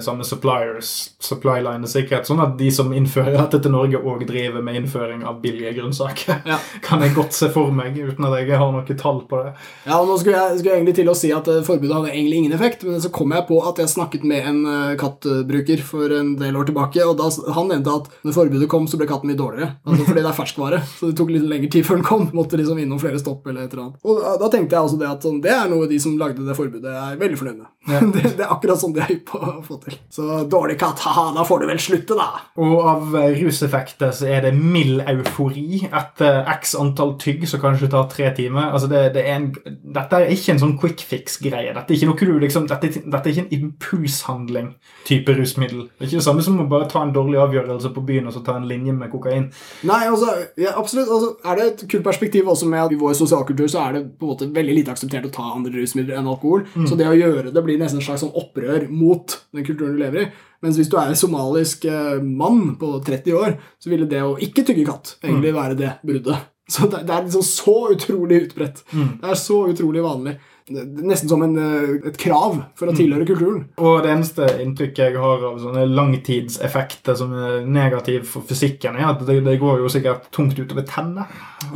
samme 0.05 0.27
suppliers, 0.27 0.93
supply 1.23 1.61
line 1.65 1.91
sikkerhet. 1.91 2.29
Sånn 2.29 2.43
at 2.43 2.57
de 2.59 2.71
som 2.75 2.93
innfører 2.97 3.37
dette 3.37 3.61
til 3.65 3.75
Norge, 3.75 4.01
òg 4.01 4.27
driver 4.29 4.65
med 4.65 4.81
innføring 4.83 5.25
av 5.27 5.41
billige 5.45 5.75
grønnsaker. 5.79 6.43
Ja. 6.49 6.59
Kan 6.87 7.05
jeg 7.05 7.15
godt 7.17 7.37
se 7.37 7.51
for 7.55 7.73
meg, 7.75 7.97
uten 7.97 8.29
at 8.29 8.37
jeg 8.41 8.59
har 8.59 8.73
noe 8.73 8.99
tall 8.99 9.23
på 9.29 9.43
det. 9.43 9.55
Ja, 9.87 10.01
og 10.01 10.11
Nå 10.11 10.19
skulle 10.21 10.39
jeg, 10.39 10.61
skulle 10.61 10.75
jeg 10.75 10.83
egentlig 10.83 10.97
til 11.01 11.11
å 11.11 11.17
si 11.19 11.33
at 11.35 11.49
eh, 11.51 11.63
forbudet 11.67 11.97
hadde 11.97 12.13
egentlig 12.15 12.43
ingen 12.43 12.57
effekt, 12.57 12.85
men 12.87 13.03
så 13.03 13.11
kom 13.15 13.35
jeg 13.35 13.47
på 13.49 13.61
at 13.69 13.81
jeg 13.83 13.93
snakket 13.93 14.27
med 14.29 14.51
en 14.51 14.61
eh, 14.71 14.97
kattbruker 15.01 15.83
for 15.87 16.15
en 16.15 16.35
del 16.41 16.59
år 16.59 16.71
tilbake, 16.71 17.03
og 17.07 17.17
da, 17.21 17.31
han 17.57 17.71
nevnte 17.73 17.97
at 18.03 18.11
når 18.27 18.37
forbudet 18.37 18.71
kom, 18.71 18.89
så 18.91 19.01
ble 19.01 19.09
katten 19.11 19.31
mye 19.31 19.39
dårligere. 19.39 19.73
Altså 19.87 19.96
Altså, 19.97 20.13
fordi 20.13 20.23
det 20.23 20.31
er 20.31 20.37
ferskvare. 20.37 20.81
Så 20.91 21.11
det 21.11 21.17
tok 21.19 21.33
litt 21.33 21.47
lengre 21.49 21.71
tid 21.73 21.87
før 21.87 22.01
den 22.01 22.07
kom. 22.07 22.27
Måtte 22.37 22.61
liksom 22.61 22.81
innom 22.83 23.01
flere 23.03 23.21
stopp 23.21 23.47
eller 23.49 23.67
et 23.67 23.73
eller 23.75 23.87
annet. 23.87 24.01
Og 24.05 24.21
da, 24.23 24.35
da 24.43 24.51
tenkte 24.53 24.77
jeg 24.77 24.89
også 24.89 25.01
det 25.01 25.09
at 25.11 25.27
sånn, 25.27 25.41
det 25.45 25.53
er 25.55 25.71
noe 25.73 25.89
de 25.91 26.01
som 26.03 26.17
lagde 26.21 26.47
det 26.47 26.57
forbudet, 26.59 26.93
er 26.93 27.21
veldig 27.21 27.41
fornøyd 27.41 27.61
med. 27.63 27.71
det, 28.17 28.25
det 28.39 28.45
er 28.45 28.53
akkurat 28.53 28.83
sånn 28.83 28.95
de 28.97 29.03
er 29.03 29.11
hypp 29.13 29.25
på 29.33 29.41
å 29.41 29.55
få 29.67 29.79
til. 29.85 29.99
Så 30.13 30.43
dårlig 30.51 30.79
katt, 30.81 31.03
haha, 31.07 31.29
da 31.37 31.47
får 31.49 31.63
du 31.63 31.69
vel 31.71 31.83
slutte, 31.83 32.19
da. 32.19 32.29
Og 32.63 32.77
av 32.93 33.17
eh, 33.21 33.37
ruseffekter 33.41 34.13
så 34.17 34.29
er 34.31 34.47
det 34.47 34.55
mild 34.57 35.05
eufori 35.07 35.83
etter 35.87 36.43
x 36.57 36.77
antall 36.79 37.17
tygg, 37.23 37.47
som 37.49 37.63
kanskje 37.63 37.91
tar 37.93 38.09
tre 38.13 38.31
timer. 38.37 38.71
Altså 38.73 38.91
det, 38.93 39.03
det 39.17 39.25
er 39.27 39.41
en, 39.41 39.51
dette 39.97 40.21
er 40.21 40.35
ikke 40.35 40.55
en 40.55 40.63
sånn 40.63 40.77
quick 40.81 41.05
fix-greie. 41.07 41.75
Dette 41.77 41.95
er 41.95 41.99
ikke 41.99 42.11
noe 42.11 42.27
du 42.27 42.43
liksom, 42.43 42.67
dette, 42.71 42.91
dette 43.05 43.23
er 43.23 43.35
ikke 43.35 43.47
en 43.47 43.57
impulshandling-type 43.61 45.37
rusmiddel. 45.39 45.87
Det 45.95 46.07
er 46.07 46.11
ikke 46.11 46.23
det 46.23 46.27
samme 46.27 46.45
som 46.45 46.59
å 46.63 46.69
bare 46.71 46.89
ta 46.91 47.05
en 47.05 47.15
dårlig 47.15 47.39
avgjørelse 47.45 47.93
på 47.95 48.05
byen 48.07 48.29
og 48.29 48.35
så 48.35 48.43
ta 48.47 48.57
en 48.59 48.69
linje 48.69 48.95
med 48.97 49.11
kokain. 49.13 49.49
Nei, 49.87 50.01
altså, 50.11 50.33
ja, 50.61 50.73
absolutt. 50.79 51.11
Altså, 51.13 51.31
er 51.47 51.59
det 51.59 51.67
et 51.67 51.85
kult 51.93 52.05
perspektiv 52.07 52.49
også 52.53 52.69
med 52.71 52.83
at 52.83 52.95
i 52.95 52.99
vår 53.01 53.15
sosialkultur 53.19 53.69
så 53.71 53.85
er 53.85 53.97
det 53.97 54.03
på 54.19 54.27
en 54.27 54.33
måte 54.33 54.49
veldig 54.57 54.75
lite 54.81 54.95
akseptert 54.95 55.29
å 55.29 55.33
ta 55.35 55.47
andre 55.55 55.73
rusmidler 55.77 56.19
enn 56.19 56.31
alkohol. 56.33 56.67
Så 56.89 56.99
det 56.99 57.09
å 57.11 57.17
gjøre 57.17 57.53
det 57.55 57.65
blir 57.67 57.79
nesten 57.81 58.03
en 58.03 58.07
slags 58.07 58.25
sånn 58.25 58.35
opprør 58.37 58.89
mot 58.91 59.39
den 59.55 59.67
kulturen 59.67 59.97
du 59.97 60.03
lever 60.03 60.27
i. 60.27 60.27
Mens 60.65 60.81
hvis 60.81 60.91
du 60.91 60.97
er 60.99 61.13
en 61.13 61.19
somalisk 61.19 61.85
eh, 61.85 62.19
mann 62.25 62.75
på 62.81 62.97
30 63.07 63.37
år, 63.39 63.57
så 63.79 63.93
ville 63.93 64.09
det 64.11 64.23
å 64.25 64.37
ikke 64.43 64.65
tygge 64.67 64.87
katt 64.89 65.17
egentlig 65.23 65.55
være 65.57 65.79
det 65.79 65.95
bruddet. 66.07 66.53
Så 66.67 66.89
det, 66.91 67.05
det 67.07 67.15
er 67.15 67.27
liksom 67.29 67.45
så 67.47 67.77
utrolig 67.95 68.41
utbredt. 68.49 68.81
Det 68.91 69.29
er 69.31 69.39
så 69.39 69.61
utrolig 69.71 70.03
vanlig. 70.03 70.33
Er 70.67 70.83
Nesten 71.07 71.29
som 71.31 71.43
en, 71.47 71.53
eh, 71.57 72.09
et 72.09 72.17
krav 72.19 72.57
for 72.75 72.91
å 72.91 72.95
tilhøre 72.97 73.23
kulturen. 73.29 73.69
Og 73.79 74.01
det 74.03 74.11
eneste 74.11 74.49
inntrykket 74.65 74.99
jeg 75.13 75.17
har 75.23 75.45
av 75.47 75.61
sånne 75.63 75.85
langtidseffekter 75.95 77.15
som 77.17 77.33
er 77.39 77.61
negativ 77.71 78.25
for 78.27 78.43
fysikken, 78.49 78.97
er 78.99 79.13
at 79.13 79.23
det, 79.29 79.37
det 79.47 79.59
går 79.61 79.79
jo 79.85 79.91
sikkert 79.93 80.27
tungt 80.35 80.59
utover 80.59 80.83
tennene. 80.89 81.27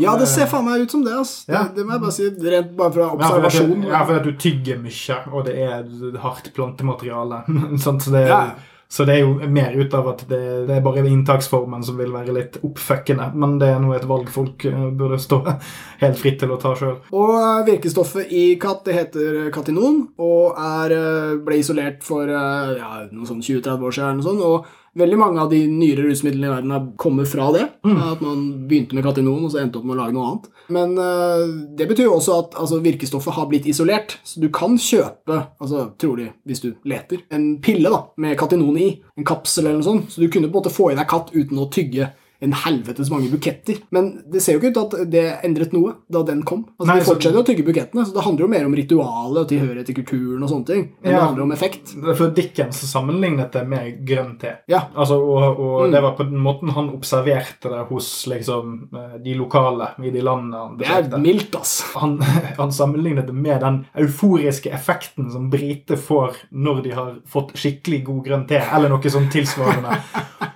Ja, 0.02 0.16
det 0.18 0.26
ser 0.28 0.50
faen 0.50 0.66
meg 0.66 0.82
ut 0.82 0.90
som 0.90 1.04
det. 1.06 1.14
ass. 1.20 1.44
Ja. 1.48 1.64
Det, 1.68 1.76
det 1.76 1.86
må 1.86 1.94
jeg 1.96 2.02
bare 2.02 2.16
si, 2.16 2.30
rent 2.50 2.74
bare 2.76 2.92
fra 2.96 3.06
Ja, 3.06 3.14
for 3.14 3.38
at, 3.38 3.46
observasjon. 3.46 3.84
du, 3.84 3.88
ja, 3.92 4.02
for 4.08 4.18
at 4.18 4.26
du 4.26 4.32
tygger 4.32 4.82
mye, 4.82 5.20
og 5.30 5.46
det 5.46 5.54
er 5.68 6.18
hardt 6.26 6.50
plantemateriale. 6.56 7.44
sånn, 7.84 8.00
så, 8.02 8.10
det, 8.16 8.26
Ja. 8.26 8.42
Så 8.90 9.04
det 9.06 9.14
er 9.14 9.20
jo 9.22 9.50
mer 9.54 9.76
ut 9.78 9.92
av 9.94 10.08
at 10.10 10.24
det, 10.26 10.40
det 10.66 10.74
er 10.74 10.82
bare 10.82 11.04
inntaksformen 11.06 11.84
som 11.86 12.00
vil 12.00 12.10
være 12.10 12.34
litt 12.34 12.56
oppfuckende. 12.66 13.28
Men 13.38 13.54
det 13.60 13.68
er 13.70 13.78
nå 13.78 13.92
et 13.94 14.06
valg 14.10 14.32
folk 14.34 14.66
eh, 14.66 14.88
burde 14.98 15.20
stå 15.22 15.38
helt 16.02 16.18
fritt 16.18 16.40
til 16.42 16.50
å 16.50 16.58
ta 16.58 16.74
sjøl. 16.74 16.96
Og 17.14 17.30
eh, 17.36 17.60
virkestoffet 17.68 18.34
i 18.34 18.44
katt 18.58 18.82
det 18.88 18.96
heter 18.96 19.52
katinon, 19.54 20.02
og 20.18 20.58
er, 20.58 20.96
eh, 20.96 21.38
ble 21.46 21.60
isolert 21.62 22.02
for 22.02 22.26
ja, 22.26 22.90
noen 23.12 23.30
sånn 23.30 23.44
20-30 23.46 23.86
år 23.86 23.96
siden. 24.00 24.18
noe 24.18 24.26
sånt, 24.26 24.42
og 24.42 24.79
veldig 24.98 25.18
mange 25.20 25.42
av 25.42 25.50
de 25.52 25.60
nyere 25.70 26.04
rusmidlene 26.08 26.48
i 26.48 26.52
verden 26.54 26.74
har 26.74 26.86
kommet 27.00 27.28
fra 27.30 27.50
det. 27.54 27.66
At 27.86 28.22
man 28.24 28.46
begynte 28.70 28.96
med 28.96 29.06
katinon 29.06 29.44
og 29.46 29.52
så 29.52 29.62
endte 29.62 29.80
opp 29.80 29.86
med 29.86 29.96
å 29.96 30.00
lage 30.00 30.16
noe 30.16 30.30
annet. 30.30 30.48
Men 30.74 30.94
uh, 30.98 31.44
det 31.78 31.86
betyr 31.90 32.08
jo 32.08 32.16
også 32.16 32.38
at 32.44 32.56
altså, 32.62 32.80
virkestoffet 32.84 33.36
har 33.36 33.50
blitt 33.50 33.68
isolert, 33.70 34.18
så 34.26 34.42
du 34.42 34.48
kan 34.54 34.78
kjøpe, 34.80 35.38
altså 35.62 35.88
trolig 36.00 36.30
hvis 36.48 36.62
du 36.64 36.72
leter, 36.90 37.24
en 37.34 37.52
pille 37.62 37.92
da, 37.92 38.04
med 38.22 38.38
katinon 38.40 38.78
i, 38.78 38.90
en 39.18 39.26
kapsel 39.26 39.66
eller 39.66 39.80
noe 39.80 39.88
sånt, 39.88 40.10
så 40.12 40.22
du 40.22 40.28
kunne 40.30 40.50
på 40.50 40.54
en 40.54 40.60
måte 40.60 40.74
få 40.74 40.90
i 40.92 40.98
deg 40.98 41.08
katt 41.10 41.32
uten 41.34 41.60
å 41.60 41.70
tygge 41.72 42.12
en 42.40 42.52
helvetes 42.52 43.10
mange 43.10 43.28
buketter. 43.30 43.76
Men 43.90 44.22
det 44.32 44.40
ser 44.42 44.54
jo 44.56 44.60
ikke 44.60 44.70
ut 44.70 44.74
til 44.78 45.00
at 45.02 45.10
det 45.10 45.24
endret 45.44 45.72
noe 45.76 45.94
da 46.10 46.22
den 46.22 46.42
kom. 46.42 46.64
Altså, 46.78 46.86
Nei, 46.86 46.98
de 46.98 47.04
så- 47.04 47.14
fortsetter 47.14 47.38
å 47.42 47.46
tygge 47.46 47.64
bukettene, 47.66 48.06
så 48.06 48.14
det 48.14 48.24
handler 48.24 48.44
jo 48.46 48.48
mer 48.48 48.64
om 48.66 48.74
ritualet 48.74 49.42
og 49.42 49.48
tilhørighet 49.48 49.86
til 49.86 49.94
kulturen 50.00 50.42
og 50.42 50.48
sånne 50.50 50.66
ting. 50.66 50.84
enn 51.04 51.12
det 51.12 51.20
handler 51.20 51.42
om 51.42 51.52
effekt. 51.52 51.94
For 52.16 52.30
Dickens 52.30 52.80
sammenlignet 52.92 53.52
det 53.52 53.66
med 53.68 54.06
grønn 54.06 54.38
te. 54.38 54.54
Ja. 54.68 54.86
Altså, 54.96 55.18
og 55.20 55.60
og 55.60 55.88
Mm. 55.88 55.92
det 55.92 56.02
var 56.02 56.12
på 56.16 56.24
den 56.30 56.38
måten 56.40 56.70
han 56.70 56.88
observerte 56.90 57.68
det 57.70 57.86
hos 57.88 58.26
liksom, 58.26 58.88
eh, 58.94 59.18
de 59.22 59.34
lokale 59.34 59.90
i 60.02 60.10
de 60.10 60.20
landene 60.20 60.54
han 60.56 60.76
Det 60.78 60.86
er 60.88 61.18
mildt, 61.18 61.54
ass. 61.56 61.82
han, 61.94 62.18
han 62.58 62.70
sammenlignet 62.72 63.26
det 63.26 63.34
med 63.34 63.60
den 63.60 63.86
euforiske 63.96 64.70
effekten 64.72 65.30
som 65.30 65.50
briter 65.50 65.96
får 65.96 66.34
når 66.52 66.82
de 66.82 66.90
har 66.90 67.14
fått 67.26 67.52
skikkelig 67.54 68.04
god 68.04 68.24
grønn 68.24 68.46
te, 68.48 68.56
eller 68.72 68.88
noe 68.88 69.00
sånn 69.00 69.28
tilsvarende. 69.30 69.98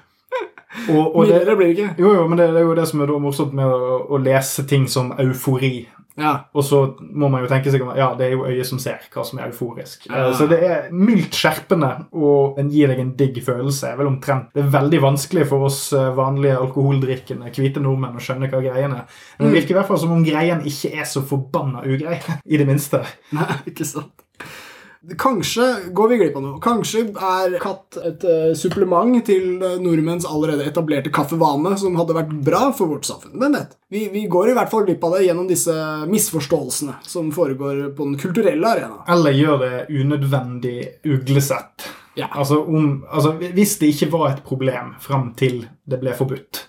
Og, 0.90 1.16
og 1.16 1.26
det, 1.28 1.56
blir 1.56 1.66
det 1.70 1.74
ikke. 1.76 1.90
jo, 2.02 2.14
jo, 2.18 2.28
men 2.28 2.38
det, 2.40 2.50
det 2.52 2.62
er 2.62 2.68
jo 2.68 2.74
det 2.78 2.86
som 2.90 3.00
er 3.04 3.12
morsomt 3.22 3.54
med 3.56 3.66
å, 3.66 3.98
å 4.10 4.20
lese 4.20 4.66
ting 4.68 4.88
som 4.90 5.12
eufori. 5.18 5.86
Ja. 6.14 6.44
Og 6.54 6.62
så 6.62 6.78
må 7.00 7.26
man 7.26 7.42
jo 7.42 7.48
tenke 7.50 7.72
seg 7.74 7.82
om 7.82 7.88
ja, 7.98 8.12
det 8.14 8.28
er 8.28 8.34
jo 8.36 8.44
øyet 8.46 8.68
som 8.68 8.78
ser 8.78 9.02
hva 9.10 9.24
som 9.26 9.40
er 9.40 9.48
euforisk. 9.50 10.04
Ja. 10.06 10.28
Eh, 10.28 10.34
Så 10.38 10.46
det 10.50 10.60
er 10.62 10.84
mildt 10.94 11.34
skjerpende, 11.34 11.88
og 12.14 12.54
den 12.60 12.70
gir 12.70 12.92
deg 12.92 13.00
en 13.02 13.14
digg 13.18 13.40
følelse. 13.42 13.94
vel 13.98 14.12
omtrent, 14.12 14.52
Det 14.54 14.62
er 14.62 14.70
veldig 14.76 15.00
vanskelig 15.02 15.46
for 15.50 15.66
oss 15.66 15.80
eh, 15.92 16.12
vanlige 16.14 16.60
alkoholdrikkende 16.62 17.50
hvite 17.50 17.82
nordmenn 17.82 18.14
å 18.20 18.22
skjønne 18.22 18.50
hva 18.52 18.62
greien 18.62 18.94
er. 18.94 19.08
Men 19.38 19.48
det 19.50 19.56
virker 19.58 19.74
i 19.74 19.78
hvert 19.80 19.90
fall 19.90 20.02
som 20.04 20.14
om 20.14 20.22
greien 20.26 20.62
ikke 20.70 20.92
er 20.94 21.08
så 21.10 21.24
forbanna 21.26 21.82
ugrei. 21.82 22.20
I 22.52 22.62
det 22.62 22.68
minste. 22.70 23.02
Nei, 23.34 23.50
ikke 23.72 23.88
sant. 23.88 24.14
Kanskje 25.18 25.64
går 25.92 26.08
vi 26.08 26.16
glipp 26.20 26.36
av 26.38 26.44
noe. 26.44 26.60
Kanskje 26.64 27.02
er 27.12 27.56
katt 27.60 27.98
et 28.00 28.22
eh, 28.28 28.52
supplement 28.56 29.18
til 29.26 29.60
eh, 29.60 29.76
nordmenns 29.82 30.24
allerede 30.28 30.64
etablerte 30.64 31.12
kaffevane, 31.14 31.74
som 31.80 31.98
hadde 31.98 32.16
vært 32.16 32.32
bra 32.46 32.68
for 32.76 32.94
vårt 32.94 33.08
samfunn. 33.08 33.36
Hvem 33.40 33.58
vet? 33.58 33.74
Vi, 33.92 34.06
vi 34.14 34.24
går 34.30 34.52
i 34.52 34.54
hvert 34.56 34.72
fall 34.72 34.86
glipp 34.88 35.04
av 35.04 35.18
det 35.18 35.26
gjennom 35.26 35.50
disse 35.50 35.74
misforståelsene 36.08 36.96
som 37.08 37.28
foregår 37.34 37.90
på 37.98 38.08
den 38.08 38.16
kulturelle 38.20 38.70
arena. 38.70 39.02
Eller 39.12 39.36
gjør 39.36 39.60
det 39.66 39.74
unødvendig 39.92 40.78
uglesett. 41.04 41.90
Ja. 42.16 42.28
Altså, 42.30 42.60
om, 42.62 43.04
altså, 43.10 43.32
Hvis 43.32 43.78
det 43.78 43.92
ikke 43.94 44.12
var 44.12 44.28
et 44.30 44.44
problem 44.46 44.94
fram 45.00 45.32
til 45.38 45.64
det 45.84 45.98
ble 46.00 46.14
forbudt, 46.16 46.62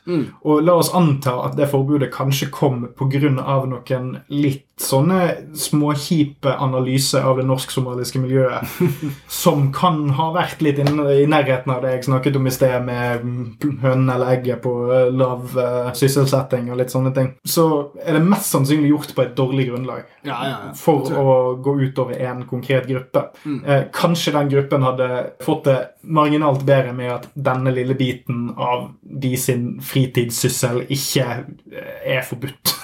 og 0.43 0.63
la 0.65 0.73
oss 0.75 0.89
anta 0.97 1.37
at 1.45 1.53
det 1.55 1.69
forbudet 1.71 2.11
kanskje 2.11 2.49
kom 2.51 2.81
pga. 2.99 3.29
noen 3.31 4.09
litt 4.27 4.65
sånne 4.75 5.55
småkjipe 5.55 6.51
analyser 6.59 7.23
av 7.23 7.37
det 7.39 7.45
norsk-somaliske 7.47 8.19
miljøet, 8.19 8.67
som 9.41 9.69
kan 9.75 10.09
ha 10.17 10.25
vært 10.35 10.59
litt 10.65 10.81
i 10.83 10.85
nærheten 11.31 11.71
av 11.71 11.85
det 11.85 11.93
jeg 11.93 12.07
snakket 12.09 12.35
om 12.35 12.49
i 12.49 12.51
sted, 12.51 12.75
med 12.83 13.23
mm, 13.23 13.79
hønen 13.85 14.11
eller 14.11 14.33
egget 14.33 14.59
på 14.65 14.73
eh, 14.91 15.07
lav 15.15 15.55
uh, 15.55 15.93
sysselsetting 15.95 16.67
og 16.73 16.81
litt 16.81 16.91
sånne 16.91 17.13
ting, 17.15 17.31
så 17.47 17.69
er 18.03 18.19
det 18.19 18.25
mest 18.27 18.51
sannsynlig 18.51 18.91
gjort 18.91 19.15
på 19.15 19.23
et 19.23 19.35
dårlig 19.37 19.69
grunnlag 19.69 20.03
Ja, 20.27 20.41
ja, 20.49 20.57
for 20.75 21.07
å 21.15 21.37
gå 21.63 21.77
utover 21.85 22.19
en 22.27 22.43
konkret 22.49 22.89
gruppe. 22.89 23.29
Eh, 23.45 23.87
kanskje 23.95 24.35
den 24.35 24.51
gruppen 24.51 24.83
hadde 24.83 25.09
fått 25.43 25.63
det 25.67 25.77
marginalt 26.01 26.63
bedre 26.65 26.93
med 26.95 27.11
at 27.11 27.27
denne 27.33 27.73
lille 27.75 27.95
biten 27.97 28.49
av 28.57 28.87
de 29.01 29.33
sin 29.39 29.65
fritidssyssel 29.83 30.83
ikke 30.93 31.25
eh, 31.25 31.97
er 32.17 32.21
forbudt. 32.27 32.75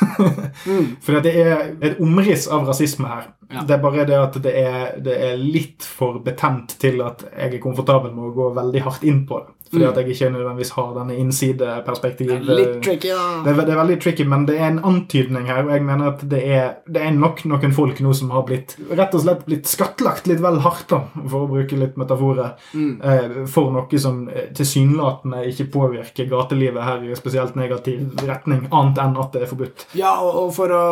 For 1.06 1.22
det 1.24 1.36
er 1.38 1.72
et 1.82 2.02
omriss 2.02 2.48
av 2.52 2.68
rasisme 2.70 3.08
her. 3.10 3.30
Ja. 3.52 3.66
Det 3.68 3.76
er 3.76 3.84
bare 3.84 4.08
det 4.08 4.20
at 4.20 4.38
det 4.44 4.54
er, 4.58 4.84
det 5.04 5.16
er 5.30 5.40
litt 5.40 5.84
for 5.84 6.22
betent 6.24 6.78
til 6.80 7.02
at 7.04 7.26
jeg 7.28 7.58
er 7.58 7.64
komfortabel 7.64 8.14
med 8.16 8.30
å 8.30 8.36
gå 8.36 8.52
veldig 8.56 8.84
hardt 8.86 9.04
inn 9.08 9.26
på 9.28 9.42
det. 9.44 9.61
Fordi 9.72 9.88
at 9.88 10.00
jeg 10.02 10.12
ikke 10.12 10.30
nødvendigvis 10.34 10.74
har 10.76 10.90
denne 10.98 11.16
innsideperspektivet. 11.22 12.50
Tricky, 12.84 13.12
da. 13.16 13.28
Det 13.46 13.56
det 13.62 13.74
er 13.74 13.80
veldig 13.80 13.98
tricky, 14.04 14.26
men 14.28 14.46
det 14.48 14.58
er 14.60 14.68
en 14.68 14.82
antydning 14.92 15.48
her, 15.48 15.64
og 15.64 15.72
jeg 15.72 15.86
mener 15.88 16.12
at 16.12 16.24
det 16.32 16.42
er, 16.44 16.68
det 16.92 17.04
er 17.06 17.14
nok 17.16 17.44
noen 17.48 17.76
folk 17.76 18.02
nå 18.04 18.14
som 18.18 18.34
har 18.36 18.44
blitt 18.48 18.76
rett 18.90 19.16
og 19.16 19.24
slett 19.24 19.46
blitt 19.48 19.70
skattlagt 19.70 20.28
litt 20.30 20.42
vel 20.44 20.60
hardt, 20.66 20.90
da, 20.92 21.02
for 21.22 21.46
å 21.46 21.50
bruke 21.52 21.80
litt 21.80 21.98
metaforer, 22.00 22.54
eh, 22.76 23.40
for 23.52 23.72
noe 23.76 24.02
som 24.02 24.24
eh, 24.30 24.50
tilsynelatende 24.58 25.46
ikke 25.52 25.70
påvirker 25.74 26.30
gatelivet 26.32 26.84
her 26.84 27.08
i 27.08 27.16
spesielt 27.20 27.56
negativ 27.60 28.22
retning, 28.28 28.68
annet 28.72 29.02
enn 29.06 29.18
at 29.22 29.36
det 29.36 29.46
er 29.46 29.52
forbudt. 29.52 29.88
Ja, 29.98 30.18
og, 30.20 30.46
og 30.46 30.54
for 30.58 30.76
å 30.76 30.84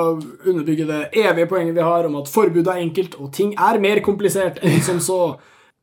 underbygge 0.48 0.88
det 0.90 1.04
evige 1.20 1.50
poenget 1.52 1.76
vi 1.76 1.86
har 1.86 2.08
om 2.08 2.20
at 2.22 2.32
forbud 2.32 2.68
er 2.68 2.84
enkelt, 2.86 3.20
og 3.20 3.34
ting 3.36 3.56
er 3.60 3.82
mer 3.82 4.04
komplisert 4.06 4.62
enn 4.64 4.80
som 4.86 5.04
så. 5.04 5.22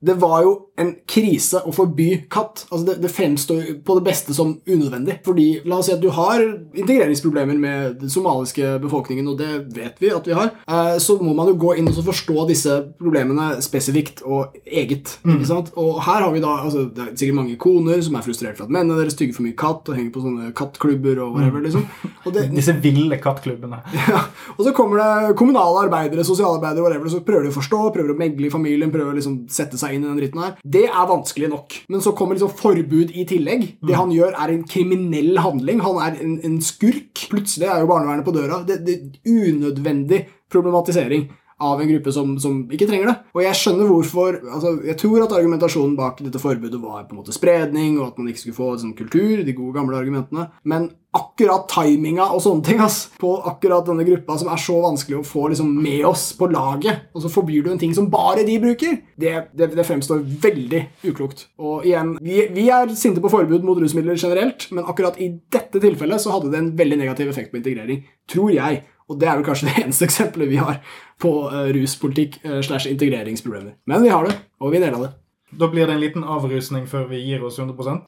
Det 0.01 0.15
var 0.21 0.43
jo 0.45 0.57
en 0.77 0.91
krise 1.09 1.63
å 1.65 1.73
forby 1.73 2.27
katt. 2.33 2.67
Altså 2.69 2.85
det, 2.91 2.97
det 3.01 3.11
fremstår 3.13 3.69
på 3.87 3.97
det 3.97 4.05
beste 4.05 4.35
som 4.37 4.53
unødvendig. 4.69 5.19
Fordi, 5.25 5.47
la 5.65 5.79
oss 5.81 5.89
si 5.89 5.95
at 5.95 6.03
du 6.03 6.11
har 6.13 6.43
integreringsproblemer 6.77 7.57
med 7.61 7.97
den 8.03 8.13
somaliske 8.13 8.75
befolkningen, 8.83 9.31
og 9.33 9.39
det 9.41 9.51
vet 9.73 9.97
vi 10.03 10.13
at 10.13 10.29
vi 10.29 10.37
har, 10.37 10.53
eh, 10.69 10.97
så 11.03 11.17
må 11.23 11.33
man 11.37 11.49
jo 11.49 11.57
gå 11.65 11.77
inn 11.81 11.89
og 11.89 11.97
forstå 12.05 12.45
disse 12.51 12.77
problemene 13.01 13.55
spesifikt 13.65 14.21
og 14.27 14.59
eget. 14.67 15.17
sant? 15.49 15.73
Og 15.81 16.03
her 16.05 16.27
har 16.27 16.35
vi 16.35 16.45
da 16.45 16.53
altså, 16.67 16.87
Det 16.93 17.03
er 17.03 17.17
sikkert 17.17 17.39
mange 17.41 17.57
koner 17.61 18.03
som 18.05 18.19
er 18.19 18.25
frustrert 18.27 18.59
for 18.59 18.67
at 18.67 18.75
mennene 18.75 18.99
deres 19.01 19.17
tygger 19.17 19.39
for 19.39 19.47
mye 19.47 19.57
katt 19.57 19.89
og 19.89 19.97
henger 19.97 20.13
på 20.13 20.25
sånne 20.25 20.53
kattklubber 20.57 21.23
og 21.25 21.39
whatever, 21.39 21.65
liksom. 21.65 21.87
Og 22.27 22.37
det, 22.37 22.47
Disse 22.53 22.75
ville 22.85 23.17
kattklubbene. 23.23 23.81
ja. 24.11 24.23
Og 24.57 24.63
så 24.67 24.75
kommer 24.77 25.01
det 25.01 25.37
kommunale 25.41 25.87
arbeidere, 25.87 26.25
sosialarbeidere, 26.27 26.85
whatever, 26.85 27.09
så 27.13 27.25
prøver 27.25 27.49
de 27.49 27.55
å 27.55 27.57
forstå, 27.57 27.83
prøver 27.97 28.13
å 28.13 28.19
megle 28.19 28.49
i 28.49 28.53
familien, 28.53 28.93
prøver 28.93 29.15
å 29.15 29.19
liksom 29.19 29.39
sette 29.53 29.79
seg 29.81 29.86
inn 29.95 30.05
i 30.05 30.11
den 30.11 30.21
dritten 30.21 30.43
her. 30.43 30.59
Det 30.77 30.85
er 30.89 31.09
vanskelig 31.11 31.51
nok. 31.53 31.79
Men 31.93 32.05
så 32.05 32.15
kommer 32.17 32.39
liksom 32.39 32.55
forbud 32.59 33.15
i 33.15 33.27
tillegg. 33.29 33.67
Det 33.87 33.97
han 33.99 34.13
gjør, 34.15 34.35
er 34.35 34.53
en 34.53 34.67
kriminell 34.69 35.39
handling. 35.43 35.83
Han 35.85 36.03
er 36.03 36.21
en, 36.25 36.37
en 36.47 36.61
skurk. 36.65 37.27
Plutselig 37.33 37.71
er 37.71 37.83
jo 37.83 37.91
barnevernet 37.91 38.27
på 38.27 38.35
døra. 38.37 38.63
Det, 38.67 38.83
det 38.87 39.01
Unødvendig 39.27 40.25
problematisering 40.53 41.27
av 41.59 41.81
en 41.81 41.89
gruppe 41.89 42.13
som, 42.13 42.35
som 42.41 42.59
ikke 42.73 42.89
trenger 42.89 43.11
det. 43.11 43.15
Og 43.37 43.43
jeg 43.47 43.57
skjønner 43.57 43.89
hvorfor 43.89 44.37
altså, 44.43 44.75
Jeg 44.85 44.99
tror 45.01 45.25
at 45.25 45.35
argumentasjonen 45.39 45.95
bak 45.97 46.21
dette 46.21 46.41
forbudet 46.43 46.81
var 46.83 47.07
på 47.07 47.17
en 47.17 47.23
måte 47.23 47.35
spredning, 47.37 47.97
og 48.01 48.11
at 48.11 48.21
man 48.21 48.29
ikke 48.31 48.45
skulle 48.45 48.59
få 48.59 48.75
sånn 48.83 48.97
kultur, 48.99 49.41
de 49.41 49.57
gode, 49.57 49.73
gamle 49.79 49.97
argumentene. 49.97 50.51
Men 50.69 50.91
akkurat 51.17 51.67
timinga 51.71 52.29
og 52.35 52.43
sånne 52.45 52.65
ting 52.67 52.81
ass, 52.85 52.99
på 53.21 53.33
akkurat 53.49 53.87
denne 53.89 54.05
gruppa 54.07 54.37
som 54.41 54.51
er 54.53 54.61
så 54.61 54.77
vanskelig 54.85 55.21
å 55.21 55.27
få 55.27 55.49
liksom, 55.53 55.71
med 55.83 56.05
oss 56.09 56.29
på 56.39 56.49
laget, 56.53 57.09
og 57.17 57.25
så 57.25 57.33
forbyr 57.33 57.67
du 57.67 57.71
en 57.73 57.81
ting 57.81 57.95
som 57.97 58.11
bare 58.13 58.45
de 58.47 58.59
bruker, 58.63 58.99
det, 59.17 59.35
det, 59.57 59.71
det 59.77 59.87
fremstår 59.87 60.23
veldig 60.43 60.83
uklokt. 61.09 61.47
Og 61.63 61.87
igjen, 61.89 62.17
vi, 62.23 62.43
vi 62.55 62.69
er 62.73 62.93
sinte 62.99 63.23
på 63.25 63.33
forbud 63.33 63.67
mot 63.67 63.81
rusmidler 63.81 64.19
generelt, 64.21 64.69
men 64.71 64.87
akkurat 64.87 65.19
i 65.23 65.33
dette 65.53 65.83
tilfellet 65.83 66.23
så 66.23 66.35
hadde 66.37 66.53
det 66.53 66.61
en 66.63 66.75
veldig 66.79 67.01
negativ 67.03 67.33
effekt 67.33 67.53
på 67.53 67.61
integrering, 67.63 68.05
tror 68.31 68.53
jeg. 68.55 68.83
Og 69.07 69.21
det 69.21 69.29
er 69.31 69.39
vel 69.39 69.47
kanskje 69.47 69.69
det 69.71 69.85
eneste 69.85 70.09
eksempelet 70.09 70.51
vi 70.51 70.61
har 70.63 70.81
på 71.23 71.37
uh, 71.51 71.69
ruspolitikk 71.77 72.41
uh, 72.45 72.61
slash 72.65 72.91
integreringsproblemer. 72.91 73.79
Men 73.91 74.05
vi 74.05 74.13
har 74.13 74.27
det, 74.29 74.37
og 74.61 74.75
vi 74.75 74.83
deler 74.83 75.07
det. 75.07 75.15
Da 75.57 75.71
blir 75.71 75.87
det 75.87 75.95
en 75.95 76.03
liten 76.03 76.27
avrusning 76.27 76.89
før 76.91 77.07
vi 77.13 77.23
gir 77.23 77.45
oss 77.47 77.61
100% 77.63 78.05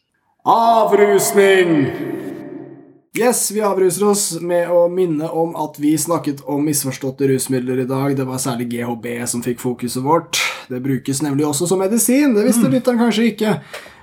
Avrusning! 0.49 2.38
Yes, 3.19 3.51
vi 3.51 3.61
avruser 3.67 4.05
oss 4.07 4.25
med 4.41 4.69
å 4.71 4.85
minne 4.93 5.27
om 5.35 5.57
at 5.59 5.75
vi 5.83 5.97
snakket 5.99 6.45
om 6.47 6.63
misforståtte 6.63 7.27
rusmidler 7.27 7.81
i 7.83 7.87
dag. 7.89 8.13
Det 8.15 8.27
var 8.29 8.39
særlig 8.39 8.69
GHB 8.77 9.09
som 9.27 9.43
fikk 9.43 9.59
fokuset 9.59 10.05
vårt. 10.05 10.39
Det 10.71 10.79
brukes 10.85 11.23
nemlig 11.27 11.49
også 11.49 11.67
som 11.67 11.83
medisin. 11.83 12.37
Det 12.37 12.45
visste 12.47 12.71
lytteren 12.71 13.01
kanskje 13.01 13.33
ikke. 13.33 13.57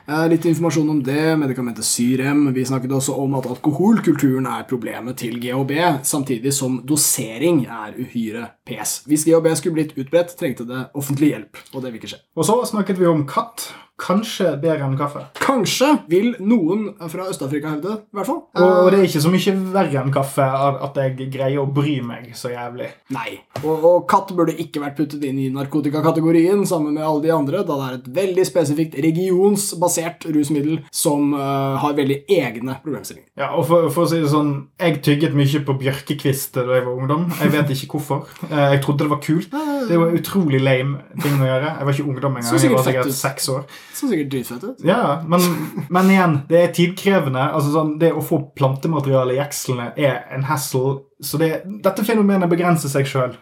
Eh, 0.08 0.26
Litt 0.34 0.50
informasjon 0.52 0.90
om 0.92 1.00
det. 1.04 1.38
Medikamentet 1.40 1.88
Syrem. 1.88 2.44
Vi 2.54 2.66
snakket 2.68 2.92
også 2.92 3.16
om 3.24 3.40
at 3.40 3.48
alkoholkulturen 3.56 4.52
er 4.52 4.68
problemet 4.68 5.16
til 5.24 5.40
GHB, 5.40 5.72
samtidig 6.04 6.52
som 6.54 6.82
dosering 6.84 7.64
er 7.72 7.96
uhyre 7.96 8.50
pes. 8.68 9.00
Hvis 9.08 9.24
GHB 9.30 9.48
skulle 9.56 9.80
blitt 9.80 9.96
utbredt, 9.96 10.36
trengte 10.36 10.68
det 10.68 10.90
offentlig 10.92 11.32
hjelp, 11.32 11.64
og 11.72 11.82
det 11.82 11.94
vil 11.94 12.04
ikke 12.04 12.12
skje. 12.18 12.24
Og 12.36 12.52
så 12.52 12.60
snakket 12.68 13.00
vi 13.00 13.08
om 13.08 13.24
katt. 13.32 13.70
Kanskje 13.96 14.50
bedre 14.60 14.84
enn 14.90 14.98
kaffe. 15.00 15.22
Kanskje 15.40 15.88
vil 16.12 16.34
noen 16.44 16.90
fra 17.08 17.30
Øst-Afrika 17.32 17.70
hevde, 17.72 17.94
i 18.04 18.18
hvert 18.18 18.28
fall. 18.28 18.42
Og 18.60 18.90
det 18.92 18.98
er 19.00 19.06
ikke 19.08 19.22
så 19.24 19.32
mye 19.32 19.54
verre 19.72 20.02
enn 20.02 20.12
kaffe 20.14 20.44
at 20.84 20.98
jeg 21.00 21.30
greier 21.32 21.62
å 21.62 21.70
bry 21.72 21.94
meg 22.04 22.34
så 22.36 22.52
jævlig. 22.52 22.90
Nei. 23.16 23.38
Og, 23.62 23.86
og 23.88 24.04
katt 24.12 24.34
burde 24.36 24.56
ikke 24.60 24.84
vært 24.84 24.98
puttet 25.00 25.24
inn 25.24 25.40
i 25.40 25.48
narkotikakategorien 25.56 26.66
sammen 26.68 26.98
med 26.98 27.06
alle 27.08 27.24
de 27.24 27.32
andre, 27.36 27.64
da 27.64 27.78
det 27.80 27.88
er 27.88 27.96
et 28.02 28.10
veldig 28.20 28.46
spesifikt 28.50 29.00
regionsbasert 29.06 30.28
rusmiddel 30.36 30.82
som 30.92 31.32
uh, 31.38 31.80
har 31.80 31.96
veldig 31.98 32.20
egne 32.36 32.76
problemstillinger. 32.84 33.30
Ja, 33.40 33.54
og 33.56 33.66
for, 33.70 33.88
for 33.96 34.06
å 34.06 34.12
si 34.12 34.20
det 34.24 34.32
sånn, 34.32 34.54
Jeg 34.82 35.00
tygget 35.08 35.36
mye 35.38 35.64
på 35.66 35.78
bjørkekvist 35.80 36.60
da 36.60 36.68
jeg 36.68 36.86
var 36.86 36.94
ungdom. 37.00 37.30
Jeg 37.40 37.54
vet 37.56 37.72
ikke 37.78 37.96
hvorfor. 37.96 38.28
Eh, 38.50 38.76
Jeg 38.76 38.84
trodde 38.84 39.06
det 39.06 39.12
var 39.12 39.24
kult. 39.24 39.56
Det 39.90 39.98
var 40.00 40.16
utrolig 40.20 40.60
lame 40.64 41.00
ting 41.22 41.40
å 41.40 41.48
gjøre. 41.48 41.74
Jeg 41.80 41.88
var 41.88 41.96
ikke 41.96 42.10
ungdom 42.12 42.40
engang. 42.40 42.60
Jeg 42.60 42.74
var 42.76 42.88
sikkert 42.90 43.16
seks 43.16 43.50
år. 43.56 43.68
Så 43.96 44.10
sikkert 44.12 44.32
dritfett 44.34 44.64
ut. 44.64 44.84
Ja, 44.84 45.22
men, 45.24 45.44
men 45.90 46.10
igjen, 46.12 46.40
det 46.50 46.62
er 46.62 46.74
tidkrevende. 46.76 47.50
Altså 47.56 47.72
sånn, 47.72 47.94
Det 48.02 48.12
å 48.12 48.24
få 48.24 48.42
plantemateriale 48.58 49.36
i 49.36 49.40
jekslene 49.40 49.94
er 49.96 50.26
en 50.36 50.44
hassle. 50.50 50.98
Så 51.24 51.40
det, 51.40 51.64
dette 51.84 52.04
fenomenet 52.04 52.52
begrenser 52.52 52.92
seg 52.92 53.08
sjøl. 53.08 53.38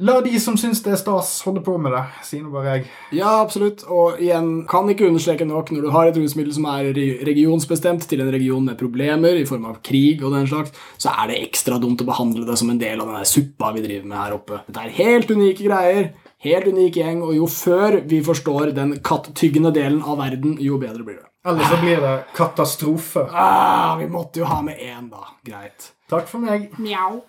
La 0.00 0.14
de 0.24 0.38
som 0.40 0.56
syns 0.60 0.80
det 0.84 0.94
er 0.94 1.00
stas, 1.00 1.30
holde 1.44 1.60
på 1.64 1.74
med 1.80 1.92
det, 1.92 2.02
sier 2.24 2.44
nå 2.44 2.52
bare 2.52 2.76
jeg. 2.76 2.84
Ja, 3.18 3.38
absolutt. 3.42 3.84
Og 3.92 4.20
igjen, 4.22 4.50
kan 4.68 4.88
ikke 4.88 5.08
understreke 5.08 5.46
nok, 5.48 5.72
når 5.72 5.84
du 5.84 5.90
har 5.92 6.08
et 6.08 6.20
rusmiddel 6.20 6.54
som 6.56 6.68
er 6.72 6.92
regionsbestemt 7.28 8.06
til 8.08 8.24
en 8.24 8.32
region 8.32 8.64
med 8.68 8.78
problemer 8.80 9.36
i 9.40 9.46
form 9.48 9.66
av 9.68 9.80
krig 9.84 10.24
og 10.24 10.36
den 10.36 10.48
slags, 10.48 10.76
så 11.00 11.12
er 11.12 11.32
det 11.32 11.42
ekstra 11.48 11.80
dumt 11.82 12.04
å 12.04 12.08
behandle 12.08 12.44
det 12.48 12.56
som 12.60 12.72
en 12.72 12.80
del 12.80 13.00
av 13.04 13.12
den 13.12 13.28
suppa 13.28 13.72
vi 13.76 13.84
driver 13.84 14.08
med 14.08 14.20
her 14.20 14.36
oppe. 14.36 14.60
Dette 14.68 14.86
er 14.86 14.96
helt 15.00 15.32
unike 15.32 15.64
greier. 15.64 16.12
Helt 16.42 16.66
unik 16.66 16.96
gjeng, 16.98 17.20
og 17.22 17.36
jo 17.36 17.46
før 17.46 18.00
vi 18.10 18.18
forstår 18.26 18.72
den 18.74 18.96
kattyggende 19.04 19.70
delen 19.74 20.00
av 20.02 20.18
verden, 20.18 20.56
jo 20.58 20.78
bedre 20.82 21.06
blir 21.06 21.20
det. 21.20 21.28
Eller 21.46 21.68
så 21.70 21.76
blir 21.78 22.00
det 22.02 22.14
katastrofe. 22.34 23.28
Ah, 23.30 23.96
vi 23.98 24.08
måtte 24.10 24.42
jo 24.42 24.48
ha 24.50 24.60
med 24.62 24.78
én, 24.82 25.08
da. 25.10 25.22
Greit. 25.46 25.92
Takk 26.10 26.26
for 26.30 26.42
meg. 26.42 26.68
Mjau. 26.82 27.20